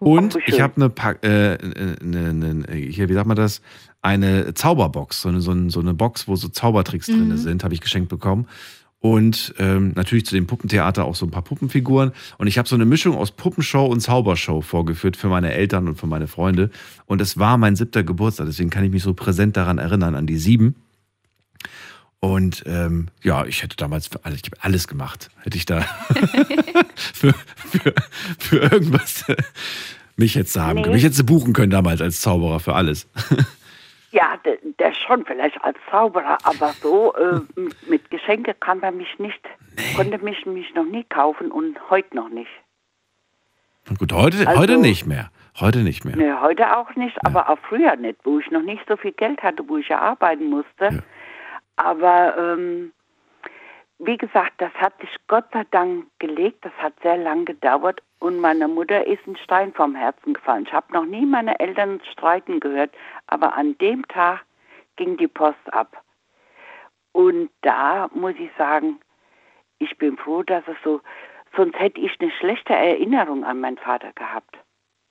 [0.00, 0.86] Und wie ich habe eine,
[1.22, 1.58] äh,
[2.02, 3.62] eine, eine, hier, wie sagt man das?
[4.02, 7.28] Eine Zauberbox, so eine, so eine, so eine Box, wo so Zaubertricks Mhm.
[7.28, 8.46] drin sind, habe ich geschenkt bekommen.
[9.04, 12.12] Und ähm, natürlich zu dem Puppentheater auch so ein paar Puppenfiguren.
[12.38, 15.96] Und ich habe so eine Mischung aus Puppenshow und Zaubershow vorgeführt für meine Eltern und
[15.96, 16.70] für meine Freunde.
[17.04, 20.26] Und es war mein siebter Geburtstag, deswegen kann ich mich so präsent daran erinnern, an
[20.26, 20.76] die sieben.
[22.18, 25.28] Und ähm, ja, ich hätte damals alles, ich habe alles gemacht.
[25.42, 25.82] Hätte ich da
[26.96, 27.94] für, für,
[28.38, 29.26] für irgendwas
[30.16, 30.82] mich jetzt haben Nee.
[30.84, 30.94] können.
[30.94, 33.06] Mich hätte buchen können damals als Zauberer für alles.
[34.14, 37.40] Ja, der, der schon vielleicht als Zauberer, aber so äh,
[37.88, 39.40] mit Geschenke kann man mich nicht,
[39.96, 42.50] konnte mich, mich noch nie kaufen und heute noch nicht.
[43.98, 45.30] Gut, heute, Also- heute nicht mehr.
[45.60, 46.16] Heute nicht mehr.
[46.16, 49.40] Nee, heute auch nicht, aber auch früher nicht, wo ich noch nicht so viel Geld
[49.42, 51.02] hatte, wo ich ja arbeiten musste.
[51.76, 52.92] Aber ähm,
[54.06, 58.38] wie gesagt, das hat sich Gott sei Dank gelegt, das hat sehr lang gedauert und
[58.40, 60.64] meiner Mutter ist ein Stein vom Herzen gefallen.
[60.66, 62.94] Ich habe noch nie meine Eltern streiten gehört,
[63.26, 64.44] aber an dem Tag
[64.96, 66.02] ging die Post ab.
[67.12, 69.00] Und da muss ich sagen,
[69.78, 71.00] ich bin froh, dass es so,
[71.56, 74.56] sonst hätte ich eine schlechte Erinnerung an meinen Vater gehabt.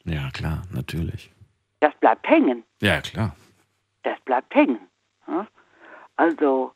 [0.03, 1.31] Ja, klar, natürlich.
[1.79, 2.63] Das bleibt hängen.
[2.81, 3.35] Ja, klar.
[4.03, 4.79] das bleibt hängen.
[6.15, 6.73] Also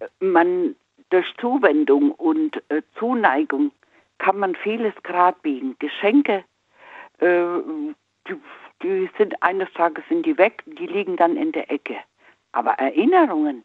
[0.00, 0.74] äh, man
[1.10, 3.72] durch Zuwendung und äh, Zuneigung
[4.18, 5.76] kann man vieles grad biegen.
[5.78, 6.44] Geschenke,
[7.18, 7.44] äh,
[8.28, 8.34] die,
[8.82, 11.96] die sind eines Tages sind die weg, die liegen dann in der Ecke.
[12.52, 13.64] Aber Erinnerungen,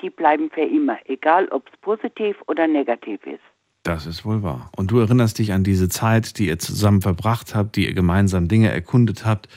[0.00, 3.42] die bleiben für immer, egal ob es positiv oder negativ ist.
[3.82, 4.70] Das ist wohl wahr.
[4.76, 8.48] Und du erinnerst dich an diese Zeit, die ihr zusammen verbracht habt, die ihr gemeinsam
[8.48, 9.48] Dinge erkundet habt.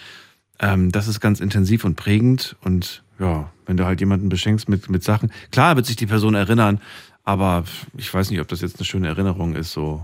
[0.59, 2.57] Ähm, das ist ganz intensiv und prägend.
[2.63, 6.35] Und ja, wenn du halt jemanden beschenkst mit, mit Sachen, klar wird sich die Person
[6.35, 6.81] erinnern,
[7.23, 7.63] aber
[7.97, 10.03] ich weiß nicht, ob das jetzt eine schöne Erinnerung ist, so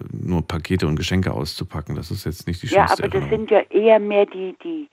[0.00, 1.94] äh, nur Pakete und Geschenke auszupacken.
[1.94, 3.38] Das ist jetzt nicht die Ja, schönste aber das Erinnerung.
[3.38, 4.88] sind ja eher mehr die, die,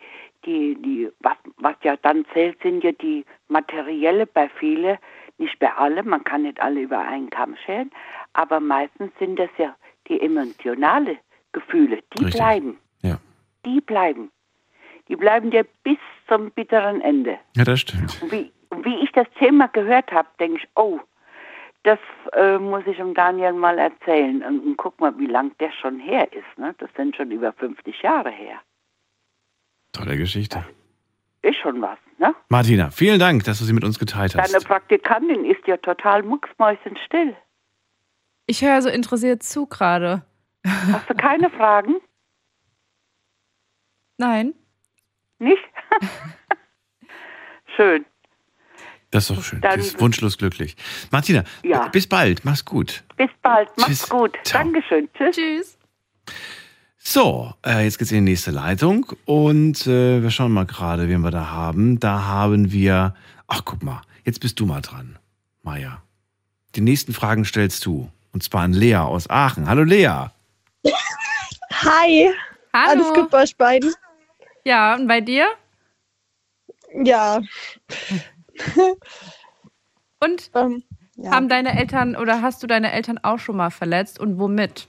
[0.46, 4.98] die, die, was, was ja dann zählt, sind ja die materielle bei vielen,
[5.38, 7.92] nicht bei allen, man kann nicht alle über einen Kamm scheren,
[8.34, 9.76] aber meistens sind das ja
[10.10, 11.18] die emotionale
[11.54, 12.36] Gefühle, die Richtig.
[12.42, 12.78] bleiben.
[13.02, 13.20] Ja.
[13.66, 14.30] Die bleiben.
[15.10, 15.98] Die bleiben dir bis
[16.28, 17.38] zum bitteren Ende.
[17.56, 18.22] ja, das stimmt.
[18.22, 18.52] Und wie,
[18.84, 21.00] wie ich das Thema gehört habe, denke ich, oh,
[21.84, 22.00] das
[22.34, 24.44] äh, muss ich dem Daniel mal erzählen.
[24.44, 26.58] Und, und guck mal, wie lang der schon her ist.
[26.58, 26.76] Ne?
[26.78, 28.60] Das sind schon über 50 Jahre her.
[29.92, 30.64] Tolle Geschichte.
[31.42, 32.36] Ist schon was, ne?
[32.50, 34.54] Martina, vielen Dank, dass du sie mit uns geteilt hast.
[34.54, 37.36] Deine Praktikantin ist ja total mucksmäuschenstill.
[38.46, 40.24] Ich höre so interessiert zu gerade.
[40.66, 41.96] Hast du keine Fragen?
[44.18, 44.54] Nein.
[45.40, 45.64] Nicht?
[47.76, 48.06] Schön.
[49.12, 49.62] Das ist doch schön.
[49.62, 50.76] Dann- ist wunschlos glücklich.
[51.12, 51.88] Martina, Ja.
[51.88, 52.46] bis bald.
[52.46, 53.04] Mach's gut.
[53.18, 53.68] Bis bald.
[53.78, 54.10] Macht's Tschüss.
[54.10, 54.38] gut.
[54.44, 54.64] Ciao.
[54.64, 55.10] Dankeschön.
[55.18, 55.36] Tschüss.
[55.36, 55.78] Tschüss.
[57.00, 61.22] So, äh, jetzt geht's in die nächste Leitung und äh, wir schauen mal gerade, wen
[61.22, 62.00] wir da haben.
[62.00, 63.16] Da haben wir,
[63.48, 65.18] ach guck mal, jetzt bist du mal dran,
[65.64, 66.04] Maja.
[66.76, 68.12] Die nächsten Fragen stellst du.
[68.32, 69.68] Und zwar an Lea aus Aachen.
[69.68, 70.28] Hallo Lea.
[71.72, 72.32] Hi.
[72.74, 73.02] Hallo.
[73.02, 73.92] Alles gut bei euch beiden?
[74.70, 75.48] Ja, und bei dir?
[77.04, 77.42] Ja.
[80.22, 80.84] Und Ähm,
[81.16, 81.32] ja.
[81.32, 84.88] haben deine Eltern oder hast du deine Eltern auch schon mal verletzt und womit?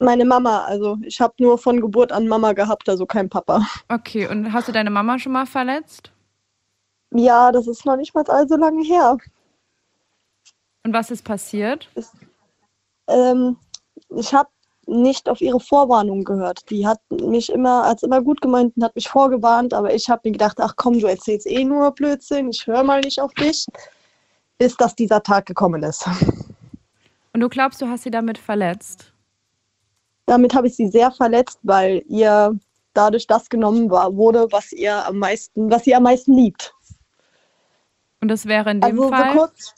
[0.00, 3.66] Meine Mama, also ich habe nur von Geburt an Mama gehabt, also kein Papa.
[3.88, 6.12] Okay, und hast du deine Mama schon mal verletzt?
[7.14, 9.16] Ja, das ist noch nicht mal allzu lange her.
[10.84, 11.88] Und was ist passiert?
[13.08, 13.56] Ähm,
[14.10, 14.50] ich habe
[14.86, 16.68] nicht auf ihre Vorwarnung gehört.
[16.70, 20.22] Die hat mich immer, als immer gut gemeint und hat mich vorgewarnt, aber ich habe
[20.24, 23.66] mir gedacht, ach komm, du erzählst eh nur Blödsinn, ich höre mal nicht auf dich,
[24.58, 26.06] bis dass dieser Tag gekommen ist.
[27.32, 29.12] Und du glaubst, du hast sie damit verletzt?
[30.26, 32.58] Damit habe ich sie sehr verletzt, weil ihr
[32.94, 36.74] dadurch das genommen war, wurde, was ihr am meisten, was sie am meisten liebt.
[38.20, 39.32] Und das wäre in dem Also Fall.
[39.32, 39.74] so kurz,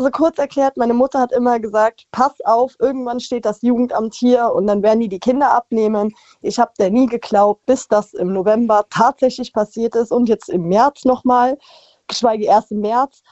[0.00, 4.52] so kurz erklärt, meine Mutter hat immer gesagt, pass auf, irgendwann steht das Jugendamt hier
[4.52, 6.14] und dann werden die die Kinder abnehmen.
[6.40, 10.68] Ich habe der nie geglaubt, bis das im November tatsächlich passiert ist und jetzt im
[10.68, 11.58] März nochmal,
[12.06, 13.22] geschweige erst im März,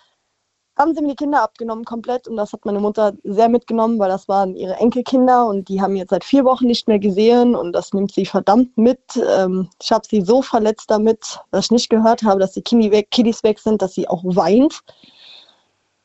[0.76, 4.10] haben sie mir die Kinder abgenommen komplett und das hat meine Mutter sehr mitgenommen, weil
[4.10, 7.72] das waren ihre Enkelkinder und die haben jetzt seit vier Wochen nicht mehr gesehen und
[7.72, 9.00] das nimmt sie verdammt mit.
[9.16, 13.42] Ähm, ich habe sie so verletzt damit, dass ich nicht gehört habe, dass die Kiddies
[13.42, 14.82] weg sind, dass sie auch weint.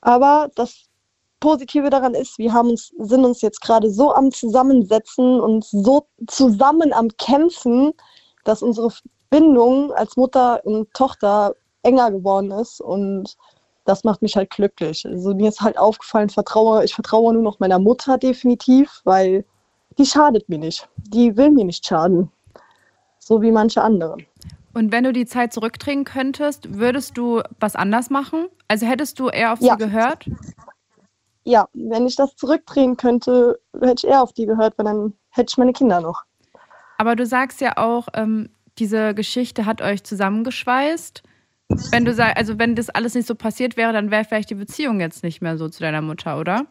[0.02, 0.86] Aber das
[1.39, 6.08] Positive daran ist, wir haben uns, sind uns jetzt gerade so am Zusammensetzen und so
[6.28, 7.93] zusammen am Kämpfen,
[8.43, 8.91] dass unsere
[9.30, 13.38] Bindung als Mutter und Tochter enger geworden ist und
[13.86, 15.06] das macht mich halt glücklich.
[15.06, 19.43] Also mir ist halt aufgefallen, vertraue, ich vertraue nur noch meiner Mutter definitiv, weil
[19.97, 20.88] die schadet mir nicht.
[20.97, 22.32] Die will mir nicht schaden.
[23.18, 24.18] So wie manche andere.
[24.74, 28.47] Und wenn du die Zeit zurückdrehen könntest, würdest du was anders machen?
[28.67, 29.74] Also hättest du eher auf Ja.
[29.74, 30.30] sie gehört?
[31.43, 35.51] Ja, wenn ich das zurückdrehen könnte, hätte ich eher auf die gehört, weil dann hätte
[35.51, 36.24] ich meine Kinder noch.
[36.97, 41.24] Aber du sagst ja auch, ähm, diese Geschichte hat euch zusammengeschweißt.
[41.91, 44.55] Wenn du sagst, also wenn das alles nicht so passiert wäre, dann wäre vielleicht die
[44.55, 46.67] Beziehung jetzt nicht mehr so zu deiner Mutter, oder?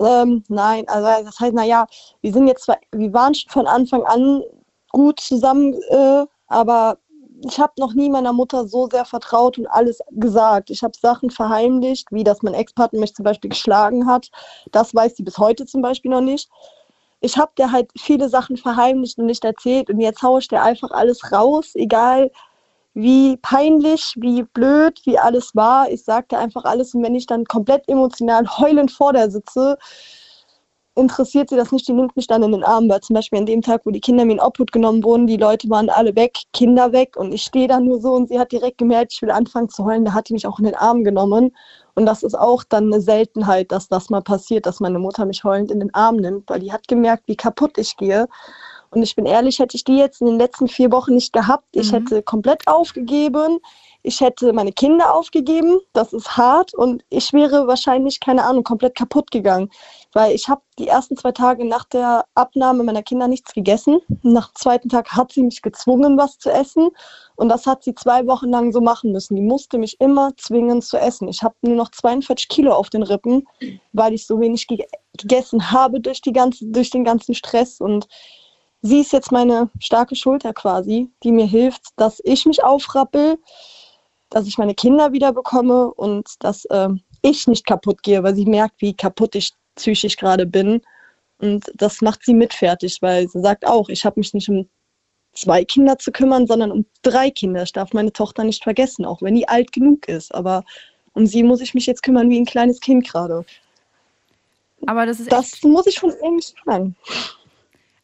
[0.00, 1.86] Ähm, nein, also das heißt, naja,
[2.22, 4.42] wir sind jetzt zwar, wir waren schon von Anfang an
[4.90, 6.98] gut zusammen, äh, aber
[7.44, 10.70] ich habe noch nie meiner Mutter so sehr vertraut und alles gesagt.
[10.70, 14.30] Ich habe Sachen verheimlicht, wie dass mein Ex-Partner mich zum Beispiel geschlagen hat.
[14.70, 16.48] Das weiß sie bis heute zum Beispiel noch nicht.
[17.20, 20.62] Ich habe der halt viele Sachen verheimlicht und nicht erzählt und jetzt haue ich dir
[20.62, 22.30] einfach alles raus, egal
[22.94, 25.90] wie peinlich, wie blöd, wie alles war.
[25.90, 29.78] Ich sagte einfach alles und wenn ich dann komplett emotional heulend vor der sitze,
[30.94, 33.46] interessiert sie das nicht, die nimmt mich dann in den Arm, weil zum Beispiel an
[33.46, 36.38] dem Tag, wo die Kinder mir in Obhut genommen wurden, die Leute waren alle weg,
[36.52, 39.30] Kinder weg und ich stehe da nur so und sie hat direkt gemerkt, ich will
[39.30, 41.54] anfangen zu heulen, da hat die mich auch in den Arm genommen.
[41.94, 45.44] Und das ist auch dann eine Seltenheit, dass das mal passiert, dass meine Mutter mich
[45.44, 48.28] heulend in den Arm nimmt, weil die hat gemerkt, wie kaputt ich gehe.
[48.90, 51.64] Und ich bin ehrlich, hätte ich die jetzt in den letzten vier Wochen nicht gehabt,
[51.72, 51.96] ich Mhm.
[51.96, 53.58] hätte komplett aufgegeben,
[54.02, 58.96] ich hätte meine Kinder aufgegeben, das ist hart und ich wäre wahrscheinlich, keine Ahnung, komplett
[58.96, 59.70] kaputt gegangen,
[60.12, 64.00] weil ich habe die ersten zwei Tage nach der Abnahme meiner Kinder nichts gegessen.
[64.22, 66.90] Nach dem zweiten Tag hat sie mich gezwungen, was zu essen
[67.36, 69.36] und das hat sie zwei Wochen lang so machen müssen.
[69.36, 71.28] Die musste mich immer zwingen zu essen.
[71.28, 73.46] Ich habe nur noch 42 Kilo auf den Rippen,
[73.92, 74.84] weil ich so wenig ge
[75.18, 78.08] gegessen habe durch, die ganze, durch den ganzen Stress und
[78.80, 83.38] sie ist jetzt meine starke Schulter quasi, die mir hilft, dass ich mich aufrappel,
[84.32, 88.46] dass ich meine Kinder wieder bekomme und dass ähm, ich nicht kaputt gehe, weil sie
[88.46, 90.82] merkt, wie kaputt ich psychisch gerade bin.
[91.38, 94.68] Und das macht sie mit fertig, weil sie sagt auch, ich habe mich nicht um
[95.32, 97.62] zwei Kinder zu kümmern, sondern um drei Kinder.
[97.62, 100.34] Ich darf meine Tochter nicht vergessen, auch wenn die alt genug ist.
[100.34, 100.64] Aber
[101.14, 103.44] um sie muss ich mich jetzt kümmern wie ein kleines Kind gerade.
[104.86, 106.96] Aber das ist Das muss ich von ihr nicht verlangen.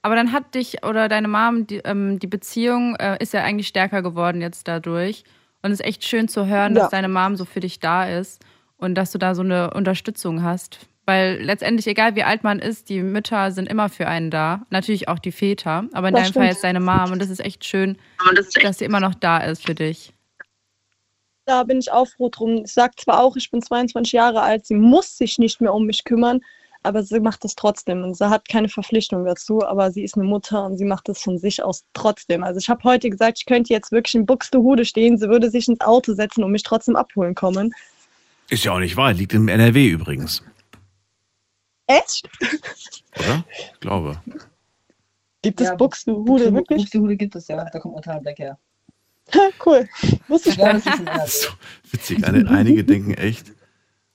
[0.02, 3.68] Aber dann hat dich oder deine Mom, die, ähm, die Beziehung äh, ist ja eigentlich
[3.68, 5.24] stärker geworden jetzt dadurch.
[5.62, 6.82] Und es ist echt schön zu hören, Ja.
[6.82, 8.44] dass deine Mom so für dich da ist
[8.76, 10.86] und dass du da so eine Unterstützung hast.
[11.06, 14.66] Weil letztendlich, egal wie alt man ist, die Mütter sind immer für einen da.
[14.70, 16.46] Natürlich auch die Väter, aber in Das deinem Fall stimmt.
[16.52, 17.12] jetzt deine Mom.
[17.12, 17.96] Und das ist echt schön,
[18.62, 20.12] dass sie immer noch da ist für dich.
[21.46, 22.62] Da bin ich auch froh drum.
[22.64, 25.86] Ich sage zwar auch, ich bin 22 Jahre alt, sie muss sich nicht mehr um
[25.86, 26.40] mich kümmern,
[26.82, 30.24] aber sie macht es trotzdem und sie hat keine Verpflichtung dazu, aber sie ist eine
[30.24, 32.44] Mutter und sie macht es von sich aus trotzdem.
[32.44, 35.68] Also ich habe heute gesagt, ich könnte jetzt wirklich in Buxtehude stehen, sie würde sich
[35.68, 37.74] ins Auto setzen und mich trotzdem abholen kommen.
[38.48, 40.42] Ist ja auch nicht wahr, liegt im NRW übrigens.
[41.86, 42.28] Echt?
[43.18, 43.44] Oder?
[43.72, 44.20] Ich glaube.
[45.42, 46.82] Gibt es Buxtehude wirklich?
[46.82, 47.64] Buxtehude gibt es, ja.
[47.64, 48.58] Da kommt Montanberg her.
[49.66, 49.88] cool.
[50.28, 50.86] Wusste ich Ja, gar nicht.
[51.90, 53.52] Witzig, einige denken echt.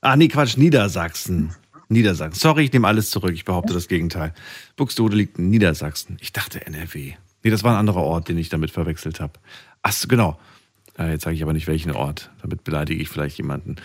[0.01, 1.55] Ah, nee, Quatsch, Niedersachsen.
[1.93, 2.39] Niedersachsen.
[2.39, 3.31] Sorry, ich nehme alles zurück.
[3.33, 4.33] Ich behaupte das Gegenteil.
[4.75, 6.17] Buxtehude liegt in Niedersachsen.
[6.19, 7.13] Ich dachte NRW.
[7.43, 9.33] Nee, das war ein anderer Ort, den ich damit verwechselt habe.
[9.81, 10.39] Ach so, genau.
[10.97, 12.31] Äh, jetzt sage ich aber nicht welchen Ort.
[12.41, 13.77] Damit beleidige ich vielleicht jemanden.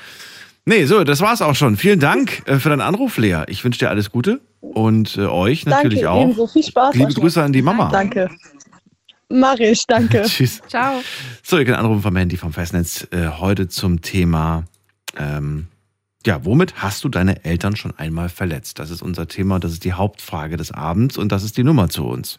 [0.65, 1.77] Nee, so, das war's auch schon.
[1.77, 3.45] Vielen Dank äh, für deinen Anruf, Lea.
[3.47, 6.25] Ich wünsche dir alles Gute und äh, euch natürlich danke, auch.
[6.25, 6.47] ebenso.
[6.47, 6.95] Viel Spaß.
[6.95, 7.15] Liebe.
[7.15, 7.89] Grüße an die Mama.
[7.91, 8.29] Danke.
[9.31, 10.23] Mach ich, danke.
[10.27, 10.61] Tschüss.
[10.69, 11.03] Ciao.
[11.43, 14.65] So, ihr könnt anrufen vom Handy vom Festnetz äh, heute zum Thema,
[15.17, 15.69] ähm,
[16.29, 18.79] ja, womit hast du deine Eltern schon einmal verletzt?
[18.79, 21.89] Das ist unser Thema, das ist die Hauptfrage des Abends und das ist die Nummer
[21.89, 22.39] zu uns.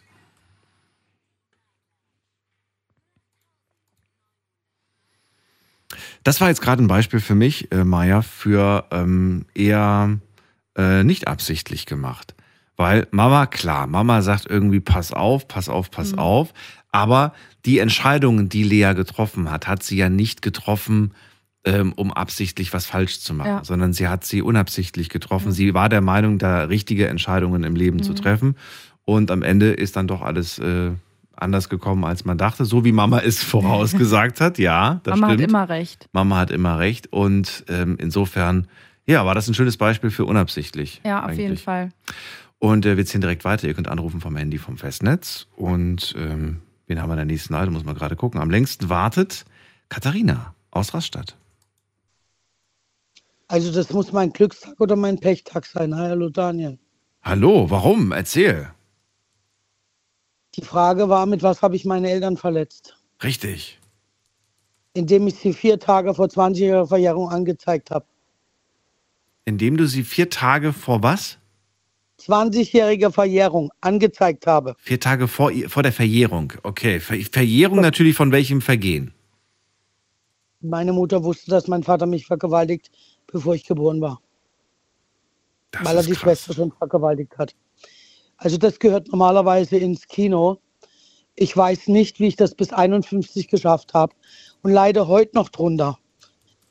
[6.22, 10.20] Das war jetzt gerade ein Beispiel für mich, äh, Maja, für ähm, eher
[10.76, 12.36] äh, nicht absichtlich gemacht.
[12.76, 16.54] Weil Mama, klar, Mama sagt irgendwie, pass auf, pass auf, pass auf.
[16.92, 17.34] Aber
[17.64, 21.12] die Entscheidungen, die Lea getroffen hat, hat sie ja nicht getroffen,
[21.64, 23.64] ähm, um absichtlich was falsch zu machen, Ja.
[23.64, 25.52] sondern sie hat sie unabsichtlich getroffen.
[25.52, 28.16] Sie war der Meinung, da richtige Entscheidungen im Leben zu Mhm.
[28.16, 28.56] treffen.
[29.04, 30.92] Und am Ende ist dann doch alles äh,
[31.36, 32.64] anders gekommen, als man dachte.
[32.64, 34.58] So wie Mama es vorausgesagt hat.
[34.58, 35.42] Ja, das Mama stimmt.
[35.42, 36.08] hat immer recht.
[36.12, 37.12] Mama hat immer recht.
[37.12, 38.66] Und ähm, insofern,
[39.06, 41.00] ja, war das ein schönes Beispiel für unabsichtlich.
[41.04, 41.62] Ja, auf jeden eigentlich.
[41.64, 41.90] Fall.
[42.58, 43.66] Und äh, wir ziehen direkt weiter.
[43.68, 45.46] Ihr könnt anrufen vom Handy vom Festnetz.
[45.56, 47.72] Und ähm, wen haben wir in der nächsten Leitung?
[47.74, 48.40] Muss man gerade gucken.
[48.40, 49.44] Am längsten wartet
[49.88, 51.36] Katharina aus Rastatt.
[53.50, 55.92] Also das muss mein Glückstag oder mein Pechtag sein.
[55.96, 56.78] Hi, hallo Daniel.
[57.22, 58.12] Hallo, warum?
[58.12, 58.70] Erzähl.
[60.54, 62.96] Die Frage war, mit was habe ich meine Eltern verletzt?
[63.24, 63.80] Richtig.
[64.94, 68.06] Indem ich sie vier Tage vor 20-jähriger Verjährung angezeigt habe.
[69.46, 71.38] Indem du sie vier Tage vor was?
[72.20, 74.76] 20-jährige Verjährung angezeigt habe.
[74.78, 76.52] Vier Tage vor, vor der Verjährung.
[76.62, 77.00] Okay.
[77.00, 79.12] Ver Verjährung natürlich von welchem Vergehen?
[80.60, 82.90] Meine Mutter wusste, dass mein Vater mich vergewaltigt,
[83.32, 84.20] bevor ich geboren war.
[85.70, 86.20] Das weil er die krass.
[86.20, 87.54] Schwester schon vergewaltigt hat.
[88.36, 90.58] Also das gehört normalerweise ins Kino.
[91.36, 94.14] Ich weiß nicht, wie ich das bis 51 geschafft habe
[94.62, 95.98] und leide heute noch drunter.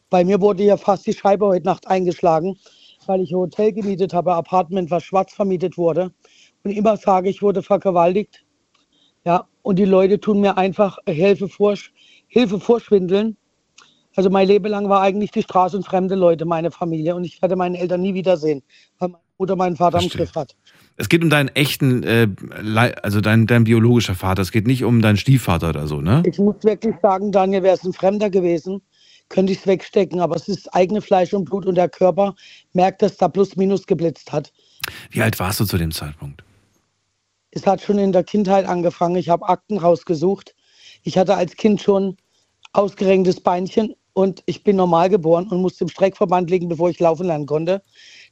[0.10, 2.58] Bei mir wurde ja fast die Scheibe heute Nacht eingeschlagen,
[3.06, 6.12] weil ich ein Hotel gemietet habe, ein Apartment, was schwarz vermietet wurde.
[6.64, 8.44] Und immer sage, ich wurde vergewaltigt.
[9.24, 11.76] Ja, und die Leute tun mir einfach Hilfe, vor,
[12.28, 13.38] Hilfe vorschwindeln.
[14.16, 17.42] Also mein Leben lang war eigentlich die Straße und fremde Leute meine Familie und ich
[17.42, 18.64] werde meine Eltern nie wiedersehen,
[18.98, 20.22] weil meine Mutter meinen Vater Verstehe.
[20.22, 20.56] im Griff hat.
[20.98, 22.28] Es geht um deinen echten, äh,
[23.02, 24.42] also dein, dein biologischer Vater.
[24.42, 26.24] Es geht nicht um deinen Stiefvater oder so, ne?
[26.26, 28.82] Ich muss wirklich sagen, Daniel, wäre es ein Fremder gewesen,
[29.30, 32.36] könnte ich es wegstecken, aber es ist eigene Fleisch und Blut und der Körper
[32.74, 34.52] merkt, dass da plus minus geblitzt hat.
[35.12, 36.44] Wie alt warst du zu dem Zeitpunkt?
[37.52, 39.16] Es hat schon in der Kindheit angefangen.
[39.16, 40.56] Ich habe Akten rausgesucht.
[41.04, 42.18] Ich hatte als Kind schon
[42.74, 47.28] ausgerenktes Beinchen und ich bin normal geboren und musste im Streckverband liegen, bevor ich laufen
[47.28, 47.82] lernen konnte.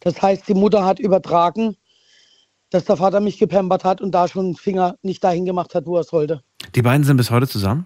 [0.01, 1.77] Das heißt, die Mutter hat übertragen,
[2.69, 5.85] dass der Vater mich gepampert hat und da schon den Finger nicht dahin gemacht hat,
[5.85, 6.43] wo er sollte.
[6.75, 7.85] Die beiden sind bis heute zusammen?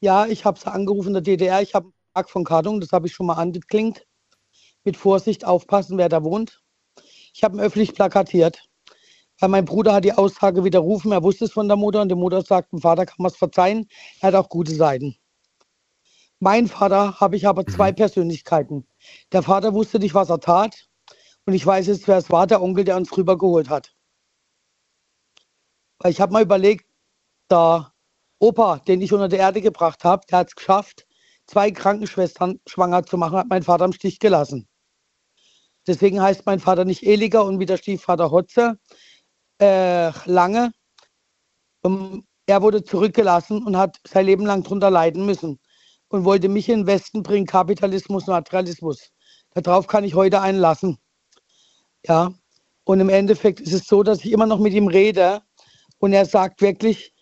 [0.00, 1.60] Ja, ich habe sie angerufen in der DDR.
[1.60, 4.06] Ich habe einen Vertrag von Kartung, das habe ich schon mal angeklingt.
[4.84, 6.62] Mit Vorsicht aufpassen, wer da wohnt.
[7.34, 8.64] Ich habe ihn öffentlich plakatiert.
[9.40, 11.12] Weil mein Bruder hat die Aussage widerrufen.
[11.12, 13.36] Er wusste es von der Mutter und die Mutter sagt, dem Vater kann man es
[13.36, 13.86] verzeihen.
[14.20, 15.16] Er hat auch gute Seiten.
[16.40, 18.86] Mein Vater habe ich aber zwei Persönlichkeiten.
[19.32, 20.88] Der Vater wusste nicht, was er tat.
[21.46, 23.94] Und ich weiß jetzt, wer es war, der Onkel, der uns rübergeholt hat.
[25.98, 26.86] Weil ich habe mal überlegt,
[27.50, 27.92] der
[28.38, 31.06] Opa, den ich unter die Erde gebracht habe, der hat es geschafft,
[31.46, 34.68] zwei Krankenschwestern schwanger zu machen, hat mein Vater im Stich gelassen.
[35.88, 38.78] Deswegen heißt mein Vater nicht Eliger und wie der Stiefvater Hotze
[39.60, 40.72] äh, lange.
[41.82, 45.58] Um, er wurde zurückgelassen und hat sein Leben lang drunter leiden müssen
[46.08, 49.10] und wollte mich in den Westen bringen, Kapitalismus, Materialismus.
[49.54, 50.98] Darauf kann ich heute einlassen.
[52.06, 52.32] Ja,
[52.84, 55.42] und im Endeffekt ist es so, dass ich immer noch mit ihm rede
[55.98, 57.12] und er sagt wirklich,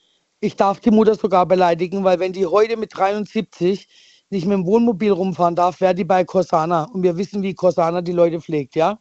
[0.40, 3.88] ich darf die Mutter sogar beleidigen, weil wenn die heute mit 73
[4.30, 6.84] nicht mit dem Wohnmobil rumfahren darf, wäre die bei Corsana.
[6.84, 8.98] Und wir wissen, wie Corsana die Leute pflegt, ja?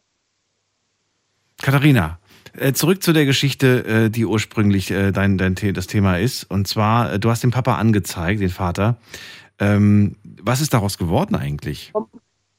[1.62, 2.18] Katharina,
[2.54, 6.44] äh, zurück zu der Geschichte, äh, die ursprünglich äh, dein, dein das Thema ist.
[6.44, 8.96] Und zwar, du hast den Papa angezeigt, den Vater.
[9.58, 11.92] Ähm, was ist daraus geworden eigentlich?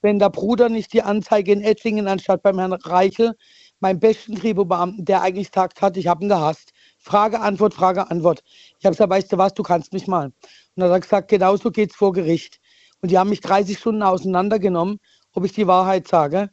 [0.02, 3.36] wenn der Bruder nicht die Anzeige in Ettlingen anstatt beim Herrn Reichel,
[3.80, 6.72] meinem besten Kripo-Beamten, der eigentlich gesagt hat, ich habe ihn gehasst.
[6.98, 8.44] Frage, Antwort, Frage, Antwort.
[8.80, 10.28] Ich habe gesagt, weißt du was, du kannst mich mal.
[10.28, 10.34] Und
[10.76, 12.60] dann hat er gesagt, genau so geht's vor Gericht.
[13.02, 15.00] Und die haben mich 30 Stunden auseinandergenommen,
[15.34, 16.50] ob ich die Wahrheit sage.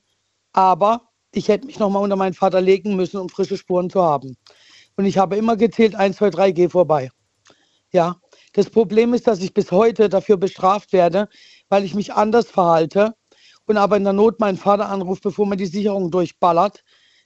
[0.52, 4.36] Aber ich hätte mich nochmal unter meinen Vater legen müssen, um frische Spuren zu haben.
[4.96, 7.10] Und ich habe immer gezählt, 1, 2, 3, geh vorbei.
[7.90, 8.16] Ja,
[8.54, 11.28] das Problem ist, dass ich bis heute dafür bestraft werde,
[11.68, 13.14] weil ich mich anders verhalte
[13.66, 16.82] und aber in der Not meinen Vater anruft, bevor man die Sicherung durchballert.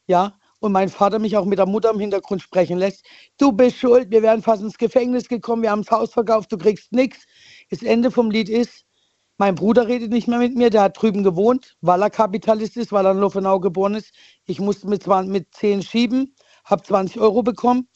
[0.06, 3.04] Ja, und mein Vater mich auch mit der Mutter im Hintergrund sprechen lässt.
[3.38, 6.58] Du bist schuld, wir wären fast ins Gefängnis gekommen, wir haben das Haus verkauft, du
[6.58, 7.26] kriegst nichts.
[7.70, 8.84] Das Ende vom Lied ist,
[9.36, 12.90] mein Bruder redet nicht mehr mit mir, der hat drüben gewohnt, weil er Kapitalist ist,
[12.90, 14.12] weil er in Luffenau geboren ist.
[14.46, 16.34] Ich musste mit, 20, mit 10 schieben,
[16.64, 17.88] habe 20 Euro bekommen.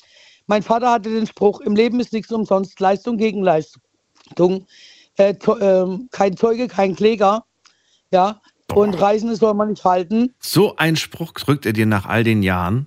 [0.47, 4.66] Mein Vater hatte den Spruch, im Leben ist nichts umsonst, Leistung gegen Leistung.
[5.19, 7.44] Äh, äh, kein Zeuge, kein Kläger.
[8.10, 8.40] Ja,
[8.74, 10.35] und Reisende soll man nicht halten.
[10.40, 12.86] So einen Spruch drückt er dir nach all den Jahren,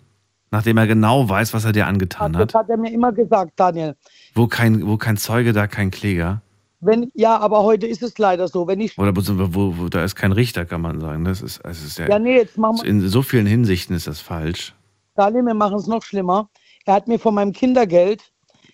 [0.52, 2.54] nachdem er genau weiß, was er dir angetan Das hat.
[2.56, 3.96] hat er mir immer gesagt, Daniel.
[4.34, 6.42] Wo kein, wo kein Zeuge, da kein Kläger.
[6.80, 8.68] Wenn, ja, aber heute ist es leider so.
[8.68, 11.24] Wenn ich Oder wo, wo, da ist kein Richter, kann man sagen.
[11.26, 14.06] Das ist, es ist ja, Ja, nee, jetzt machen wir- in so vielen Hinsichten ist
[14.08, 14.76] das falsch.
[15.16, 16.50] Daniel, wir machen es noch schlimmer.
[16.86, 18.32] Er hat mir von meinem Kindergeld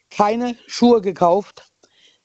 [0.09, 1.71] keine Schuhe gekauft.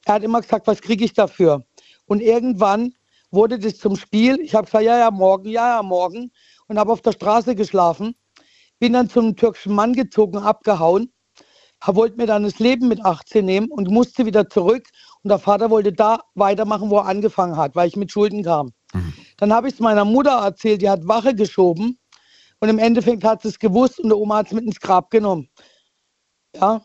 [0.05, 1.65] Er hat immer gesagt, was kriege ich dafür?
[2.07, 2.93] Und irgendwann
[3.31, 4.41] wurde das zum Spiel.
[4.41, 6.33] Ich habe gesagt, ja, ja, morgen, ja, ja, morgen.
[6.67, 8.17] Und habe auf der Straße geschlafen.
[8.81, 11.13] Bin dann zum türkischen Mann gezogen, abgehauen.
[11.87, 14.89] Er wollte mir dann das Leben mit 18 nehmen und musste wieder zurück.
[15.23, 18.73] Und der Vater wollte da weitermachen, wo er angefangen hat, weil ich mit Schulden kam.
[19.37, 21.99] Dann habe ich es meiner Mutter erzählt, die hat Wache geschoben.
[22.59, 25.11] Und im Endeffekt hat sie es gewusst und der Oma hat es mit ins Grab
[25.11, 25.49] genommen.
[26.61, 26.83] Ja,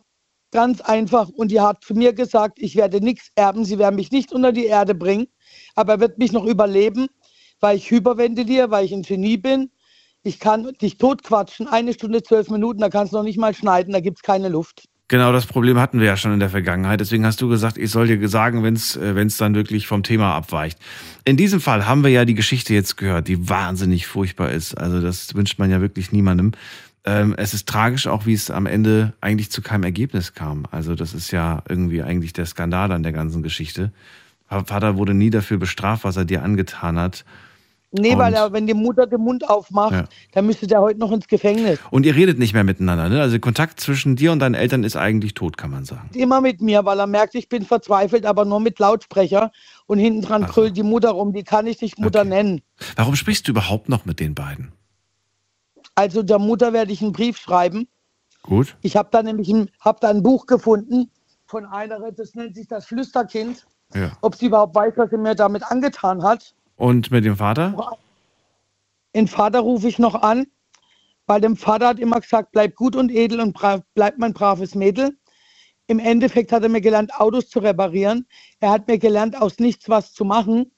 [0.51, 1.29] ganz einfach.
[1.29, 4.51] Und die hat zu mir gesagt, ich werde nichts erben, sie werden mich nicht unter
[4.51, 5.27] die Erde bringen,
[5.75, 7.07] aber er wird mich noch überleben,
[7.59, 9.71] weil ich hyperventiliere, weil ich ein Genie bin.
[10.23, 13.93] Ich kann dich totquatschen, eine Stunde, zwölf Minuten, da kannst du noch nicht mal schneiden,
[13.93, 14.83] da gibt es keine Luft.
[15.07, 17.01] Genau, das Problem hatten wir ja schon in der Vergangenheit.
[17.01, 20.35] Deswegen hast du gesagt, ich soll dir sagen, wenn es wenn's dann wirklich vom Thema
[20.35, 20.79] abweicht.
[21.25, 24.73] In diesem Fall haben wir ja die Geschichte jetzt gehört, die wahnsinnig furchtbar ist.
[24.75, 26.53] Also das wünscht man ja wirklich niemandem.
[27.03, 30.65] Ähm, es ist tragisch auch, wie es am Ende eigentlich zu keinem Ergebnis kam.
[30.71, 33.91] Also das ist ja irgendwie eigentlich der Skandal an der ganzen Geschichte.
[34.49, 37.23] Vater wurde nie dafür bestraft, was er dir angetan hat.
[37.93, 40.05] Nee, Und- weil er, wenn die Mutter den Mund aufmacht, Ja.
[40.33, 41.79] dann müsste der heute noch ins Gefängnis.
[41.89, 43.19] Und ihr redet nicht mehr miteinander, ne?
[43.21, 46.09] Also Kontakt zwischen dir und deinen Eltern ist eigentlich tot, kann man sagen.
[46.13, 49.51] Immer mit mir, weil er merkt, ich bin verzweifelt, aber nur mit Lautsprecher.
[49.87, 52.61] Und hinten dran brüllt die Mutter rum, die kann ich nicht Mutter nennen.
[52.95, 54.71] Warum sprichst du überhaupt noch mit den beiden?
[55.95, 57.87] Also der Mutter werde ich einen Brief schreiben.
[58.43, 58.75] Gut.
[58.81, 61.11] Ich habe da nämlich ein, hab da ein Buch gefunden
[61.45, 63.67] von einer, das nennt sich das Flüsterkind.
[63.93, 64.11] Ja.
[64.21, 66.55] Ob sie überhaupt weiß, was sie mir damit angetan hat.
[66.77, 67.97] Und mit dem Vater?
[69.13, 70.47] Den Vater rufe ich noch an,
[71.27, 73.57] weil dem Vater hat immer gesagt, bleib gut und edel und
[73.93, 75.17] bleib mein braves Mädel.
[75.87, 78.25] Im Endeffekt hat er mir gelernt, Autos zu reparieren.
[78.61, 80.71] Er hat mir gelernt, aus nichts was zu machen.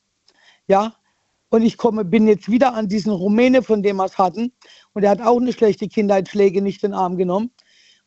[0.67, 0.95] Ja.
[1.49, 4.51] Und ich komme, bin jetzt wieder an diesen Rumäne, von dem wir es hatten.
[4.93, 7.51] Und er hat auch eine schlechte Kindheitsschläge nicht in den Arm genommen.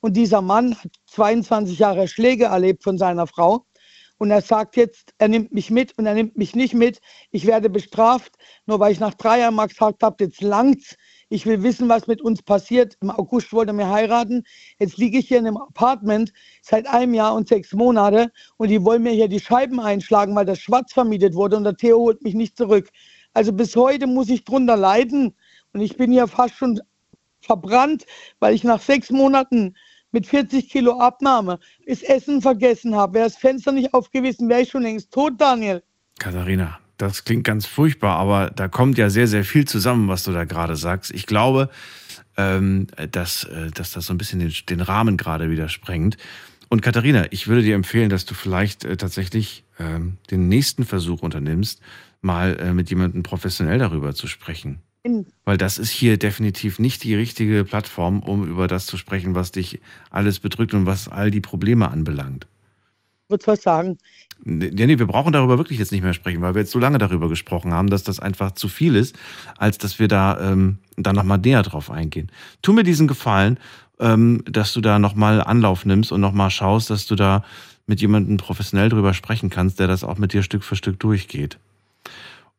[0.01, 3.67] Und dieser Mann hat 22 Jahre Schläge erlebt von seiner Frau.
[4.19, 7.01] Und er sagt jetzt, er nimmt mich mit und er nimmt mich nicht mit.
[7.31, 10.97] Ich werde bestraft, nur weil ich nach drei Jahren mal gesagt habe, jetzt langt's.
[11.29, 12.97] Ich will wissen, was mit uns passiert.
[13.03, 14.45] Im August wollte er mir heiraten.
[14.79, 16.33] Jetzt liege ich hier in einem Apartment
[16.63, 20.47] seit einem Jahr und sechs Monate und die wollen mir hier die Scheiben einschlagen, weil
[20.47, 22.89] das schwarz vermietet wurde und der Theo holt mich nicht zurück.
[23.35, 25.35] Also bis heute muss ich drunter leiden
[25.77, 26.81] und ich bin hier fast schon
[27.43, 28.07] verbrannt,
[28.41, 29.75] weil ich nach sechs Monaten
[30.11, 33.13] mit 40 Kilo Abnahme das Essen vergessen habe.
[33.13, 35.83] Wäre das Fenster nicht aufgewiesen, wäre ich schon längst tot, Daniel.
[36.19, 40.33] Katharina, das klingt ganz furchtbar, aber da kommt ja sehr, sehr viel zusammen, was du
[40.33, 41.11] da gerade sagst.
[41.11, 41.69] Ich glaube,
[42.39, 46.17] ähm, dass, äh, dass das so ein bisschen den, den Rahmen gerade wieder sprengt.
[46.71, 51.21] Und Katharina, ich würde dir empfehlen, dass du vielleicht äh, tatsächlich ähm, den nächsten Versuch
[51.21, 51.83] unternimmst,
[52.23, 54.81] mal äh, mit jemandem professionell darüber zu sprechen.
[55.45, 59.53] Weil das ist hier definitiv nicht die richtige Plattform, um über das zu sprechen, was
[59.53, 59.81] dich
[60.11, 62.47] alles bedrückt und was all die Probleme anbelangt.
[63.29, 63.99] Würdest was sagen?
[64.45, 66.99] Nee, nee, wir brauchen darüber wirklich jetzt nicht mehr sprechen, weil wir jetzt so lange
[66.99, 69.17] darüber gesprochen haben, dass das einfach zu viel ist,
[69.57, 72.31] als dass wir da ähm, dann nochmal näher drauf eingehen.
[72.63, 73.59] Tu mir diesen Gefallen,
[73.99, 77.45] ähm, dass du da nochmal Anlauf nimmst und nochmal schaust, dass du da
[77.87, 81.59] mit jemandem professionell drüber sprechen kannst, der das auch mit dir Stück für Stück durchgeht.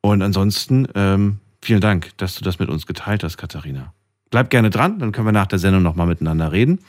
[0.01, 3.93] Und ansonsten, ähm, vielen Dank, dass du das mit uns geteilt hast, Katharina.
[4.29, 6.84] Bleib gerne dran, dann können wir nach der Sendung nochmal miteinander reden.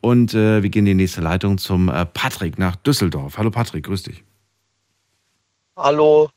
[0.00, 3.36] Und äh, wir gehen in die nächste Leitung zum äh, Patrick nach Düsseldorf.
[3.36, 4.22] Hallo Patrick, grüß dich.
[5.76, 6.30] Hallo,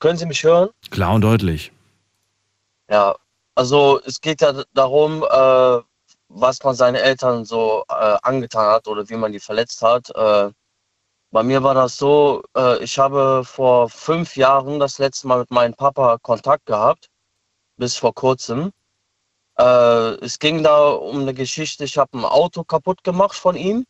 [0.00, 0.70] können Sie mich hören?
[0.90, 1.70] Klar und deutlich.
[2.90, 3.14] Ja,
[3.54, 5.78] also es geht ja darum, äh,
[6.28, 10.10] was man seinen Eltern so äh, angetan hat oder wie man die verletzt hat.
[10.14, 10.50] Äh,
[11.30, 15.50] bei mir war das so, äh, ich habe vor fünf Jahren das letzte Mal mit
[15.52, 17.08] meinem Papa Kontakt gehabt,
[17.80, 18.70] bis vor kurzem.
[19.58, 23.84] Äh, es ging da um eine Geschichte, ich habe ein Auto kaputt gemacht von ihm,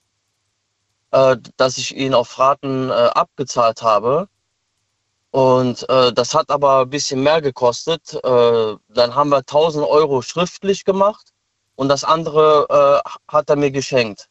[1.10, 4.28] äh, dass ich ihn auf Raten äh, abgezahlt habe.
[5.32, 8.14] Und äh, das hat aber ein bisschen mehr gekostet.
[8.14, 11.32] Äh, dann haben wir 1000 Euro schriftlich gemacht
[11.76, 14.28] und das andere äh, hat er mir geschenkt.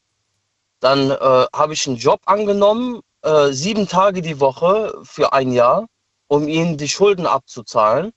[0.82, 3.02] Dann habe ich einen Job angenommen,
[3.50, 5.88] sieben Tage die Woche für ein Jahr,
[6.30, 8.14] um ihm die Schulden abzuzahlen.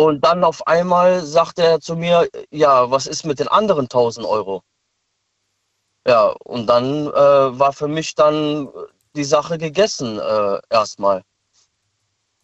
[0.00, 4.26] Und dann auf einmal sagte er zu mir, ja, was ist mit den anderen 1000
[4.26, 4.62] Euro?
[6.06, 8.70] Ja, und dann äh, war für mich dann
[9.14, 11.22] die Sache gegessen äh, erstmal.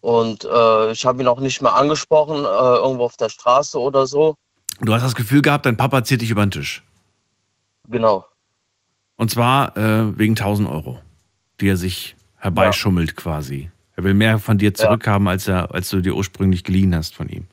[0.01, 4.05] Und äh, ich habe ihn auch nicht mehr angesprochen, äh, irgendwo auf der Straße oder
[4.05, 4.35] so.
[4.79, 6.83] Du hast das Gefühl gehabt, dein Papa zieht dich über den Tisch.
[7.87, 8.23] Genau.
[9.15, 10.99] Und zwar äh, wegen 1000 Euro,
[11.59, 13.71] die er sich herbeischummelt quasi.
[13.97, 17.27] Er will mehr von dir zurückhaben, als, er, als du dir ursprünglich geliehen hast von
[17.29, 17.47] ihm.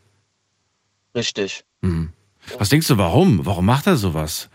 [1.15, 1.65] Richtig.
[1.81, 2.13] Mhm.
[2.59, 3.47] Was denkst du, warum?
[3.47, 4.51] Warum macht er sowas?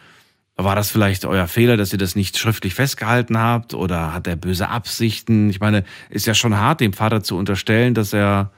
[0.56, 3.74] War das vielleicht euer Fehler, dass ihr das nicht schriftlich festgehalten habt?
[3.74, 5.50] Oder hat er böse Absichten?
[5.50, 8.52] Ich meine, ist ja schon hart, dem Vater zu unterstellen, dass er,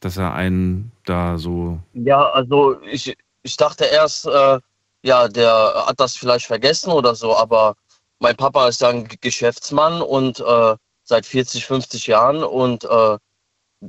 [0.00, 1.80] dass er einen da so.
[1.94, 4.58] Ja, also ich, ich dachte erst, äh,
[5.02, 7.74] ja, der hat das vielleicht vergessen oder so, aber
[8.18, 10.74] mein Papa ist ja ein Geschäftsmann und äh,
[11.06, 13.18] seit 40, 50 Jahren und äh,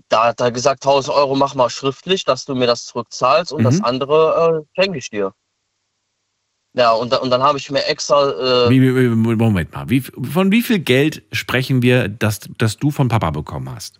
[0.10, 3.64] da hat er gesagt, 1000 Euro mach mal schriftlich, dass du mir das zurückzahlst und
[3.64, 3.86] das Mhm.
[3.86, 5.34] andere äh, schenke ich dir.
[6.74, 9.90] Ja, und, und dann habe ich mir extra, äh, Wie, wie, Moment mal.
[9.90, 14.00] Wie, von wie viel Geld sprechen wir, dass, dass du von Papa bekommen hast?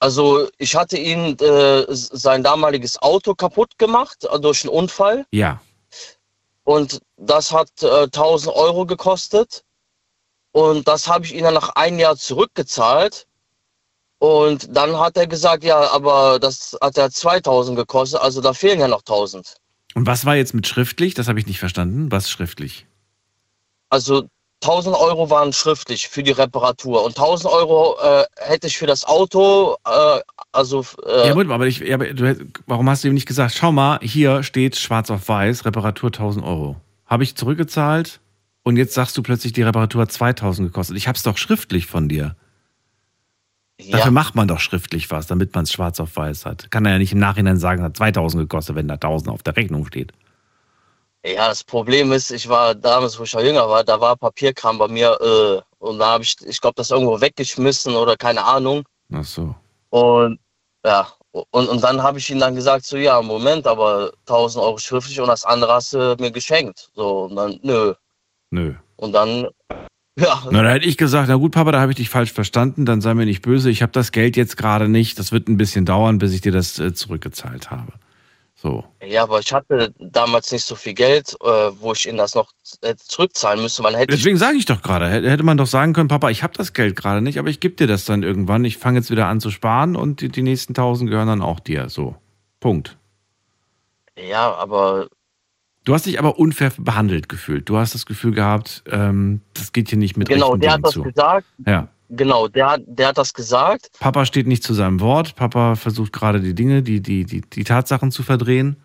[0.00, 5.26] also ich hatte ihn äh, sein damaliges Auto kaputt gemacht äh, durch einen Unfall.
[5.32, 5.60] Ja.
[6.64, 9.64] Und das hat äh, 1000 Euro gekostet.
[10.52, 13.26] Und das habe ich ihm dann nach einem Jahr zurückgezahlt.
[14.18, 18.80] Und dann hat er gesagt, ja, aber das hat ja 2000 gekostet, also da fehlen
[18.80, 19.56] ja noch 1000.
[19.94, 21.14] Und was war jetzt mit schriftlich?
[21.14, 22.10] Das habe ich nicht verstanden.
[22.10, 22.86] Was schriftlich?
[23.90, 24.24] Also
[24.62, 29.04] 1000 Euro waren schriftlich für die Reparatur und 1000 Euro äh, hätte ich für das
[29.04, 30.20] Auto, äh,
[30.50, 33.54] also äh, ja, mal, aber, ich, ja, aber du, warum hast du ihm nicht gesagt,
[33.54, 36.76] schau mal, hier steht schwarz auf weiß, Reparatur 1000 Euro.
[37.06, 38.20] Habe ich zurückgezahlt
[38.68, 40.98] und jetzt sagst du plötzlich, die Reparatur hat 2000 gekostet.
[40.98, 42.36] Ich habe es doch schriftlich von dir.
[43.90, 46.70] Dafür macht man doch schriftlich was, damit man es schwarz auf weiß hat.
[46.70, 49.42] Kann er ja nicht im Nachhinein sagen, es hat 2000 gekostet, wenn da 1000 auf
[49.42, 50.12] der Rechnung steht.
[51.24, 54.76] Ja, das Problem ist, ich war damals, wo ich noch jünger war, da war Papierkram
[54.76, 58.84] bei mir äh, und da habe ich, ich glaube, das irgendwo weggeschmissen oder keine Ahnung.
[59.10, 59.54] Ach so.
[59.88, 60.38] Und
[60.84, 64.76] ja, und, und dann habe ich ihm dann gesagt, so ja, Moment, aber 1000 Euro
[64.76, 66.90] schriftlich und das andere hast du mir geschenkt.
[66.94, 67.94] So, und dann, nö.
[68.50, 68.74] Nö.
[68.96, 69.48] Und dann,
[70.18, 72.86] ja, Na, da hätte ich gesagt, na gut, Papa, da habe ich dich falsch verstanden,
[72.86, 75.56] dann sei mir nicht böse, ich habe das Geld jetzt gerade nicht, das wird ein
[75.56, 77.92] bisschen dauern, bis ich dir das äh, zurückgezahlt habe.
[78.60, 78.84] So.
[79.06, 82.50] ja, aber ich hatte damals nicht so viel Geld, äh, wo ich ihm das noch
[82.80, 83.82] äh, zurückzahlen müsste.
[83.82, 86.42] Man hätte Deswegen sage ich doch gerade, hätte hätte man doch sagen können, Papa, ich
[86.42, 88.64] habe das Geld gerade nicht, aber ich gebe dir das dann irgendwann.
[88.64, 91.60] Ich fange jetzt wieder an zu sparen und die, die nächsten tausend gehören dann auch
[91.60, 91.88] dir.
[91.88, 92.16] So.
[92.58, 92.98] Punkt.
[94.16, 95.06] ja, aber
[95.88, 97.66] Du hast dich aber unfair behandelt gefühlt.
[97.70, 100.84] Du hast das Gefühl gehabt, ähm, das geht hier nicht mit genau, der Dingen hat
[100.84, 101.02] das zu.
[101.02, 101.46] gesagt.
[101.66, 101.88] Ja.
[102.10, 103.88] Genau, der, hat- der hat das gesagt.
[103.98, 105.34] Papa steht nicht zu seinem Wort.
[105.34, 108.76] Papa versucht gerade die Dinge, die, die, die, die Tatsachen zu verdrehen.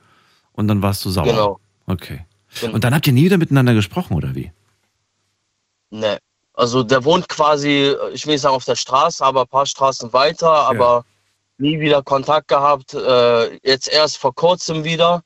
[0.53, 1.25] Und dann warst du sauer.
[1.25, 1.59] Genau.
[1.87, 2.25] Okay.
[2.61, 2.73] Genau.
[2.75, 4.53] Und dann habt ihr nie wieder miteinander gesprochen, oder wie?
[5.89, 6.19] Ne.
[6.53, 10.13] Also der wohnt quasi, ich will nicht sagen auf der Straße, aber ein paar Straßen
[10.13, 11.03] weiter, aber
[11.57, 12.93] nie wieder Kontakt gehabt.
[12.93, 15.21] Äh, jetzt erst vor kurzem wieder,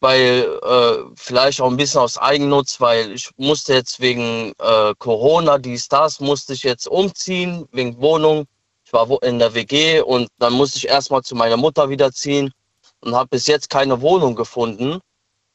[0.00, 5.58] weil äh, vielleicht auch ein bisschen aus Eigennutz, weil ich musste jetzt wegen äh, Corona,
[5.58, 8.46] dies, das, musste ich jetzt umziehen, wegen Wohnung.
[8.84, 12.52] Ich war in der WG und dann musste ich erstmal zu meiner Mutter wieder ziehen
[13.00, 15.00] und habe bis jetzt keine Wohnung gefunden,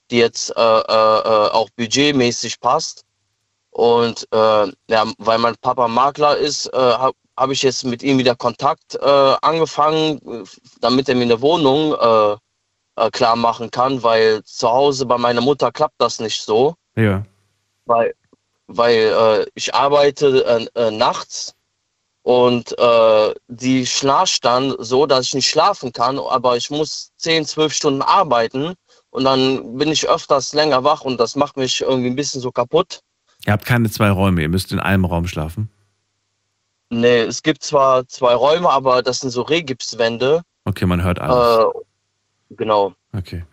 [0.09, 3.03] die jetzt äh, äh, äh, auch budgetmäßig passt.
[3.69, 8.18] Und äh, ja, weil mein Papa Makler ist, äh, habe hab ich jetzt mit ihm
[8.18, 10.43] wieder Kontakt äh, angefangen, äh,
[10.81, 12.38] damit er mir eine Wohnung äh,
[13.02, 17.23] äh, klar machen kann, weil zu Hause bei meiner Mutter klappt das nicht so, Ja.
[17.86, 18.14] weil,
[18.68, 20.45] weil äh, ich arbeite
[20.76, 21.56] äh, äh, nachts
[22.23, 27.45] und äh, die schnarcht dann so, dass ich nicht schlafen kann, aber ich muss 10,
[27.45, 28.76] 12 Stunden arbeiten
[29.10, 32.52] und dann bin ich öfters länger wach und das macht mich irgendwie ein bisschen so
[32.52, 33.02] kaputt.
[33.45, 35.69] Ihr habt keine zwei Räume, ihr müsst in einem Raum schlafen.
[36.91, 40.41] Nee, es gibt zwar zwei Räume, aber das sind so Regipswände.
[40.65, 41.65] Okay, man hört alles.
[41.65, 41.80] Äh,
[42.57, 42.94] Genau.
[43.14, 43.44] Okay.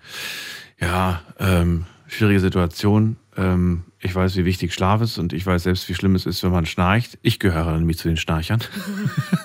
[0.81, 3.17] Ja, ähm, schwierige Situation.
[3.37, 6.43] Ähm, ich weiß, wie wichtig Schlaf ist und ich weiß selbst, wie schlimm es ist,
[6.43, 7.19] wenn man schnarcht.
[7.23, 8.61] Ich gehöre nämlich zu den Schnarchern.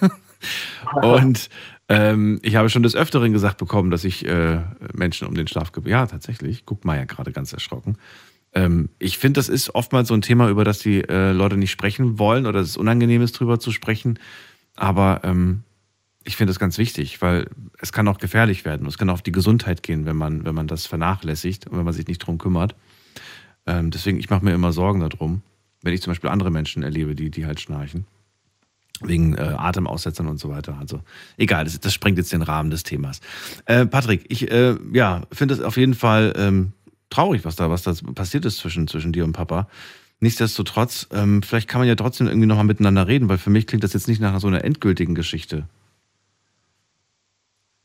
[1.02, 1.50] und
[1.90, 4.62] ähm, ich habe schon des Öfteren gesagt bekommen, dass ich äh,
[4.94, 5.90] Menschen um den Schlaf gebe.
[5.90, 6.66] Ja, tatsächlich.
[6.66, 7.98] Guck mal ja gerade ganz erschrocken.
[8.54, 11.72] Ähm, ich finde, das ist oftmals so ein Thema, über das die äh, Leute nicht
[11.72, 14.20] sprechen wollen oder es ist unangenehm ist, drüber zu sprechen.
[14.76, 15.64] Aber ähm,
[16.24, 17.48] ich finde das ganz wichtig, weil
[17.80, 18.88] es kann auch gefährlich werden.
[18.88, 21.86] Es kann auch auf die Gesundheit gehen, wenn man, wenn man das vernachlässigt und wenn
[21.86, 22.76] man sich nicht drum kümmert.
[23.66, 25.42] Ähm, deswegen, ich mache mir immer Sorgen darum,
[25.82, 28.06] wenn ich zum Beispiel andere Menschen erlebe, die, die halt schnarchen.
[29.02, 30.78] Wegen äh, Atemaussetzern und so weiter.
[30.80, 31.02] Also
[31.38, 33.20] egal, das, das sprengt jetzt den Rahmen des Themas.
[33.66, 36.72] Äh, Patrick, ich äh, ja, finde es auf jeden Fall ähm,
[37.10, 39.68] traurig, was da, was da passiert ist zwischen, zwischen dir und Papa.
[40.20, 43.84] Nichtsdestotrotz, ähm, vielleicht kann man ja trotzdem irgendwie nochmal miteinander reden, weil für mich klingt
[43.84, 45.68] das jetzt nicht nach so einer endgültigen Geschichte.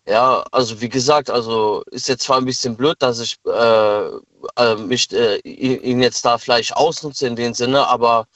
[0.09, 4.06] Ja, also wie gesagt, also ist jetzt zwar ein bisschen blöd, dass ich äh,
[4.56, 8.26] äh, mich äh, ihn jetzt da vielleicht ausnutze in dem Sinne, aber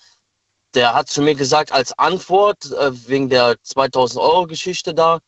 [0.74, 5.20] der hat zu mir gesagt als Antwort äh, wegen der 2000 Euro Geschichte da,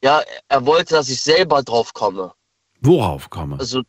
[0.00, 2.32] ja, er wollte, dass ich selber drauf komme.
[2.80, 3.56] Worauf komme?
[3.58, 3.82] Also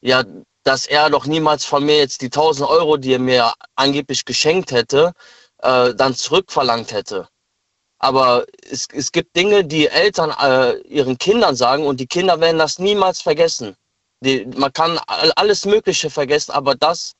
[0.00, 0.24] ja,
[0.62, 4.72] dass er doch niemals von mir jetzt die 1000 Euro, die er mir angeblich geschenkt
[4.72, 5.12] hätte,
[5.58, 7.28] äh, dann zurückverlangt hätte.
[8.00, 12.58] Aber es, es gibt Dinge, die Eltern äh, ihren Kindern sagen und die Kinder werden
[12.58, 13.76] das niemals vergessen.
[14.22, 17.12] Die, man kann alles Mögliche vergessen, aber das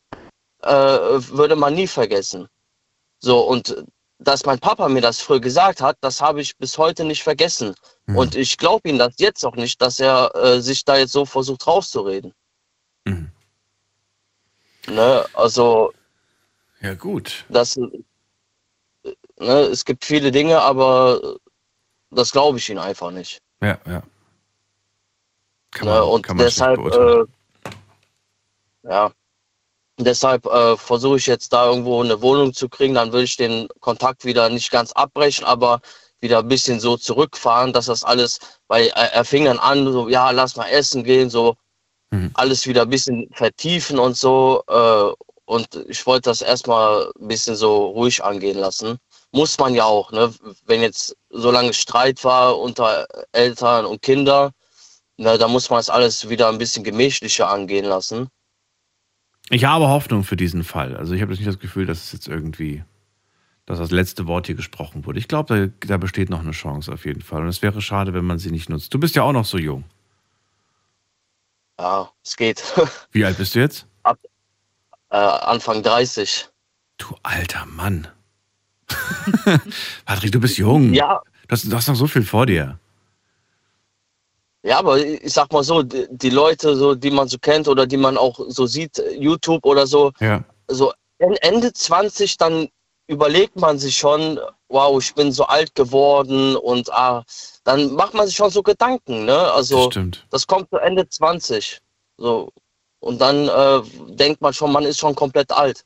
[0.63, 2.49] äh, würde man nie vergessen.
[3.19, 3.85] So, und
[4.19, 7.75] dass mein Papa mir das früher gesagt hat, das habe ich bis heute nicht vergessen.
[8.07, 8.17] Mhm.
[8.17, 11.25] Und ich glaube ihm das jetzt auch nicht, dass er äh, sich da jetzt so
[11.25, 12.33] versucht rauszureden.
[13.05, 13.31] Mhm.
[14.87, 15.93] Ne, also.
[16.81, 17.45] Ja, gut.
[17.49, 17.79] Das,
[19.41, 21.39] Ne, es gibt viele Dinge, aber
[22.11, 23.41] das glaube ich ihnen einfach nicht.
[23.63, 24.03] Ja, ja.
[25.71, 27.25] Kann ne, man, ne, und kann man deshalb, äh,
[28.83, 29.11] ja,
[29.99, 32.95] deshalb äh, versuche ich jetzt da irgendwo eine Wohnung zu kriegen.
[32.95, 35.81] Dann würde ich den Kontakt wieder nicht ganz abbrechen, aber
[36.21, 40.11] wieder ein bisschen so zurückfahren, dass das alles, weil er, er fing dann an, so,
[40.11, 41.57] ja, lass mal essen gehen, so
[42.11, 42.31] mhm.
[42.35, 44.63] alles wieder ein bisschen vertiefen und so.
[44.69, 45.15] Äh,
[45.47, 48.99] und ich wollte das erstmal ein bisschen so ruhig angehen lassen
[49.33, 50.33] muss man ja auch, ne?
[50.67, 54.51] Wenn jetzt so lange Streit war unter Eltern und Kindern,
[55.17, 58.29] na, da muss man das alles wieder ein bisschen gemächlicher angehen lassen.
[59.51, 60.97] Ich habe Hoffnung für diesen Fall.
[60.97, 62.85] Also ich habe jetzt nicht das Gefühl, dass es jetzt irgendwie,
[63.67, 65.19] dass das letzte Wort hier gesprochen wurde.
[65.19, 67.43] Ich glaube, da, da besteht noch eine Chance auf jeden Fall.
[67.43, 68.95] Und es wäre schade, wenn man sie nicht nutzt.
[68.95, 69.85] Du bist ja auch noch so jung.
[71.79, 72.63] Ja, es geht.
[73.11, 73.87] Wie alt bist du jetzt?
[74.05, 74.19] Ab,
[75.11, 76.49] äh, Anfang 30.
[76.99, 78.07] Du alter Mann.
[80.05, 80.93] Patrick, du bist jung.
[80.93, 81.21] Ja.
[81.49, 82.79] Du hast, du hast noch so viel vor dir.
[84.63, 87.87] Ja, aber ich sag mal so, die, die, Leute, so, die man so kennt oder
[87.87, 90.45] die man auch so sieht, YouTube oder so, ja.
[90.69, 92.69] so Ende 20, dann
[93.07, 94.39] überlegt man sich schon,
[94.69, 97.25] wow, ich bin so alt geworden und ah,
[97.65, 99.53] dann macht man sich schon so Gedanken, ne?
[99.53, 100.27] Also das, stimmt.
[100.31, 101.81] das kommt zu Ende 20.
[102.19, 102.51] So.
[103.01, 105.85] Und dann äh, denkt man schon, man ist schon komplett alt.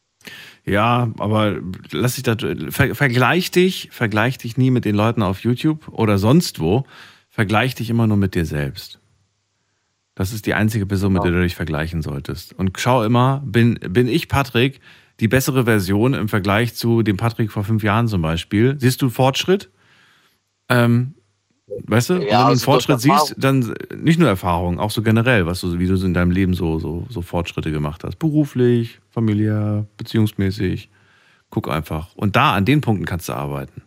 [0.66, 1.58] Ja, aber
[1.90, 2.36] lass dich da,
[2.70, 6.84] ver, vergleich dich, vergleich dich nie mit den Leuten auf YouTube oder sonst wo.
[7.28, 9.00] Vergleich dich immer nur mit dir selbst.
[10.14, 12.52] Das ist die einzige Person, mit der du dich vergleichen solltest.
[12.52, 14.80] Und schau immer, bin, bin ich Patrick
[15.20, 18.76] die bessere Version im Vergleich zu dem Patrick vor fünf Jahren zum Beispiel?
[18.78, 19.70] Siehst du Fortschritt?
[20.68, 21.14] Ähm,
[21.66, 25.02] Weißt du, ja, wenn du einen also Fortschritt siehst, dann nicht nur Erfahrung, auch so
[25.02, 28.18] generell, was du, wie du in deinem Leben so, so, so Fortschritte gemacht hast.
[28.18, 30.90] Beruflich, familiär, beziehungsmäßig.
[31.50, 32.14] Guck einfach.
[32.16, 33.82] Und da, an den Punkten kannst du arbeiten.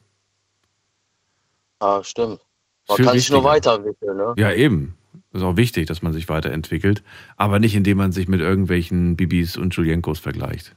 [1.81, 2.39] Ja, stimmt.
[2.87, 4.33] Man kann sich nur weiterentwickeln, ne?
[4.37, 4.95] Ja, eben.
[5.33, 7.03] ist auch wichtig, dass man sich weiterentwickelt.
[7.35, 10.75] Aber nicht, indem man sich mit irgendwelchen Bibis und Julienkos vergleicht.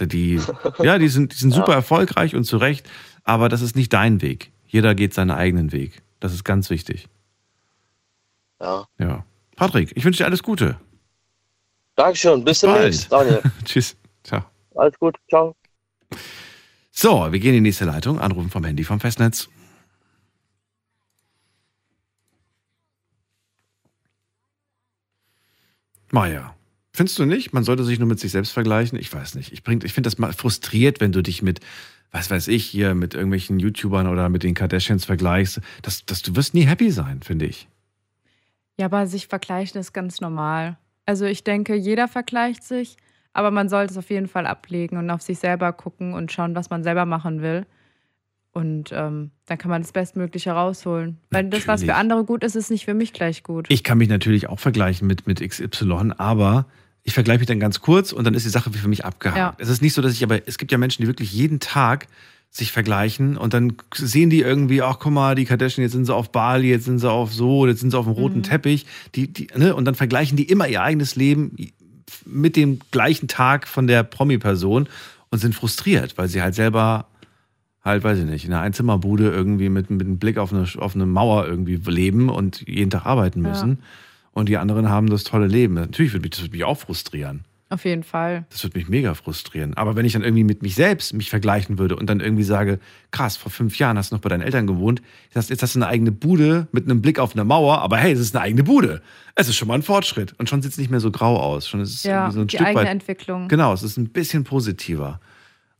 [0.00, 0.40] Die,
[0.82, 1.76] ja, die sind, die sind super ja.
[1.76, 2.88] erfolgreich und zu Recht,
[3.22, 4.50] aber das ist nicht dein Weg.
[4.66, 6.02] Jeder geht seinen eigenen Weg.
[6.20, 7.08] Das ist ganz wichtig.
[8.60, 8.86] Ja.
[8.98, 9.24] Ja.
[9.56, 10.78] Patrick, ich wünsche dir alles Gute.
[11.94, 12.44] Dankeschön.
[12.44, 13.42] Bis, demnächst, Daniel.
[13.64, 13.96] Tschüss.
[14.22, 14.44] Ciao.
[14.74, 15.16] Alles gut.
[15.28, 15.56] Ciao.
[16.90, 18.20] So, wir gehen in die nächste Leitung.
[18.20, 19.48] Anrufen vom Handy vom Festnetz.
[26.10, 26.54] Maja,
[26.92, 27.52] findest du nicht?
[27.52, 28.98] Man sollte sich nur mit sich selbst vergleichen?
[28.98, 29.52] Ich weiß nicht.
[29.52, 31.60] Ich, ich finde das mal frustriert, wenn du dich mit
[32.16, 36.34] was weiß ich, hier mit irgendwelchen YouTubern oder mit den Kardashians vergleichst, das, das, du
[36.34, 37.68] wirst nie happy sein, finde ich.
[38.78, 40.78] Ja, aber sich vergleichen ist ganz normal.
[41.04, 42.96] Also ich denke, jeder vergleicht sich,
[43.34, 46.54] aber man sollte es auf jeden Fall ablegen und auf sich selber gucken und schauen,
[46.54, 47.66] was man selber machen will.
[48.52, 51.18] Und ähm, dann kann man das Bestmögliche rausholen.
[51.30, 52.00] Weil das, was für Natürlich.
[52.00, 53.66] andere gut ist, ist nicht für mich gleich gut.
[53.68, 56.66] Ich kann mich natürlich auch vergleichen mit, mit XY, aber
[57.06, 59.38] ich vergleiche mich dann ganz kurz und dann ist die Sache für mich abgehakt.
[59.38, 59.54] Ja.
[59.58, 62.08] Es ist nicht so, dass ich, aber es gibt ja Menschen, die wirklich jeden Tag
[62.50, 66.14] sich vergleichen und dann sehen die irgendwie, ach guck mal, die Kardashian, jetzt sind sie
[66.14, 68.42] auf Bali, jetzt sind sie auf so, jetzt sind sie auf dem roten Mhm.
[68.42, 68.86] Teppich.
[69.14, 69.74] Die, die, ne?
[69.76, 71.56] Und dann vergleichen die immer ihr eigenes Leben
[72.24, 74.88] mit dem gleichen Tag von der Promi-Person
[75.30, 77.06] und sind frustriert, weil sie halt selber
[77.84, 80.96] halt, weiß ich nicht, in einer Einzimmerbude irgendwie mit, mit einem Blick auf eine, auf
[80.96, 83.50] eine Mauer irgendwie leben und jeden Tag arbeiten Ja.
[84.36, 85.72] Und die anderen haben das tolle Leben.
[85.72, 87.46] Natürlich würde mich, das würde mich auch frustrieren.
[87.70, 88.44] Auf jeden Fall.
[88.50, 89.72] Das würde mich mega frustrieren.
[89.72, 92.78] Aber wenn ich dann irgendwie mit mich selbst mich vergleichen würde und dann irgendwie sage,
[93.12, 95.00] krass, vor fünf Jahren hast du noch bei deinen Eltern gewohnt,
[95.34, 98.20] jetzt hast, du eine eigene Bude mit einem Blick auf eine Mauer, aber hey, es
[98.20, 99.00] ist eine eigene Bude.
[99.36, 100.34] Es ist schon mal ein Fortschritt.
[100.36, 101.66] Und schon sieht es nicht mehr so grau aus.
[101.66, 102.90] Schon ist es Ja, so ein die Stück eigene weit.
[102.90, 103.48] Entwicklung.
[103.48, 105.18] Genau, es ist ein bisschen positiver.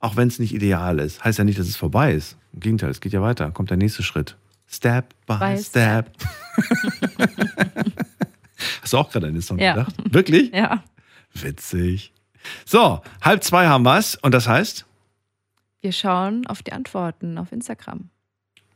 [0.01, 1.23] Auch wenn es nicht ideal ist.
[1.23, 2.39] Heißt ja nicht, dass es vorbei ist.
[2.55, 3.51] Im Gegenteil, es geht ja weiter.
[3.51, 4.39] Kommt der nächste Schritt.
[4.67, 6.11] Step by, By step.
[8.87, 9.73] Hast du auch gerade an den Song Ja.
[9.75, 9.97] gedacht?
[10.15, 10.53] Wirklich?
[10.55, 10.85] Ja.
[11.35, 12.13] Witzig.
[12.65, 14.15] So, halb zwei haben wir's.
[14.23, 14.87] Und das heißt,
[15.83, 18.11] Wir schauen auf die Antworten auf Instagram.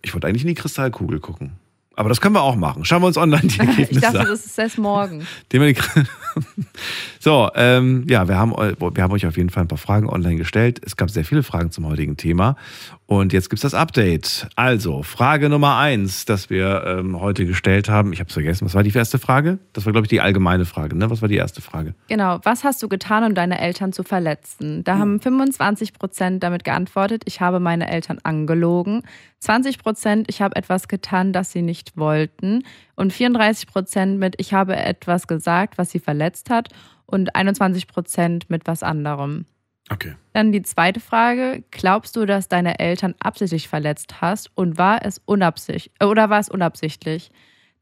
[0.02, 1.52] ich wollte eigentlich in die Kristallkugel gucken.
[1.94, 2.84] Aber das können wir auch machen.
[2.84, 4.26] Schauen wir uns online die Ergebnisse Ich dachte, an.
[4.26, 5.24] das ist erst morgen.
[7.22, 10.08] So, ähm, ja, wir haben, eu- wir haben euch auf jeden Fall ein paar Fragen
[10.08, 10.80] online gestellt.
[10.82, 12.56] Es gab sehr viele Fragen zum heutigen Thema.
[13.04, 14.48] Und jetzt gibt's das Update.
[14.56, 18.14] Also, Frage Nummer eins, das wir ähm, heute gestellt haben.
[18.14, 18.64] Ich habe es vergessen.
[18.64, 19.58] Was war die erste Frage?
[19.74, 20.96] Das war, glaube ich, die allgemeine Frage.
[20.96, 21.10] Ne?
[21.10, 21.94] Was war die erste Frage?
[22.08, 22.38] Genau.
[22.44, 24.82] Was hast du getan, um deine Eltern zu verletzen?
[24.84, 29.02] Da haben 25 Prozent damit geantwortet, ich habe meine Eltern angelogen.
[29.40, 32.62] 20 Prozent, ich habe etwas getan, das sie nicht wollten.
[32.94, 36.68] Und 34 Prozent mit, ich habe etwas gesagt, was sie verletzt hat.
[37.10, 39.46] Und 21 Prozent mit was anderem.
[39.90, 40.14] Okay.
[40.32, 41.64] Dann die zweite Frage.
[41.72, 46.48] Glaubst du, dass deine Eltern absichtlich verletzt hast und war es unabsichtlich oder war es
[46.48, 47.30] unabsichtlich?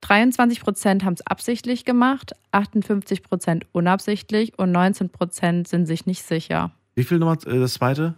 [0.00, 6.22] 23 Prozent haben es absichtlich gemacht, 58 Prozent unabsichtlich und 19 Prozent sind sich nicht
[6.22, 6.72] sicher.
[6.94, 8.14] Wie viel Nummer äh, das zweite?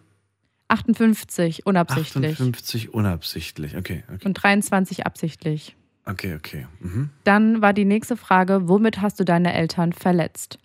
[0.68, 3.76] 58 unabsichtlich 58 unabsichtlich.
[3.76, 4.24] Okay, okay.
[4.24, 5.74] und 23 absichtlich.
[6.04, 6.66] Okay, okay.
[6.80, 7.10] Mhm.
[7.24, 10.58] Dann war die nächste Frage, womit hast du deine Eltern verletzt?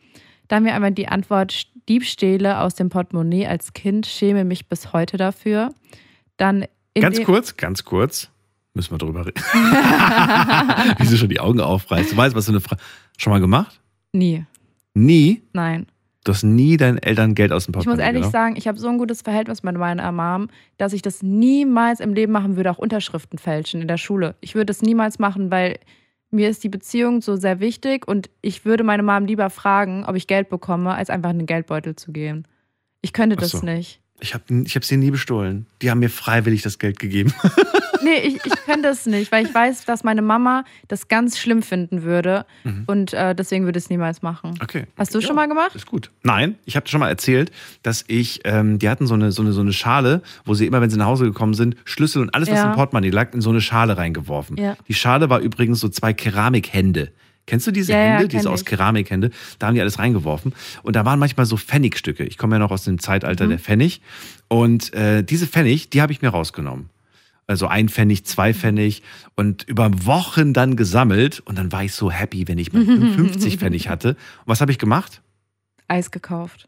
[0.47, 5.17] Da wir einmal die Antwort, Diebstähle aus dem Portemonnaie als Kind, schäme mich bis heute
[5.17, 5.73] dafür.
[6.37, 6.65] Dann
[6.99, 8.29] Ganz kurz, ganz kurz.
[8.73, 9.41] Müssen wir drüber reden.
[10.99, 12.11] Wie sie schon die Augen aufreißt.
[12.11, 12.81] Du weißt, was du eine Frage
[13.17, 13.79] schon mal gemacht?
[14.13, 14.45] Nie,
[14.93, 15.41] Nie?
[15.53, 15.87] nein.
[16.23, 18.31] Du hast nie deinen Eltern Geld aus dem Ich muss Portemonnaie ehrlich genommen?
[18.31, 20.47] sagen, ich habe so ein gutes Verhältnis mit meiner Mom,
[20.77, 24.35] dass ich das niemals im Leben machen würde, auch Unterschriften fälschen in der Schule.
[24.41, 25.77] Ich würde es niemals machen, weil
[26.35, 30.15] mir ist die Beziehung so sehr wichtig und ich würde meine Mom lieber fragen, ob
[30.15, 32.47] ich Geld bekomme, als einfach in den Geldbeutel zu gehen.
[33.01, 33.65] Ich könnte das so.
[33.65, 34.01] nicht.
[34.21, 35.65] Ich habe ich hab sie nie bestohlen.
[35.81, 37.33] Die haben mir freiwillig das Geld gegeben.
[38.03, 41.63] Nee, ich, ich könnte es nicht, weil ich weiß, dass meine Mama das ganz schlimm
[41.63, 42.83] finden würde Mhm.
[42.85, 44.59] und äh, deswegen würde ich es niemals machen.
[44.61, 44.83] Okay.
[44.95, 45.73] Hast du schon mal gemacht?
[45.73, 46.11] Ist gut.
[46.21, 47.51] Nein, ich habe schon mal erzählt,
[47.81, 50.81] dass ich, ähm, die hatten so eine, so, eine, so eine Schale, wo sie immer,
[50.81, 52.65] wenn sie nach Hause gekommen sind, Schlüssel und alles, was Ja.
[52.69, 54.57] im Portemonnaie lag, in so eine Schale reingeworfen.
[54.57, 54.75] Ja.
[54.87, 57.11] Die Schale war übrigens so zwei Keramikhände.
[57.47, 58.65] Kennst du diese Ja, ja, Hände, kenn diese aus ich.
[58.65, 59.29] Keramikhände?
[59.59, 60.53] Da haben die alles reingeworfen.
[60.83, 62.23] Und da waren manchmal so Pfennigstücke.
[62.23, 63.49] Ich komme ja noch aus dem Zeitalter Mhm.
[63.49, 64.01] der Pfennig.
[64.47, 66.89] Und äh, diese Pfennig, die habe ich mir rausgenommen.
[67.47, 68.53] Also ein Pfennig, zwei.
[68.55, 69.03] Pfennig
[69.35, 71.41] und über Wochen dann gesammelt.
[71.41, 74.09] Und dann war ich so happy, wenn ich mal 55 Pfennig hatte.
[74.09, 74.17] Und
[74.47, 75.21] was habe ich gemacht?
[75.87, 76.67] Eis gekauft.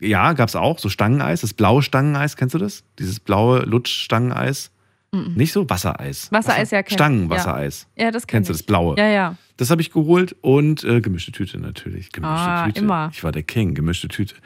[0.00, 2.82] Ja, gab's auch, so Stangeneis, das blaue Stangeneis, kennst du das?
[2.98, 4.72] Dieses blaue Lutsch-Stangeneis?
[5.12, 5.70] Nicht so?
[5.70, 6.30] Wassereis.
[6.32, 7.86] Wassereis, ja, kenn- Stangenwassereis.
[7.96, 8.58] Ja, ja das kenn Kennst du ich.
[8.58, 8.96] das blaue?
[8.98, 9.36] Ja, ja.
[9.58, 12.12] Das habe ich geholt und äh, gemischte Tüte natürlich.
[12.12, 12.80] Gemischte Ah, Tüte.
[12.80, 13.10] immer.
[13.12, 14.36] Ich war der King, gemischte Tüte.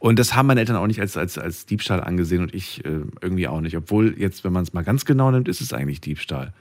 [0.00, 3.00] Und das haben meine Eltern auch nicht als, als, als Diebstahl angesehen und ich äh,
[3.20, 3.76] irgendwie auch nicht.
[3.76, 6.52] Obwohl jetzt, wenn man es mal ganz genau nimmt, ist es eigentlich Diebstahl.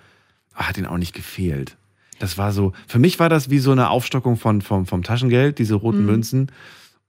[0.54, 1.78] Ah, Hat ihnen auch nicht gefehlt.
[2.20, 5.58] Das war so, für mich war das wie so eine Aufstockung von, vom, vom Taschengeld,
[5.58, 6.06] diese roten Mhm.
[6.06, 6.52] Münzen.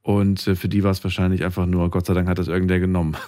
[0.02, 2.80] Und äh, für die war es wahrscheinlich einfach nur, Gott sei Dank hat das irgendwer
[2.80, 3.16] genommen.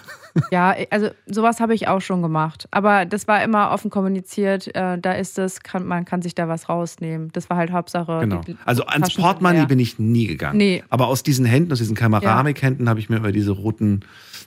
[0.51, 2.67] Ja, also sowas habe ich auch schon gemacht.
[2.71, 4.67] Aber das war immer offen kommuniziert.
[4.75, 7.29] Äh, da ist es, kann, man kann sich da was rausnehmen.
[7.31, 8.19] Das war halt Hauptsache.
[8.19, 8.41] Genau.
[8.65, 9.67] Also ans Portemonnaie leer.
[9.67, 10.57] bin ich nie gegangen.
[10.57, 10.83] Nee.
[10.89, 14.01] Aber aus diesen Händen, aus diesen Keramikhänden, habe ich mir immer diese roten,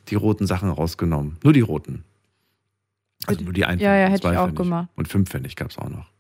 [0.09, 1.39] die roten Sachen rausgenommen.
[1.43, 2.05] Nur die roten.
[3.27, 4.57] Also nur die ein Ja, ja, hätte ich auch Pfennig.
[4.57, 4.89] gemacht.
[4.95, 6.11] Und fünf Pfennig gab es auch noch.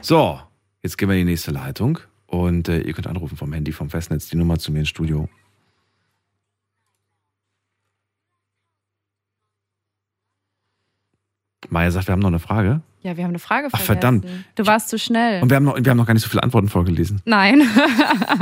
[0.00, 0.40] So,
[0.82, 2.00] jetzt gehen wir in die nächste Leitung.
[2.28, 5.28] Und äh, ihr könnt anrufen vom Handy, vom Festnetz, die Nummer zu mir ins Studio.
[11.70, 12.82] Maya sagt, wir haben noch eine Frage.
[13.02, 14.20] Ja, wir haben eine Frage Ach, vergessen.
[14.22, 14.26] verdammt.
[14.56, 15.42] Du warst zu schnell.
[15.42, 17.22] Und wir haben noch, wir haben noch gar nicht so viele Antworten vorgelesen.
[17.24, 17.62] Nein.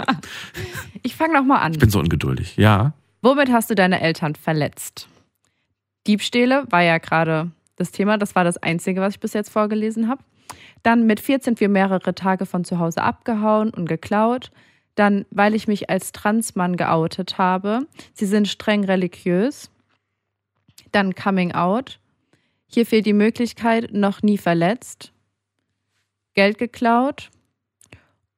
[1.02, 1.72] ich fange nochmal an.
[1.72, 2.56] Ich bin so ungeduldig.
[2.56, 2.92] Ja.
[3.22, 5.08] Womit hast du deine Eltern verletzt?
[6.06, 8.18] Diebstähle war ja gerade das Thema.
[8.18, 10.22] Das war das Einzige, was ich bis jetzt vorgelesen habe.
[10.86, 14.52] Dann mit 14 sind wir mehrere Tage von zu Hause abgehauen und geklaut.
[14.94, 17.88] Dann, weil ich mich als Transmann geoutet habe.
[18.14, 19.68] Sie sind streng religiös.
[20.92, 21.98] Dann Coming Out.
[22.68, 25.12] Hier fehlt die Möglichkeit, noch nie verletzt.
[26.34, 27.30] Geld geklaut.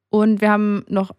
[0.08, 1.14] Und wir haben noch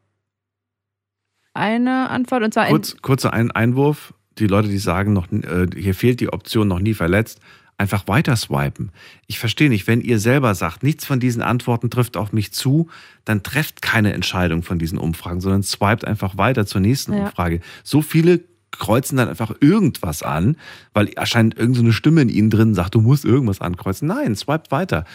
[1.53, 4.15] eine Antwort und zwar Kurz, kurzer Ein Einwurf.
[4.39, 7.39] Die Leute, die sagen, noch, äh, hier fehlt die Option noch nie verletzt,
[7.79, 8.91] einfach weiter swipen.
[9.25, 12.89] Ich verstehe nicht, wenn ihr selber sagt, nichts von diesen Antworten trifft auf mich zu,
[13.25, 17.25] dann trefft keine Entscheidung von diesen Umfragen, sondern swipet einfach weiter zur nächsten Ja.
[17.25, 17.61] Umfrage.
[17.83, 18.41] So viele
[18.71, 20.57] kreuzen dann einfach irgendwas an,
[20.93, 24.07] weil erscheint irgendeine so Stimme in ihnen drin, sagt, du musst irgendwas ankreuzen.
[24.07, 25.05] Nein, swipet weiter.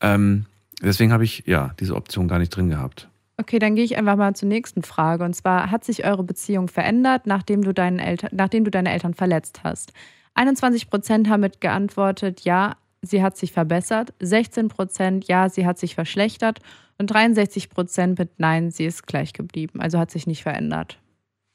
[0.00, 0.44] Ähm,
[0.82, 3.08] deswegen habe ich ja diese Option gar nicht drin gehabt.
[3.38, 5.24] Okay, dann gehe ich einfach mal zur nächsten Frage.
[5.24, 9.14] Und zwar, hat sich eure Beziehung verändert, nachdem du, deinen Eltern, nachdem du deine Eltern
[9.14, 9.92] verletzt hast?
[10.34, 14.14] 21 Prozent haben mit geantwortet, ja, sie hat sich verbessert.
[14.20, 16.60] 16 Prozent, ja, sie hat sich verschlechtert.
[16.98, 19.80] Und 63 Prozent mit Nein, sie ist gleich geblieben.
[19.80, 20.98] Also hat sich nicht verändert.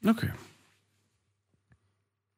[0.06, 0.30] Okay.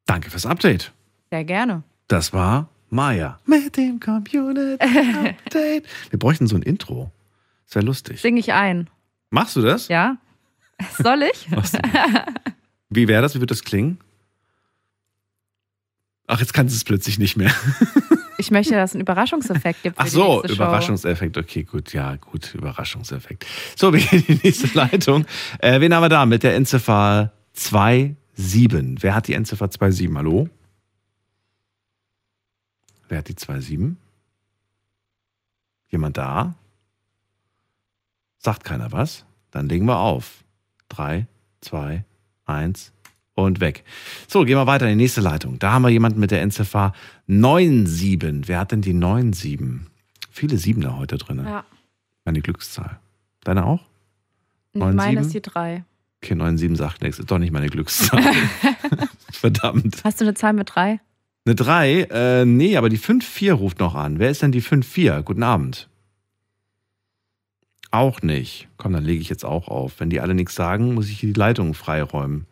[0.06, 0.92] Danke fürs Update.
[1.30, 1.82] Sehr gerne.
[2.08, 4.78] Das war Maya mit dem Community
[5.28, 5.86] Update.
[6.10, 7.10] Wir bräuchten so ein Intro.
[7.66, 8.20] Das wäre lustig.
[8.20, 8.90] Singe ich ein.
[9.30, 9.88] Machst du das?
[9.88, 10.16] Ja?
[10.98, 11.48] Soll ich?
[12.88, 13.34] Wie wäre das?
[13.34, 13.98] Wie wird das klingen?
[16.30, 17.52] Ach, jetzt kannst du es plötzlich nicht mehr.
[18.38, 19.96] Ich möchte, dass es einen Überraschungseffekt gibt.
[19.98, 20.54] Ach so, Show.
[20.54, 21.36] Überraschungseffekt.
[21.36, 21.92] Okay, gut.
[21.92, 23.44] Ja, gut, Überraschungseffekt.
[23.76, 25.26] So, wir gehen in die nächste Leitung.
[25.58, 29.02] Äh, wen haben wir da mit der Endziffer 27?
[29.02, 30.16] Wer hat die Endziffer 27?
[30.16, 30.48] Hallo?
[33.10, 33.98] Wer hat die 27?
[35.90, 36.54] Jemand da?
[38.38, 39.26] Sagt keiner was?
[39.50, 40.44] Dann legen wir auf.
[40.88, 41.26] 3,
[41.60, 42.06] 2,
[42.46, 42.92] 1
[43.44, 43.84] und weg.
[44.28, 45.58] So, gehen wir weiter in die nächste Leitung.
[45.58, 46.92] Da haben wir jemanden mit der Endziffer
[47.26, 48.48] 97.
[48.48, 49.60] Wer hat denn die 97?
[50.30, 51.42] Viele Siebener heute drin.
[51.44, 51.64] Ja.
[52.24, 52.98] Meine Glückszahl.
[53.44, 53.80] Deine auch?
[54.72, 55.26] Meine 97?
[55.26, 55.84] ist die drei.
[56.22, 57.18] Okay, 97 sagt nichts.
[57.18, 58.22] Ist doch nicht meine Glückszahl.
[59.32, 60.02] Verdammt.
[60.04, 61.00] Hast du eine Zahl mit drei?
[61.46, 62.02] Eine 3?
[62.10, 64.18] Äh, nee, aber die 5-4 ruft noch an.
[64.18, 65.22] Wer ist denn die 5-4?
[65.22, 65.88] Guten Abend.
[67.90, 68.68] Auch nicht.
[68.76, 69.98] Komm, dann lege ich jetzt auch auf.
[69.98, 72.46] Wenn die alle nichts sagen, muss ich hier die Leitungen freiräumen.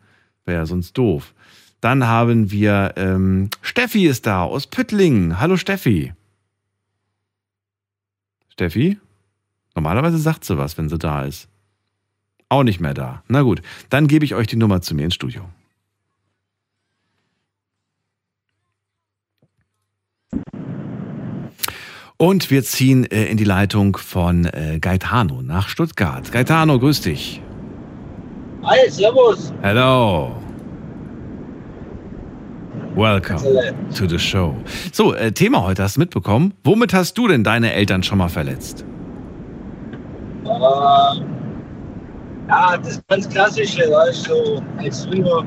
[0.49, 1.35] Wäre sonst doof.
[1.79, 5.39] Dann haben wir ähm, Steffi ist da aus Püttlingen.
[5.39, 6.11] Hallo Steffi.
[8.49, 8.97] Steffi?
[9.75, 11.47] Normalerweise sagt sie was, wenn sie da ist.
[12.49, 13.21] Auch nicht mehr da.
[13.27, 13.61] Na gut,
[13.91, 15.47] dann gebe ich euch die Nummer zu mir ins Studio.
[22.17, 26.31] Und wir ziehen äh, in die Leitung von äh, Gaetano nach Stuttgart.
[26.31, 27.39] Gaetano, grüß dich.
[28.63, 29.53] Hi, servus.
[29.61, 30.35] Hello.
[32.95, 33.39] Welcome
[33.95, 34.53] to the show.
[34.91, 36.53] So, äh, Thema heute hast du mitbekommen.
[36.65, 38.83] Womit hast du denn deine Eltern schon mal verletzt?
[40.43, 40.49] Äh,
[42.49, 45.45] ja, das ganz Klassische, weißt so als Jünger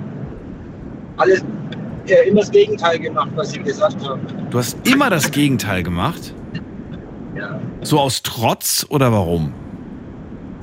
[1.18, 1.44] alles,
[2.06, 4.20] äh, immer das Gegenteil gemacht, was ich gesagt habe.
[4.48, 6.34] Du hast immer das Gegenteil gemacht?
[7.36, 7.60] Ja.
[7.82, 9.52] So aus Trotz oder warum?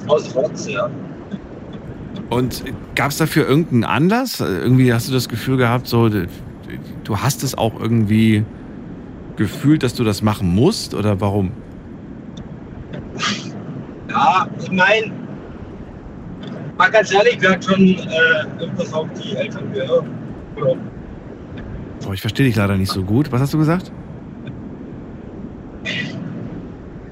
[0.07, 0.89] Aus Trotz, ja.
[2.29, 2.63] Und
[2.95, 4.39] gab es dafür irgendeinen Anlass?
[4.39, 8.43] Irgendwie hast du das Gefühl gehabt, so du hast es auch irgendwie
[9.35, 11.51] gefühlt, dass du das machen musst oder warum?
[14.09, 15.11] Ja, ich meine,
[16.77, 20.05] mal ganz ehrlich, wir hat schon äh, irgendwas auf die Eltern gehört.
[22.03, 23.31] Boah, ich verstehe dich leider nicht so gut.
[23.31, 23.91] Was hast du gesagt?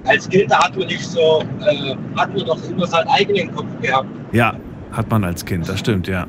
[0.05, 4.07] Als Kind hat man nicht so, äh, hat man doch immer seinen eigenen Kopf gehabt.
[4.31, 4.53] Ja,
[4.91, 6.27] hat man als Kind, das stimmt, ja.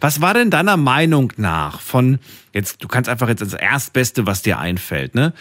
[0.00, 2.18] Was war denn deiner Meinung nach von,
[2.52, 5.32] jetzt, du kannst einfach jetzt das Erstbeste, was dir einfällt, ne?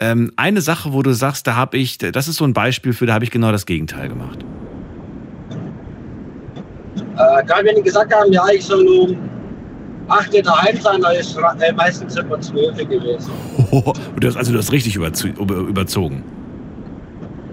[0.00, 3.06] Ähm, eine Sache, wo du sagst, da habe ich, das ist so ein Beispiel für,
[3.06, 4.44] da habe ich genau das Gegenteil gemacht.
[6.96, 9.16] Äh, gerade wenn die gesagt haben, ja, ich soll um
[10.08, 13.32] 8 Uhr daheim sein, da ist äh, meistens immer 12 Uhr gewesen.
[14.20, 16.24] du hast, also du hast richtig überzogen.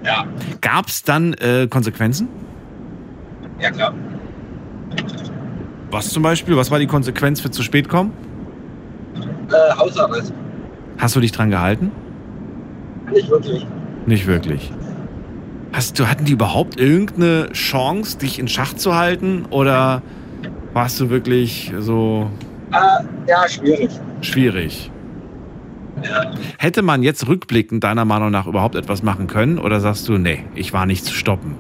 [0.03, 0.25] Ja.
[0.61, 2.27] Gab es dann äh, Konsequenzen?
[3.59, 3.93] Ja, klar.
[5.91, 6.55] Was zum Beispiel?
[6.55, 8.11] Was war die Konsequenz für zu spät kommen?
[9.49, 10.33] Äh, Hausarrest.
[10.97, 11.91] Hast du dich dran gehalten?
[13.11, 13.65] Nicht wirklich.
[14.05, 14.71] Nicht wirklich.
[15.73, 19.45] Hast du, hatten die überhaupt irgendeine Chance, dich in Schach zu halten?
[19.49, 20.01] Oder
[20.73, 22.29] warst du wirklich so
[22.71, 22.77] Äh,
[23.29, 23.89] ja, schwierig.
[24.21, 24.91] schwierig?
[26.03, 26.31] Ja.
[26.57, 29.59] Hätte man jetzt rückblickend deiner Meinung nach überhaupt etwas machen können?
[29.59, 31.55] Oder sagst du, nee, ich war nicht zu stoppen?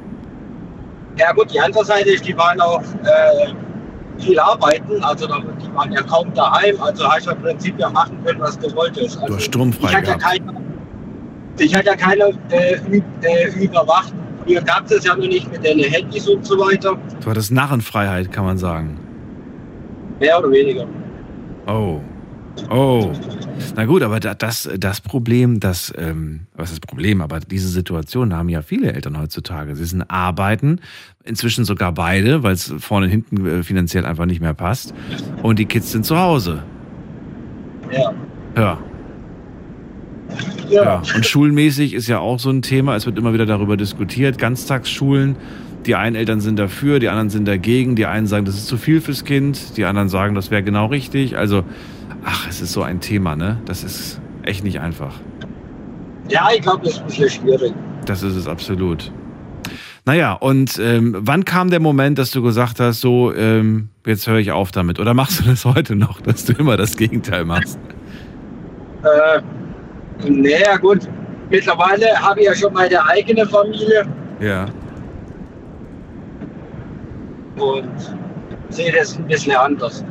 [1.17, 3.53] Ja gut, die andere Seite ist, die waren auch äh,
[4.17, 8.17] viel arbeiten, also die waren ja kaum daheim, also hast du im Prinzip ja machen
[8.23, 9.19] können, was du wolltest.
[9.21, 10.21] Also, hast sturmfrei ich hatte gehabt.
[10.23, 10.53] Keine,
[11.59, 12.75] dich hat ja keiner äh,
[13.21, 14.13] äh, überwacht.
[14.45, 16.97] Früher gab es ja noch nicht mit den Handys und so weiter.
[17.23, 18.99] Du hattest Narrenfreiheit, kann man sagen.
[20.19, 20.85] Mehr oder weniger.
[21.67, 21.99] Oh.
[22.69, 23.11] Oh.
[23.75, 27.21] Na gut, aber da- das, das Problem, das, ähm, was ist das Problem?
[27.21, 29.75] Aber diese Situation haben ja viele Eltern heutzutage.
[29.75, 30.79] Sie sind arbeiten,
[31.23, 34.93] inzwischen sogar beide, weil es vorne und hinten äh, finanziell einfach nicht mehr passt.
[35.43, 36.63] Und die Kids sind zu Hause.
[37.91, 38.13] Ja.
[38.57, 38.77] Ja.
[40.69, 41.01] Ja.
[41.15, 42.95] Und schulmäßig ist ja auch so ein Thema.
[42.95, 44.37] Es wird immer wieder darüber diskutiert.
[44.37, 45.35] Ganztagsschulen.
[45.85, 47.95] Die einen Eltern sind dafür, die anderen sind dagegen.
[47.95, 49.75] Die einen sagen, das ist zu viel fürs Kind.
[49.77, 51.37] Die anderen sagen, das wäre genau richtig.
[51.37, 51.63] Also,
[52.25, 53.59] ach, es ist so ein Thema, ne?
[53.65, 55.13] Das ist echt nicht einfach.
[56.29, 57.73] Ja, ich glaube, das ist ein bisschen schwierig.
[58.05, 59.11] Das ist es absolut.
[60.05, 64.37] Naja, und ähm, wann kam der Moment, dass du gesagt hast, so, ähm, jetzt höre
[64.39, 64.99] ich auf damit?
[64.99, 67.77] Oder machst du das heute noch, dass du immer das Gegenteil machst?
[69.03, 69.41] Äh,
[70.29, 71.07] naja, gut.
[71.49, 74.05] Mittlerweile habe ich ja schon meine eigene Familie
[74.39, 74.65] Ja.
[77.57, 77.89] und
[78.69, 80.03] sehe das ein bisschen anders.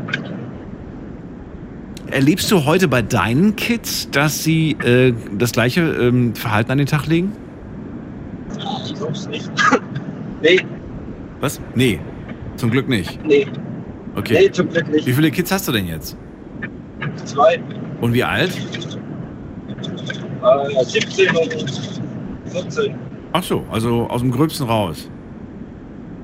[2.11, 6.87] Erlebst du heute bei deinen Kids, dass sie äh, das gleiche ähm, Verhalten an den
[6.87, 7.33] Tag legen?
[8.85, 9.51] Ich glaube es nicht.
[10.43, 10.61] nee,
[11.41, 11.61] Was?
[11.75, 12.01] Nee,
[12.57, 13.25] zum Glück nicht.
[13.25, 13.47] nee,
[14.17, 14.35] Okay.
[14.41, 15.07] nee, zum Glück nicht.
[15.07, 16.17] Wie viele Kids hast du denn jetzt?
[17.25, 17.61] Zwei,
[18.01, 18.51] Und wie alt?
[20.43, 21.81] äh, 17 und
[22.51, 22.95] 14.
[23.33, 25.09] Ach so, also aus dem Gröbsten raus.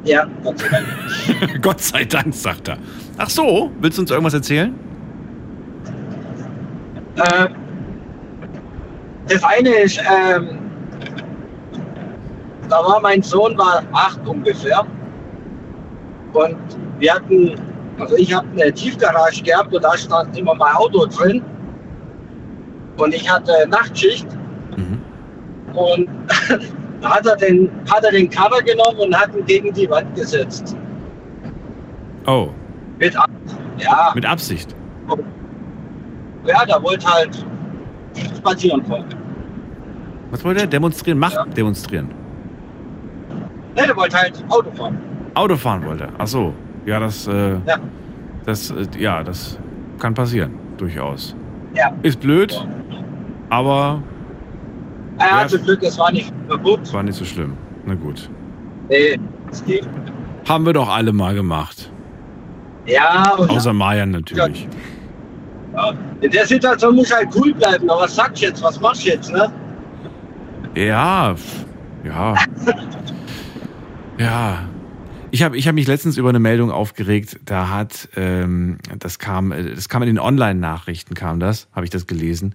[0.05, 1.63] Ja, Gott sei Dank.
[1.63, 2.79] Gott sei Dank, sagt er.
[3.19, 4.75] Ach so, willst du uns irgendwas erzählen?
[7.17, 7.49] Äh,
[9.29, 10.59] das eine ist, ähm,
[12.69, 14.85] da war mein Sohn war acht ungefähr.
[16.33, 16.57] Und
[16.99, 17.55] wir hatten,
[17.99, 21.43] also ich habe eine Tiefgarage gehabt und da stand immer mein Auto drin.
[22.99, 24.27] Und ich hatte Nachtschicht.
[25.75, 26.09] Und
[27.01, 30.15] da hat er den, hat er den Cover genommen und hat ihn gegen die Wand
[30.15, 30.77] gesetzt.
[32.27, 32.49] Oh,
[32.99, 33.31] Mit, Ab-
[33.79, 34.75] ja, mit Absicht.
[36.47, 37.45] Ja, der wollte halt
[38.37, 39.05] spazieren fahren.
[40.31, 40.67] Was wollte er?
[40.67, 41.19] Demonstrieren?
[41.19, 42.09] Mach demonstrieren.
[43.77, 44.99] Ne, der wollte halt Auto fahren.
[45.35, 46.11] Auto fahren wollte er.
[46.19, 46.55] Ach so.
[46.87, 47.77] Ja, das, äh, Ja.
[48.45, 49.59] das, äh, ja, das
[49.99, 50.55] kann passieren.
[50.79, 51.35] Durchaus.
[51.75, 51.93] Ja.
[52.03, 52.67] Ist blöd,
[53.51, 54.03] aber
[55.19, 56.93] Er hatte Glück, es war nicht kaputt.
[56.93, 57.55] war nicht so schlimm.
[57.87, 58.29] Na gut.
[58.89, 59.19] Nee,
[59.51, 59.87] es geht.
[60.49, 61.91] Haben wir doch alle mal gemacht.
[62.87, 64.65] Ja, Außer Marian natürlich.
[64.65, 64.71] ja,
[66.21, 67.89] in der Situation muss halt cool bleiben.
[67.91, 68.63] Aber was sagst du jetzt?
[68.63, 69.53] Was machst du jetzt, ne?
[70.75, 71.35] Ja,
[72.05, 72.35] ja.
[74.19, 74.69] Ja.
[75.31, 79.53] Ich habe ich hab mich letztens über eine Meldung aufgeregt, da hat, ähm, das kam,
[79.53, 82.55] äh, das kam in den Online-Nachrichten, kam das, habe ich das gelesen.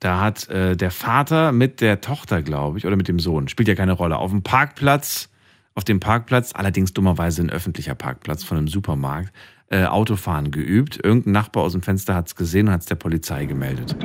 [0.00, 3.68] Da hat äh, der Vater mit der Tochter, glaube ich, oder mit dem Sohn, spielt
[3.68, 5.30] ja keine Rolle, auf dem Parkplatz,
[5.74, 9.32] auf dem Parkplatz, allerdings dummerweise ein öffentlicher Parkplatz von einem Supermarkt,
[9.74, 11.00] äh, Autofahren geübt.
[11.02, 13.96] Irgendein Nachbar aus dem Fenster hat es gesehen und hat es der Polizei gemeldet.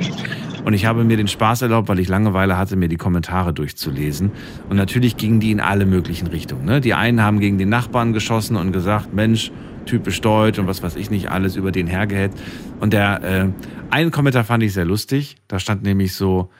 [0.64, 4.32] Und ich habe mir den Spaß erlaubt, weil ich Langeweile hatte, mir die Kommentare durchzulesen.
[4.68, 6.64] Und natürlich gingen die in alle möglichen Richtungen.
[6.64, 6.80] Ne?
[6.80, 9.52] Die einen haben gegen den Nachbarn geschossen und gesagt, Mensch,
[9.86, 12.36] typisch deutsch und was weiß ich nicht, alles über den hergehetzt.
[12.80, 13.48] Und der, äh,
[13.90, 15.36] einen Kommentar fand ich sehr lustig.
[15.46, 16.50] Da stand nämlich so,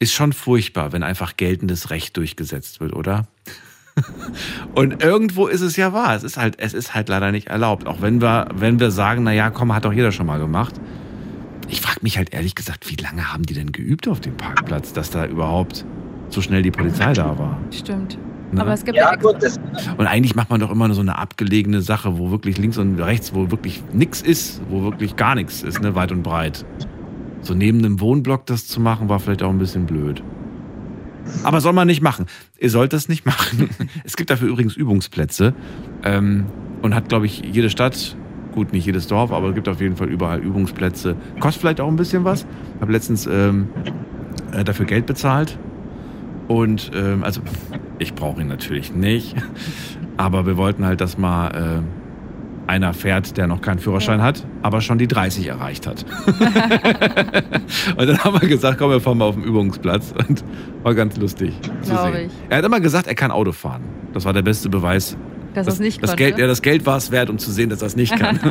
[0.00, 3.28] ist schon furchtbar, wenn einfach geltendes Recht durchgesetzt wird, oder?
[4.74, 6.14] Und irgendwo ist es ja wahr.
[6.14, 7.86] Es ist halt, es ist halt leider nicht erlaubt.
[7.86, 10.74] Auch wenn wir, wenn wir sagen, na ja, komm, hat doch jeder schon mal gemacht.
[11.68, 14.92] Ich frage mich halt ehrlich gesagt, wie lange haben die denn geübt auf dem Parkplatz,
[14.92, 15.84] dass da überhaupt
[16.28, 17.58] so schnell die Polizei da war?
[17.70, 18.18] Stimmt.
[18.52, 18.60] Ne?
[18.60, 19.36] Aber es gibt ja, gut,
[19.96, 23.34] Und eigentlich macht man doch immer so eine abgelegene Sache, wo wirklich links und rechts,
[23.34, 26.64] wo wirklich nichts ist, wo wirklich gar nichts ist, ne, weit und breit.
[27.40, 30.22] So neben einem Wohnblock das zu machen, war vielleicht auch ein bisschen blöd.
[31.42, 32.26] Aber soll man nicht machen.
[32.58, 33.70] Ihr sollt das nicht machen.
[34.04, 35.54] Es gibt dafür übrigens Übungsplätze.
[36.04, 36.46] Ähm,
[36.82, 38.16] und hat, glaube ich, jede Stadt,
[38.52, 41.16] gut, nicht jedes Dorf, aber es gibt auf jeden Fall überall Übungsplätze.
[41.40, 42.46] Kostet vielleicht auch ein bisschen was.
[42.80, 43.68] Habe letztens ähm,
[44.52, 45.58] äh, dafür Geld bezahlt.
[46.48, 47.40] Und ähm, also
[47.98, 49.34] ich brauche ihn natürlich nicht.
[50.16, 52.05] Aber wir wollten halt, dass mal äh,
[52.66, 56.04] einer fährt, der noch keinen Führerschein hat, aber schon die 30 erreicht hat.
[57.96, 60.12] und dann haben wir gesagt, komm, wir fahren mal auf den Übungsplatz.
[60.28, 60.44] Und
[60.82, 62.26] war ganz lustig zu Glaub sehen.
[62.26, 62.32] ich.
[62.48, 63.82] Er hat immer gesagt, er kann Auto fahren.
[64.12, 65.16] Das war der beste Beweis.
[65.54, 66.24] Dass er's nicht das konnte.
[66.24, 68.38] Geld, ja, das Geld war es wert, um zu sehen, dass er es nicht kann.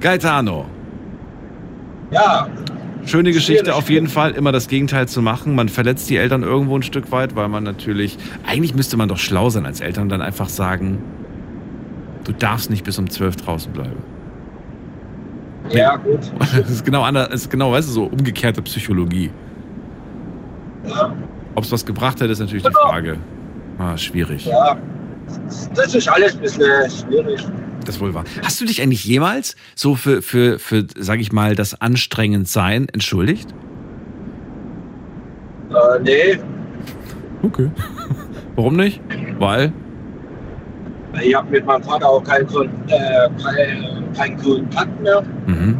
[0.00, 0.66] Gaetano.
[2.10, 2.48] Ja.
[3.06, 5.54] Schöne Geschichte auf jeden Fall, immer das Gegenteil zu machen.
[5.54, 8.16] Man verletzt die Eltern irgendwo ein Stück weit, weil man natürlich,
[8.46, 11.02] eigentlich müsste man doch schlau sein als Eltern und dann einfach sagen,
[12.24, 14.02] du darfst nicht bis um 12 draußen bleiben.
[15.70, 16.20] Ja, gut.
[16.56, 19.30] Das ist genau anders, das ist genau, weißt du, so umgekehrte Psychologie.
[21.54, 23.16] Ob es was gebracht hätte, ist natürlich die Frage.
[23.78, 24.44] Ah, schwierig.
[24.46, 24.76] Ja,
[25.74, 27.46] das ist alles ein bisschen schwierig.
[27.86, 28.24] Das wohl wahr.
[28.42, 33.54] Hast du dich eigentlich jemals so für, für, für sag ich mal, das Anstrengendsein entschuldigt?
[35.70, 36.38] Äh, nee,
[37.44, 37.70] Okay.
[38.56, 39.00] Warum nicht?
[39.38, 39.72] Weil?
[41.22, 45.22] Ich habe mit meinem Vater auch keinen Kon äh, kein, keinen Kontakt mehr.
[45.46, 45.78] Mhm.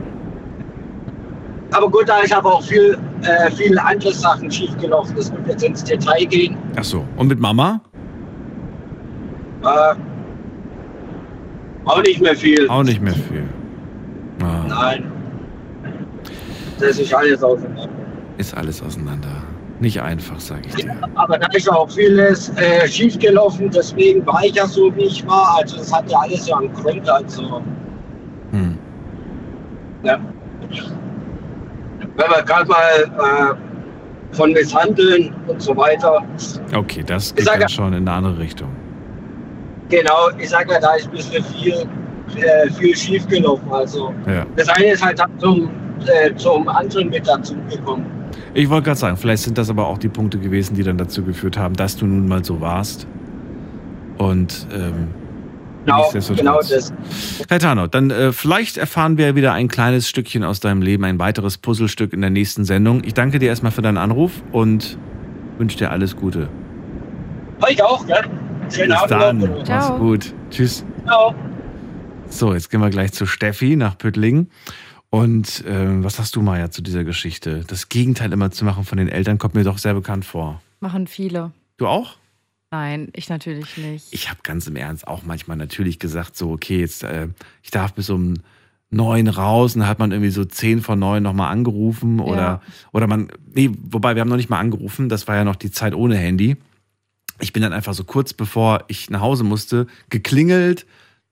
[1.73, 5.17] Aber gut, da ist aber auch viel, äh, viele andere Sachen schiefgelaufen.
[5.17, 6.57] Das wird jetzt ins Detail gehen.
[6.77, 7.05] Ach so.
[7.17, 7.81] Und mit Mama?
[9.63, 9.95] Äh,
[11.85, 12.69] auch nicht mehr viel.
[12.69, 13.45] Auch nicht mehr viel.
[14.43, 15.11] Ah, Nein.
[16.79, 17.89] Das ist alles auseinander.
[18.39, 19.29] ist alles auseinander.
[19.85, 20.97] Nicht einfach, sag ich dir.
[21.15, 23.69] Aber da ist auch vieles äh, schiefgelaufen.
[23.71, 25.59] Deswegen war ich ja so, wie ich war.
[25.59, 27.07] Also das hat ja alles ja einen Grund.
[27.07, 27.61] Also,
[28.53, 28.79] Hm.
[30.03, 30.19] ja.
[32.17, 36.23] Wenn wir gerade mal äh, von Misshandeln und so weiter.
[36.75, 38.71] Okay, das geht dann ja- schon in eine andere Richtung.
[39.91, 41.75] Genau, ich sage ja, da ist ein bisschen viel,
[42.43, 43.71] äh, viel schiefgelaufen.
[43.71, 44.47] Also Ja.
[44.57, 45.69] das eine ist halt dann zum,
[46.07, 48.07] äh, zum anderen mit dazu gekommen.
[48.55, 51.23] Ich wollte gerade sagen, vielleicht sind das aber auch die Punkte gewesen, die dann dazu
[51.25, 53.07] geführt haben, dass du nun mal so warst.
[54.17, 55.09] Und ähm,
[55.85, 56.95] Genau, genau das.
[57.47, 61.59] Caetano, dann äh, vielleicht erfahren wir wieder ein kleines Stückchen aus deinem Leben, ein weiteres
[61.59, 63.03] Puzzlestück in der nächsten Sendung.
[63.05, 64.97] Ich danke dir erstmal für deinen Anruf und
[65.59, 66.49] wünsche dir alles Gute.
[67.61, 68.25] Euch auch, gell?
[68.71, 69.11] Schönen Bis Abend.
[69.11, 69.39] dann.
[69.39, 69.69] noch.
[69.69, 70.35] Mach's gut.
[70.51, 70.87] Tschüss.
[71.05, 71.35] Ciao.
[72.29, 74.51] So, jetzt gehen wir gleich zu Steffi nach Püttlingen.
[75.15, 77.63] Und ähm, was sagst du, Maja, zu dieser Geschichte?
[77.69, 80.61] Das Gegenteil immer zu machen von den Eltern kommt mir doch sehr bekannt vor.
[80.81, 81.53] Machen viele.
[81.77, 82.17] Du auch?
[82.73, 84.07] Nein, ich natürlich nicht.
[84.11, 87.29] Ich habe ganz im Ernst auch manchmal natürlich gesagt, so, okay, jetzt, äh,
[87.63, 88.35] ich darf bis um
[88.91, 92.63] neun raus und dann hat man irgendwie so zehn vor neun nochmal angerufen oder, Ja.
[92.91, 95.71] oder man, nee, wobei wir haben noch nicht mal angerufen, das war ja noch die
[95.71, 96.57] Zeit ohne Handy.
[97.39, 100.87] Ich bin dann einfach so kurz bevor ich nach Hause musste, geklingelt,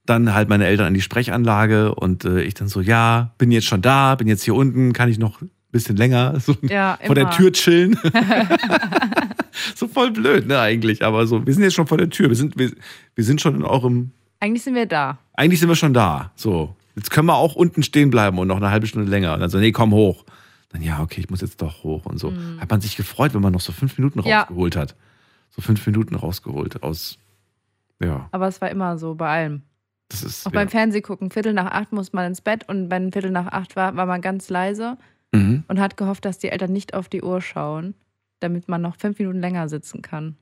[0.07, 3.67] dann halt meine Eltern an die Sprechanlage und äh, ich dann so, ja, bin jetzt
[3.67, 7.15] schon da, bin jetzt hier unten, kann ich noch ein bisschen länger so Ja, vor
[7.15, 7.31] der.
[7.31, 7.97] Tür chillen.
[9.75, 12.37] so voll blöd, ne, eigentlich, aber so, wir sind jetzt schon vor der Tür, wir
[12.37, 12.73] sind, wir,
[13.15, 14.11] wir sind schon in eurem,
[14.41, 15.19] Eigentlich sind wir da.
[15.35, 16.77] eigentlich sind wir schon da, so.
[16.95, 19.33] Jetzt können wir auch unten stehen bleiben und noch eine halbe Stunde länger.
[19.33, 20.27] Und dann so, nee, komm hoch.
[20.69, 22.33] Dann, ja, okay, ich muss jetzt doch hoch und so.
[22.33, 22.61] Mhm.
[22.61, 24.41] Hat man sich gefreut, wenn man noch so fünf Minuten Ja.
[24.43, 24.95] rausgeholt hat.
[25.49, 27.17] So fünf Minuten rausgeholt aus,
[27.99, 29.63] ja, Aber es war immer so bei allem.
[30.13, 30.61] Das ist, Auch ja.
[30.61, 33.97] beim Fernsehgucken, Viertel nach acht muss man ins Bett und wenn Viertel nach acht war,
[33.97, 34.97] war man ganz leise
[35.35, 35.65] Mhm.
[35.69, 37.95] und hat gehofft, dass die Eltern nicht auf die Uhr schauen,
[38.41, 40.37] damit man noch fünf Minuten länger sitzen kann.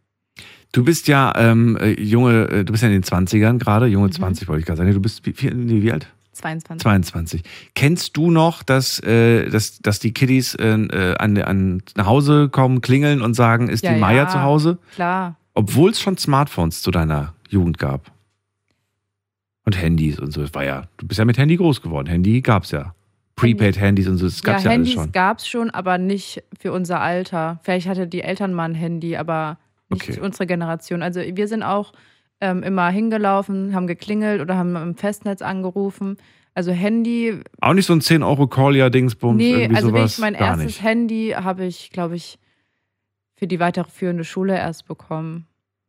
[0.72, 4.06] Du bist ja ähm, äh, junge, äh, du bist ja in den 20ern gerade, junge
[4.09, 4.12] Mhm.
[4.12, 4.92] 20 wollte ich gerade sagen.
[4.92, 6.09] Du bist wie, wie, wie alt?
[6.32, 6.82] 22.
[6.82, 7.42] 22.
[7.74, 12.48] Kennst du noch, dass, äh, dass, dass die Kiddies äh, äh, an, an, nach Hause
[12.48, 14.78] kommen, klingeln und sagen, ist Ja, die Maya ja, zu Hause?
[14.94, 15.36] Klar.
[15.55, 18.10] Obwohl es schon Smartphones zu deiner Jugend gab.
[19.64, 20.40] Und Handys und so.
[20.42, 22.06] Das war ja, du bist ja mit Handy groß geworden.
[22.08, 22.94] Handy gab's ja.
[23.36, 25.12] Prepaid-Handys und so, das gab's ja, alles Handys schon.
[25.12, 27.58] gab es schon, aber nicht für unser Alter.
[27.62, 29.58] Vielleicht hatte die Eltern mal ein Handy, aber
[29.88, 30.12] nicht Okay.
[30.14, 31.02] für unsere Generation.
[31.02, 31.92] Also wir sind auch
[32.42, 36.16] ähm, immer hingelaufen, haben geklingelt oder haben im Festnetz angerufen.
[36.54, 40.00] Also Handy, Auch nicht so ein 10-Euro-Call-Ja-Dingsbums, nee, irgendwie also sowas.
[40.00, 40.82] wirklich mein erstes nicht.
[40.82, 42.38] Handy habe ich, glaube ich,
[43.36, 45.46] für die weiterführende Schule erst bekommen.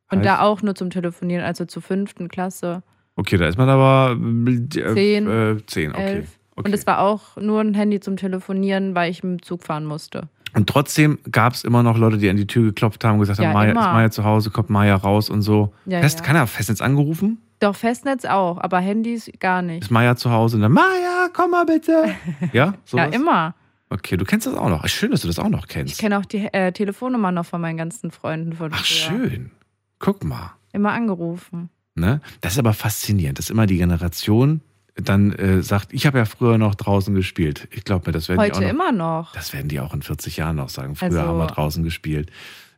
[0.10, 2.84] Und Heißt- da auch nur zum Telefonieren, also zur fünften Klasse,
[3.22, 6.02] Okay, da ist man aber äh, Zehn, äh, zehn, okay.
[6.02, 6.40] elf.
[6.56, 9.86] Und es war auch nur ein Handy zum Telefonieren, weil ich mit dem Zug fahren
[9.86, 10.28] musste.
[10.56, 13.38] Und trotzdem gab es immer noch Leute, die an die Tür geklopft haben und gesagt
[13.40, 13.82] Ja, haben, Maya, immer.
[13.82, 15.72] ist Maya zu Hause, kommt Maya raus und so.
[15.86, 16.26] Ja, Fest, ja.
[16.26, 17.38] Keiner hat Festnetz angerufen?
[17.60, 19.84] Doch, Festnetz auch, aber Handys gar nicht.
[19.84, 22.06] Ist Maya zu Hause und dann, Maya, komm mal bitte.
[22.54, 23.14] Ja, Ja, sowas?
[23.16, 23.54] immer.
[23.92, 24.88] Okay, du kennst das auch noch.
[24.88, 25.94] Schön, dass du das auch noch kennst.
[25.94, 29.20] Ich kenne auch die äh, Telefonnummer noch von meinen ganzen Freunden von Ach, früher.
[29.28, 29.52] schön.
[30.00, 30.54] Guck mal.
[30.74, 31.70] Immer angerufen.
[32.02, 32.20] Ne?
[32.42, 34.62] Das ist aber faszinierend, dass immer die Generation
[34.96, 37.68] dann äh, sagt, ich habe ja früher noch draußen gespielt.
[37.72, 39.32] Ich glaube mir, das werden die auch Heute noch, immer noch.
[39.34, 40.96] Das werden die auch in 40 Jahren noch sagen.
[40.96, 42.30] Früher Also- haben wir draußen gespielt.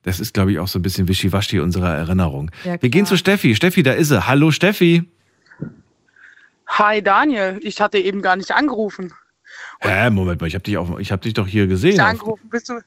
[0.03, 2.51] Das ist, glaube ich, auch so ein bisschen wischiwaschi unserer Erinnerung.
[2.65, 3.55] Ja, wir gehen zu Steffi.
[3.55, 4.27] Steffi, da ist sie.
[4.27, 5.09] Hallo Steffi.
[6.67, 9.13] Hi Daniel, ich hatte eben gar nicht angerufen.
[9.79, 11.93] Äh, Moment mal, ich habe dich, auch- ich hab dich doch hier gesehen.
[11.93, 12.81] Ich angerufen, bis du,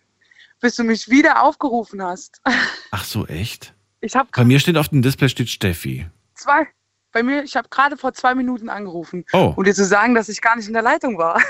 [0.61, 2.41] bis du mich wieder aufgerufen hast.
[2.91, 3.73] Ach so, echt?
[4.01, 6.07] Ich habe Bei mir steht auf dem Display steht Steffi.
[6.37, 6.69] Zwei,
[7.13, 9.55] bei mir, ich habe gerade vor zwei Minuten angerufen, Oh.
[9.57, 11.41] um dir zu sagen, dass ich gar nicht in der Leitung war.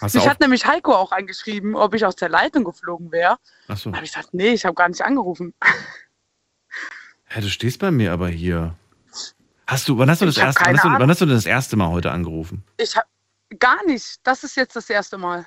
[0.00, 3.36] Hast Mich auf, hat nämlich Heiko auch angeschrieben, ob ich aus der Leitung geflogen wäre.
[3.68, 3.90] Ach so.
[3.90, 5.52] Da habe ich gesagt, nee, ich habe gar nicht angerufen.
[7.26, 8.74] Hä, du stehst bei mir aber hier.
[9.66, 11.44] Hast du, wann hast du das Ich erste, wann hast du, wann hast du das
[11.44, 12.64] erste Mal heute angerufen?
[12.78, 13.06] Ich habe
[13.58, 14.26] gar nicht.
[14.26, 15.46] Das ist jetzt das erste Mal.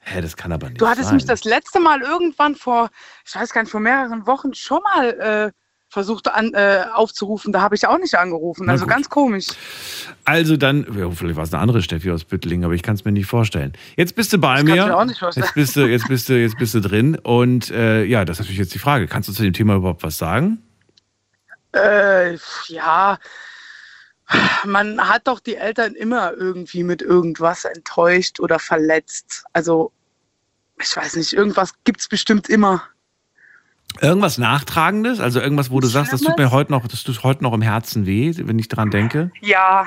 [0.00, 1.16] Hä, das kann aber nicht Du hattest sein.
[1.16, 2.90] mich das letzte Mal irgendwann vor,
[3.26, 5.08] ich weiß gar nicht, vor mehreren Wochen schon mal
[5.52, 5.52] äh,
[5.88, 7.52] versucht an, äh, aufzurufen.
[7.52, 8.68] Da habe ich auch nicht angerufen.
[8.68, 9.46] Also ganz komisch.
[10.24, 13.04] Also dann, ja, vielleicht war es eine andere Steffi aus Büttlingen, aber ich kann es
[13.04, 13.72] mir nicht vorstellen.
[13.96, 14.70] Jetzt bist du bei Das mir.
[14.76, 15.44] kannst du mir auch nicht vorstellen.
[15.46, 17.16] Jetzt bist du, jetzt bist du, jetzt bist du drin.
[17.16, 19.06] Und äh, ja, das ist natürlich jetzt die Frage.
[19.06, 20.62] Kannst du zu dem Thema überhaupt was sagen?
[21.72, 22.36] Äh,
[22.68, 23.18] ja,
[24.64, 29.44] man hat doch die Eltern immer irgendwie mit irgendwas enttäuscht oder verletzt.
[29.52, 29.92] Also,
[30.82, 32.82] ich weiß nicht, irgendwas gibt es bestimmt immer.
[34.00, 35.20] Irgendwas Nachtragendes?
[35.20, 37.62] Also irgendwas, wo du sagst, das tut mir heute noch, das tut heute noch im
[37.62, 39.30] Herzen weh, wenn ich daran denke?
[39.40, 39.86] Ja,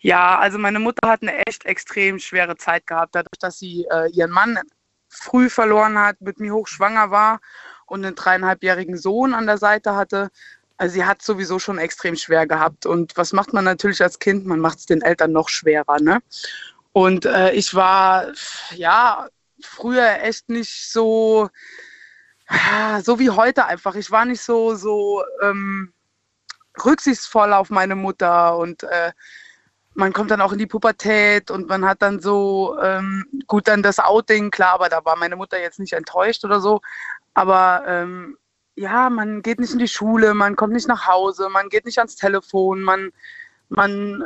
[0.00, 4.10] ja, also meine Mutter hat eine echt extrem schwere Zeit gehabt, dadurch, dass sie äh,
[4.10, 4.58] ihren Mann
[5.08, 7.40] früh verloren hat, mit mir hochschwanger war
[7.86, 10.30] und einen dreieinhalbjährigen Sohn an der Seite hatte.
[10.76, 12.86] Also sie hat sowieso schon extrem schwer gehabt.
[12.86, 14.46] Und was macht man natürlich als Kind?
[14.46, 16.20] Man macht es den Eltern noch schwerer, ne?
[16.92, 18.32] Und äh, ich war
[18.74, 19.28] ja
[19.60, 21.50] früher echt nicht so,
[23.02, 23.94] so wie heute einfach.
[23.94, 25.92] Ich war nicht so, so ähm,
[26.84, 29.12] rücksichtsvoll auf meine Mutter und äh,
[29.94, 33.82] man kommt dann auch in die Pubertät und man hat dann so, ähm, gut, dann
[33.82, 36.80] das Outing, klar, aber da war meine Mutter jetzt nicht enttäuscht oder so.
[37.34, 38.36] Aber ähm,
[38.76, 41.98] ja, man geht nicht in die Schule, man kommt nicht nach Hause, man geht nicht
[41.98, 43.10] ans Telefon, man,
[43.70, 44.22] man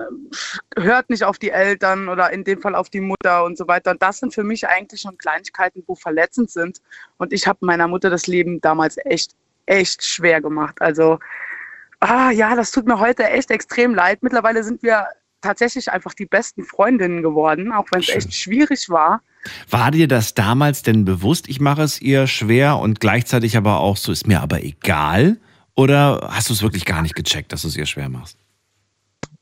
[0.77, 3.69] äh, hört nicht auf die Eltern oder in dem Fall auf die Mutter und so
[3.69, 3.93] weiter.
[3.93, 6.81] Und das sind für mich eigentlich schon Kleinigkeiten, wo verletzend sind.
[7.19, 9.33] Und ich habe meiner Mutter das Leben damals echt,
[9.67, 10.81] echt schwer gemacht.
[10.81, 11.19] Also,
[12.01, 14.23] ah ja, das tut mir heute echt extrem leid.
[14.23, 15.07] Mittlerweile sind wir
[15.43, 19.21] tatsächlich einfach die besten Freundinnen geworden, auch wenn es echt schwierig war.
[19.69, 23.99] War dir das damals denn bewusst, ich mache es ihr schwer und gleichzeitig aber auch
[23.99, 25.37] so, ist mir aber egal?
[25.75, 28.39] Oder hast du es wirklich gar nicht gecheckt, dass du es ihr schwer machst?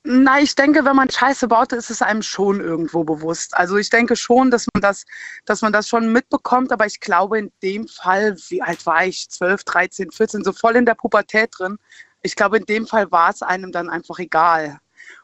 [0.04, 3.56] Na, ich denke, wenn man Scheiße baut, ist es einem schon irgendwo bewusst.
[3.56, 5.04] Also ich denke schon, dass man das,
[5.44, 9.30] dass man das schon mitbekommt, aber ich glaube in dem Fall, wie alt war ich?
[9.30, 11.78] 12, 13, 14, so voll in der Pubertät drin.
[12.22, 14.80] Ich glaube, in dem Fall war es einem dann einfach egal.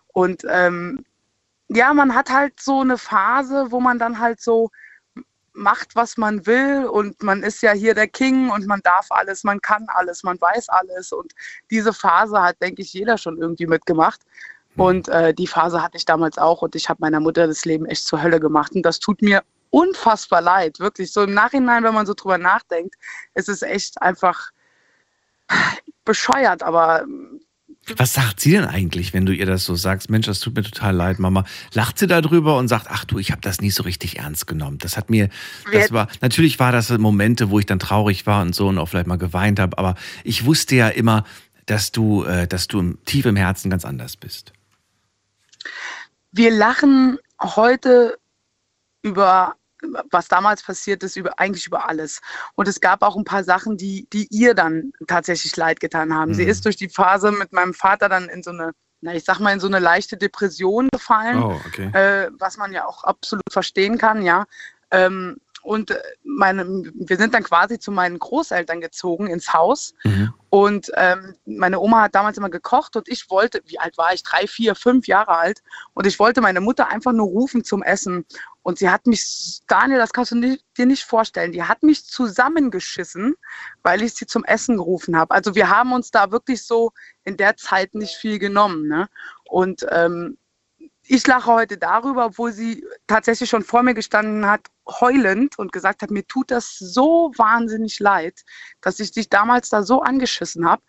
[0.09, 1.05] Und ähm,
[1.69, 4.71] ja, man hat halt so eine Phase, wo man dann halt so
[5.53, 9.43] macht, was man will und man ist ja hier der King und man darf alles,
[9.43, 11.33] man kann alles, man weiß alles und
[11.71, 14.21] diese Phase hat, denke ich, jeder schon irgendwie mitgemacht.
[14.79, 17.87] Und äh, die Phase hatte ich damals auch und ich habe meiner Mutter das Leben
[17.87, 21.13] echt zur Hölle gemacht und das tut mir unfassbar leid, wirklich.
[21.13, 22.95] So im Nachhinein, wenn man so drüber nachdenkt,
[23.35, 24.51] ist es echt einfach
[26.05, 27.05] bescheuert, aber
[27.97, 30.11] Was sagt sie denn eigentlich, wenn du ihr das so sagst?
[30.11, 31.45] Mensch, das tut mir total leid, Mama.
[31.73, 34.79] Lacht sie darüber und sagt, ach du, ich habe das nie so richtig ernst genommen.
[34.79, 35.29] Das hat mir,
[35.73, 38.89] das war, natürlich war das Momente, wo ich dann traurig war und so und auch
[38.91, 39.95] vielleicht mal geweint habe, aber
[40.25, 41.25] ich wusste ja immer,
[41.67, 44.53] dass du, äh, dass du im- tief im Herzen ganz anders bist.
[46.39, 48.19] Wir lachen heute
[49.03, 49.55] über
[50.11, 52.21] was damals passiert ist, über, eigentlich über alles.
[52.57, 56.35] Und es gab auch ein paar Sachen, die, die ihr dann tatsächlich leid getan haben.
[56.35, 56.49] Sie Mhm.
[56.51, 59.53] ist durch die Phase mit meinem Vater dann in so eine, na, ich sag mal,
[59.53, 61.91] in so eine leichte Depression gefallen, Oh, okay.
[61.93, 64.47] äh, was man ja auch absolut verstehen kann, ja.
[64.91, 69.95] Ähm, und meine, wir sind dann quasi zu meinen Großeltern gezogen ins Haus.
[70.51, 74.23] Und ähm, meine Oma hat damals immer gekocht und ich wollte, wie alt war ich?
[74.23, 75.63] Drei, vier, fünf Jahre alt.
[75.93, 78.25] Und ich wollte meine Mutter einfach nur rufen zum Essen.
[78.63, 82.07] Und sie hat mich, Daniel, das kannst du ni- dir nicht vorstellen, die hat mich
[82.07, 83.35] zusammengeschissen,
[83.83, 85.35] weil ich sie zum Essen gerufen habe.
[85.35, 86.93] Also wir haben uns da wirklich so
[87.25, 88.89] in der Zeit nicht viel genommen.
[88.89, 89.09] Ne?
[89.45, 90.39] Und ähm,
[91.11, 96.03] ich lache heute darüber, obwohl sie tatsächlich schon vor mir gestanden hat, heulend und gesagt
[96.03, 98.43] hat, mir tut das so wahnsinnig leid,
[98.83, 100.83] dass ich dich damals da so angeschissen habe.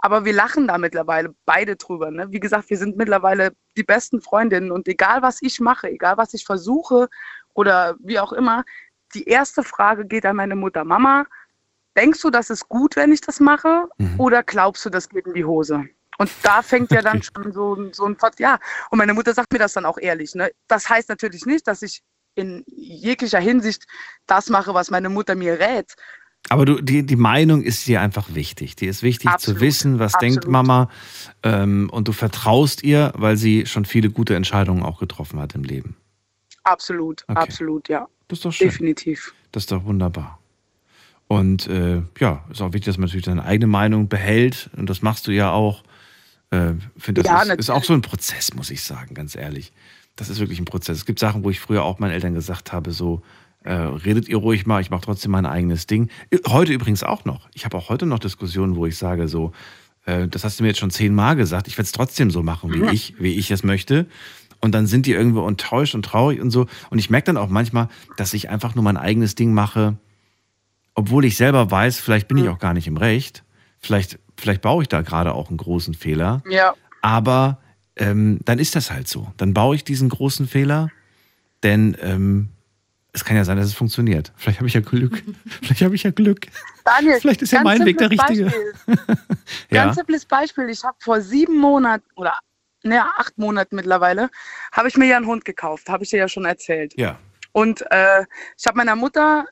[0.00, 2.12] Aber wir lachen da mittlerweile beide drüber.
[2.12, 2.30] Ne?
[2.30, 6.34] Wie gesagt, wir sind mittlerweile die besten Freundinnen und egal was ich mache, egal was
[6.34, 7.08] ich versuche
[7.52, 8.64] oder wie auch immer,
[9.14, 11.26] die erste Frage geht an meine Mutter, Mama,
[11.96, 13.88] denkst du, das ist gut, wenn ich das mache
[14.18, 15.84] oder glaubst du, das geht in die Hose?
[16.18, 18.58] Und da fängt ja dann schon so, ein- so ein Pot, ja.
[18.90, 20.34] Und meine Mutter sagt mir das dann auch ehrlich.
[20.34, 20.50] Ne?
[20.68, 22.02] Das heißt natürlich nicht, dass ich
[22.36, 23.84] in jeglicher Hinsicht
[24.26, 25.94] das mache, was meine Mutter mir rät.
[26.50, 28.76] Aber du, die, die Meinung ist dir einfach wichtig.
[28.76, 30.52] Die ist wichtig Absolut, zu wissen, was denkt absolut.
[30.52, 30.90] Mama.
[31.42, 35.64] Ähm, und du vertraust ihr, weil sie schon viele gute Entscheidungen auch getroffen hat im
[35.64, 35.96] Leben.
[36.64, 37.38] Absolut, Okay.
[37.40, 38.06] absolut, ja.
[38.28, 38.68] Das ist doch schön.
[38.68, 39.34] Definitiv.
[39.52, 40.38] Das ist doch wunderbar.
[41.28, 44.68] Und äh, ja, ist auch wichtig, dass man natürlich seine eigene Meinung behält.
[44.76, 45.82] Und das machst du ja auch.
[46.54, 49.72] Äh, finde, das Ja, ist, ist auch so ein Prozess, muss ich sagen, ganz ehrlich.
[50.16, 50.98] Das ist wirklich ein Prozess.
[50.98, 53.22] Es gibt Sachen, wo ich früher auch meinen Eltern gesagt habe, so,
[53.64, 56.10] äh, redet ihr ruhig mal, ich mache trotzdem mein eigenes Ding.
[56.46, 57.48] Heute übrigens auch noch.
[57.54, 59.52] Ich habe auch heute noch Diskussionen, wo ich sage, so,
[60.04, 62.72] äh, das hast du mir jetzt schon zehnmal gesagt, ich werde es trotzdem so machen,
[62.72, 62.88] wie Mhm.
[62.90, 64.06] ich, wie ich es möchte.
[64.60, 66.66] Und dann sind die irgendwo enttäuscht und traurig und so.
[66.90, 69.96] Und ich merke dann auch manchmal, dass ich einfach nur mein eigenes Ding mache,
[70.94, 73.44] obwohl ich selber weiß, vielleicht bin ich auch gar nicht im Recht.
[73.80, 76.42] Vielleicht, vielleicht baue ich da gerade auch einen großen Fehler.
[76.48, 76.74] Ja.
[77.02, 77.58] Aber
[77.96, 79.32] ähm, dann ist das halt so.
[79.36, 80.90] Dann baue ich diesen großen Fehler,
[81.62, 82.48] denn ähm,
[83.12, 84.32] es kann ja sein, dass es funktioniert.
[84.36, 85.22] Vielleicht habe ich ja Glück.
[85.62, 86.48] Vielleicht habe ich ja Glück.
[86.84, 88.52] Daniel, Vielleicht ist ja mein Weg der richtige.
[89.70, 89.84] Ja.
[89.84, 90.70] Ganz simples Beispiel.
[90.70, 92.38] Ich habe vor sieben Monaten oder
[92.82, 94.30] ne, acht Monaten mittlerweile,
[94.72, 95.88] habe ich mir ja einen Hund gekauft.
[95.90, 96.94] Habe ich dir ja schon erzählt.
[96.96, 97.18] Ja.
[97.52, 98.24] Und äh,
[98.56, 99.46] ich habe meiner Mutter,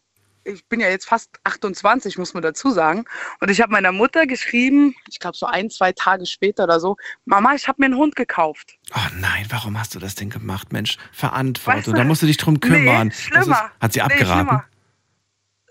[0.45, 3.05] ich bin ja jetzt fast 28, muss man dazu sagen,
[3.41, 6.97] und ich habe meiner Mutter geschrieben, ich glaube so ein, zwei Tage später oder so,
[7.25, 8.77] Mama, ich habe mir einen Hund gekauft.
[8.95, 10.97] Oh nein, warum hast du das denn gemacht, Mensch?
[11.13, 11.79] Verantwortung.
[11.79, 13.09] Weißt du, da musst du dich drum kümmern.
[13.09, 13.43] Nee, schlimmer.
[13.43, 14.47] ist, hat sie Nee, abgeraten?
[14.49, 14.65] schlimmer.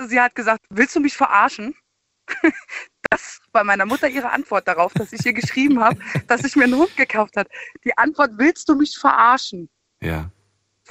[0.10, 1.76] Sie hat gesagt, willst du mich verarschen?
[3.10, 6.64] Das war meiner Mutter ihre Antwort darauf, dass ich ihr geschrieben habe, dass ich mir
[6.64, 7.50] einen Hund gekauft habe.
[7.84, 9.68] Die Antwort, willst du mich verarschen?
[10.02, 10.30] ja.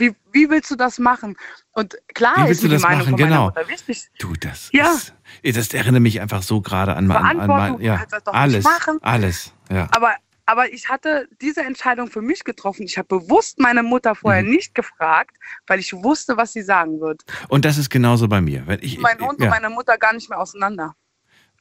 [0.01, 1.36] Wie, wie willst du das machen?
[1.72, 3.10] Und klar ist du mir die Meinung machen?
[3.10, 3.44] von meiner Genau.
[3.47, 4.09] Mutter wichtig.
[4.18, 4.93] Du, das Ja.
[4.93, 5.14] ist.
[5.56, 8.98] Das erinnert mich einfach so gerade an, mein- an, an mein, ja, alles, machen.
[9.02, 9.86] alles, ja.
[9.93, 10.14] Aber,
[10.47, 12.82] aber ich hatte diese Entscheidung für mich getroffen.
[12.85, 14.51] Ich habe bewusst meine Mutter vorher Mhm.
[14.51, 15.36] nicht gefragt,
[15.68, 17.22] weil ich wusste, was sie sagen wird.
[17.48, 18.66] Und das ist genauso bei mir.
[18.66, 20.97] Wenn ich, mein Hund ja, und meine Mutter gar nicht mehr auseinander.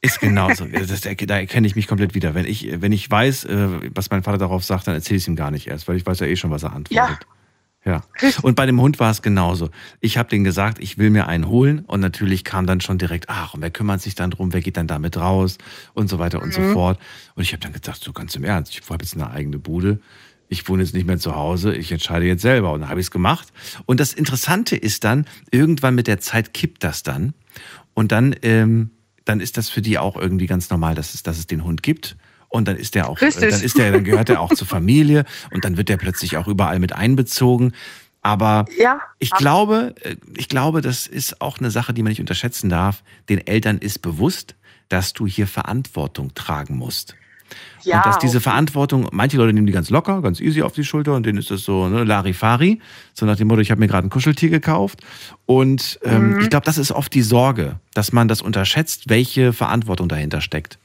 [0.01, 0.65] ist genauso.
[0.71, 2.33] Das, da erkenne ich mich komplett wieder.
[2.33, 5.27] Wenn ich, wenn ich weiß, äh, was mein Vater darauf sagt, dann erzähle ich es
[5.27, 6.95] ihm gar nicht erst, weil ich weiß ja eh schon, was er antwortet.
[6.95, 7.19] Ja.
[8.41, 9.69] Und bei dem Hund war es genauso.
[10.01, 13.29] Ich habe denen gesagt, ich will mir einen holen und natürlich kam dann schon direkt,
[13.29, 15.57] ach, und wer kümmert sich dann drum, wer geht dann damit raus
[15.93, 16.73] und so weiter und so Mhm.
[16.73, 16.99] fort.
[17.35, 19.99] Und ich habe dann gedacht, so ganz im Ernst, ich habe jetzt eine eigene Bude.
[20.49, 22.73] Ich wohne jetzt nicht mehr zu Hause, ich entscheide jetzt selber.
[22.73, 23.47] Und dann habe ich es gemacht.
[23.85, 27.33] Und das Interessante ist dann, irgendwann mit der Zeit kippt das dann.
[27.93, 28.89] Und dann, ähm,
[29.25, 31.83] dann ist das für die auch irgendwie ganz normal, dass es, dass es den Hund
[31.83, 32.17] gibt.
[32.49, 33.49] Und dann ist der auch, Richtig.
[33.49, 36.47] dann ist der, dann gehört er auch zur Familie und dann wird der plötzlich auch
[36.47, 37.73] überall mit einbezogen.
[38.21, 42.19] Aber Ja, ich glaube, äh, ich glaube, das ist auch eine Sache, die man nicht
[42.19, 43.03] unterschätzen darf.
[43.29, 44.55] Den Eltern ist bewusst,
[44.89, 47.15] dass du hier Verantwortung tragen musst.
[47.83, 50.83] Ja, und dass diese Verantwortung, manche Leute nehmen die ganz locker, ganz easy auf die
[50.83, 52.79] Schulter und denen ist das so ne, Larifari,
[53.13, 55.01] so nach dem Motto, ich habe mir gerade ein Kuscheltier gekauft.
[55.45, 56.39] Und ähm, Mhm.
[56.41, 60.77] ich glaube, das ist oft die Sorge, dass man das unterschätzt, welche Verantwortung dahinter steckt.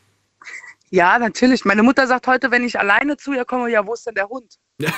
[0.94, 1.64] Ja, natürlich.
[1.64, 4.28] Meine Mutter sagt heute, wenn ich alleine zu ihr komme, ja, wo ist denn der
[4.28, 4.54] Hund?
[4.78, 4.92] Ja,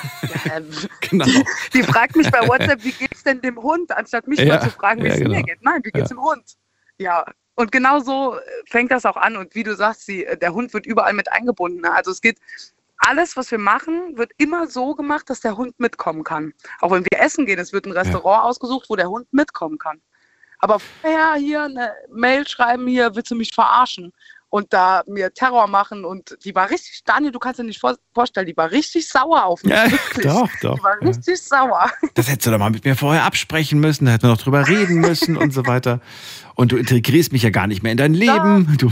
[0.53, 0.69] ähm,
[1.09, 1.25] Genau.
[1.73, 4.69] die fragt mich bei WhatsApp, wie geht's denn dem Hund, anstatt mich Ja, mal zu
[4.69, 5.35] fragen, wie es genau.
[5.35, 5.63] mir geht.
[5.63, 6.43] Nein, wie geht's dem Hund?
[6.99, 7.25] Ja,
[7.55, 9.37] und genau so äh, fängt das auch an.
[9.37, 11.81] Und wie du sagst, sie, äh, der Hund wird überall mit eingebunden.
[11.81, 11.91] ne?
[11.91, 12.37] Also es geht,
[12.99, 16.53] alles, was wir machen, wird immer so gemacht, dass der Hund mitkommen kann.
[16.79, 19.99] Auch wenn wir essen gehen, es wird ein Restaurant ausgesucht, wo der Hund mitkommen kann.
[20.59, 24.13] Aber vorher hier eine Mail schreiben, hier willst du mich verarschen
[24.49, 27.97] und da mir Terror machen und die war richtig, Daniel, du kannst dir nicht vor,
[28.13, 29.73] vorstellen, die war richtig sauer auf mich.
[29.73, 30.23] Ja, wirklich.
[30.25, 31.07] doch, doch, Die war ja.
[31.07, 31.91] richtig sauer.
[32.13, 34.67] Das hättest du doch mal mit mir vorher absprechen müssen, da hätten wir noch drüber
[34.67, 35.99] reden müssen und so weiter.
[36.55, 38.77] Und du integrierst mich ja gar nicht mehr in dein Leben.
[38.77, 38.91] Du,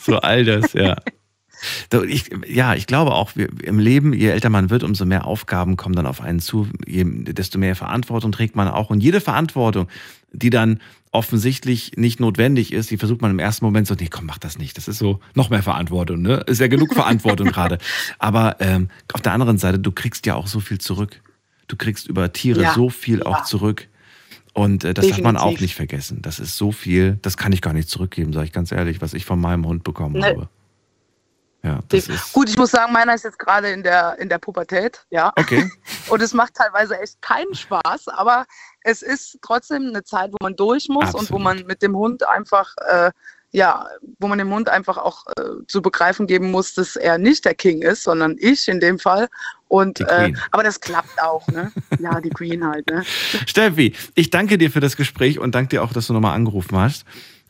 [0.00, 0.96] so all das, ja.
[2.06, 5.76] Ich, ja, ich glaube auch, wir, im Leben, je älter man wird, umso mehr Aufgaben
[5.76, 8.90] kommen dann auf einen zu, je, desto mehr Verantwortung trägt man auch.
[8.90, 9.88] Und jede Verantwortung,
[10.32, 10.80] die dann
[11.14, 14.58] offensichtlich nicht notwendig ist, die versucht man im ersten Moment so, nee, komm, mach das
[14.58, 14.76] nicht.
[14.76, 16.42] Das ist so noch mehr Verantwortung, ne?
[16.46, 17.78] Ist ja genug Verantwortung gerade.
[18.18, 21.20] Aber ähm, auf der anderen Seite, du kriegst ja auch so viel zurück.
[21.68, 23.44] Du kriegst über Tiere Ja, so viel auch ja.
[23.44, 23.88] zurück.
[24.54, 25.60] Und äh, das darf man auch Definitiv.
[25.62, 26.20] nicht vergessen.
[26.22, 29.14] Das ist so viel, das kann ich gar nicht zurückgeben, sage ich ganz ehrlich, was
[29.14, 30.26] ich von meinem Hund bekommen Ne.
[30.26, 30.48] habe.
[31.64, 32.32] Ja, das ist.
[32.34, 35.32] Gut, ich muss sagen, meiner ist jetzt gerade in der, in der Pubertät, ja.
[35.36, 35.70] Okay.
[36.08, 38.44] Und es macht teilweise echt keinen Spaß, aber
[38.84, 42.26] es ist trotzdem eine Zeit, wo man durch muss und wo man mit dem Hund
[42.28, 43.10] einfach, äh,
[43.50, 43.86] ja,
[44.18, 47.54] wo man dem Hund einfach auch äh, zu begreifen geben muss, dass er nicht der
[47.54, 49.28] King ist, sondern ich in dem Fall.
[49.68, 51.72] Und äh, aber das klappt auch, ne?
[51.98, 53.04] Ja, die Queen halt, ne?
[53.46, 56.76] Steffi, ich danke dir für das Gespräch und danke dir auch, dass du nochmal angerufen
[56.78, 57.04] hast.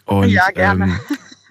[0.06, 0.84] Und, Ja, gerne.
[0.84, 1.00] Ähm,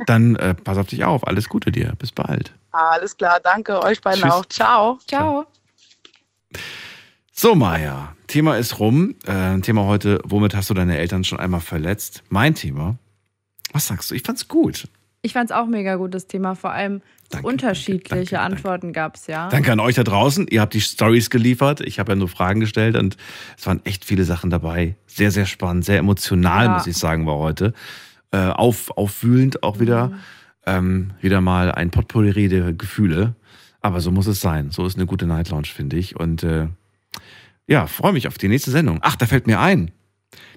[0.05, 1.27] dann äh, pass auf dich auf.
[1.27, 1.93] Alles Gute dir.
[1.99, 2.53] Bis bald.
[2.71, 4.31] Alles klar, danke euch beiden Tschüss.
[4.31, 4.45] auch.
[4.45, 4.99] Ciao.
[5.07, 5.45] Ciao.
[7.35, 9.15] So, Maja, Thema ist rum.
[9.25, 12.23] Äh, Thema heute, womit hast du deine Eltern schon einmal verletzt?
[12.29, 12.99] Mein Thema.
[13.71, 14.15] Was sagst du?
[14.15, 14.87] Ich fand's gut.
[15.23, 16.53] Ich fand es auch mega gut, das Thema.
[16.53, 17.01] Vor allem
[17.41, 19.49] unterschiedliche Antworten gab es ja.
[19.49, 20.45] Danke an euch da draußen.
[20.47, 21.81] Ihr habt die Stories geliefert.
[21.81, 23.17] Ich habe ja nur Fragen gestellt und
[23.57, 24.95] es waren echt viele Sachen dabei.
[25.07, 26.73] Sehr, sehr spannend, sehr emotional, Ja.
[26.75, 27.73] muss ich sagen, war heute.
[28.31, 30.09] Äh, auf, aufwühlend auch wieder.
[30.09, 30.15] Mhm.
[30.67, 33.33] Ähm, wieder mal ein Potpourri der Gefühle.
[33.81, 34.69] Aber so muss es sein.
[34.69, 36.15] So ist eine gute Night Lounge, finde ich.
[36.19, 36.67] Und äh,
[37.67, 38.99] ja, freue mich auf die nächste Sendung.
[39.01, 39.91] Ach, da fällt mir ein.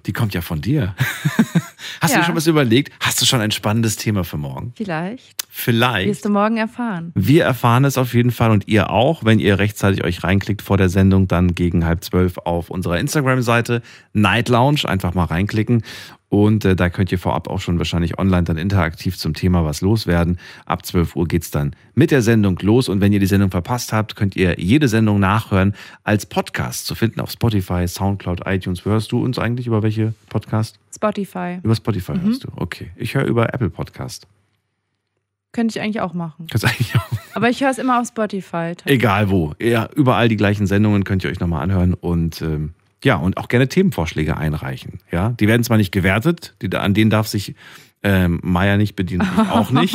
[0.06, 0.94] Die kommt ja von dir.
[2.00, 2.20] Hast du Ja.
[2.20, 2.92] dir schon was überlegt?
[3.00, 4.72] Hast du schon ein spannendes Thema für morgen?
[4.76, 5.44] Vielleicht.
[5.48, 6.08] Vielleicht.
[6.08, 7.12] Wirst du morgen erfahren.
[7.14, 10.76] Wir erfahren es auf jeden Fall und ihr auch, wenn ihr rechtzeitig euch reinklickt vor
[10.76, 14.80] der Sendung, dann gegen halb zwölf auf unserer Instagram-Seite Night Lounge.
[14.84, 15.82] Einfach mal reinklicken
[16.28, 19.80] und äh, da könnt ihr vorab auch schon wahrscheinlich online dann interaktiv zum Thema was
[19.80, 20.38] loswerden.
[20.66, 23.92] Ab 12 Uhr geht's dann mit der Sendung los und wenn ihr die Sendung verpasst
[23.92, 25.74] habt, könnt ihr jede Sendung nachhören
[26.04, 28.84] als Podcast zu finden auf Spotify, Soundcloud, iTunes.
[28.84, 29.95] Hörst du uns eigentlich über welche
[30.28, 30.78] Podcast?
[30.94, 31.58] Spotify.
[31.62, 32.22] Über Spotify Mhm.
[32.22, 32.48] hörst du.
[32.56, 32.90] Okay.
[32.96, 34.26] Ich höre über Apple Podcast.
[35.52, 36.46] Könnte ich eigentlich auch machen.
[36.50, 38.74] Kannst eigentlich auch Aber ich höre es immer auf Spotify.
[38.84, 39.54] Egal wo.
[39.60, 42.74] Ja, überall die gleichen Sendungen könnt ihr euch nochmal anhören und ähm,
[43.04, 45.00] ja, und auch gerne Themenvorschläge einreichen.
[45.10, 47.54] Ja, die werden zwar nicht gewertet, die, an denen darf sich
[48.02, 49.94] ähm, Maya nicht bedienen, auch nicht.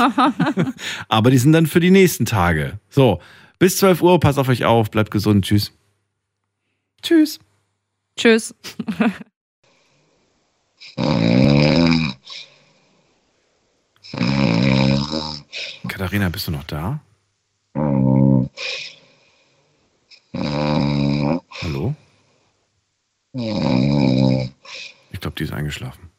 [1.10, 2.80] Aber die sind dann für die nächsten Tage.
[2.90, 3.20] So,
[3.60, 5.72] bis 12 Uhr, passt auf euch auf, bleibt gesund, tschüss.
[7.04, 7.40] Tschüss.
[8.18, 8.56] Tschüss.
[15.88, 17.00] Katharina, bist du noch da?
[21.64, 21.96] Hallo?
[25.12, 26.10] Ich glaube, die ist eingeschlafen.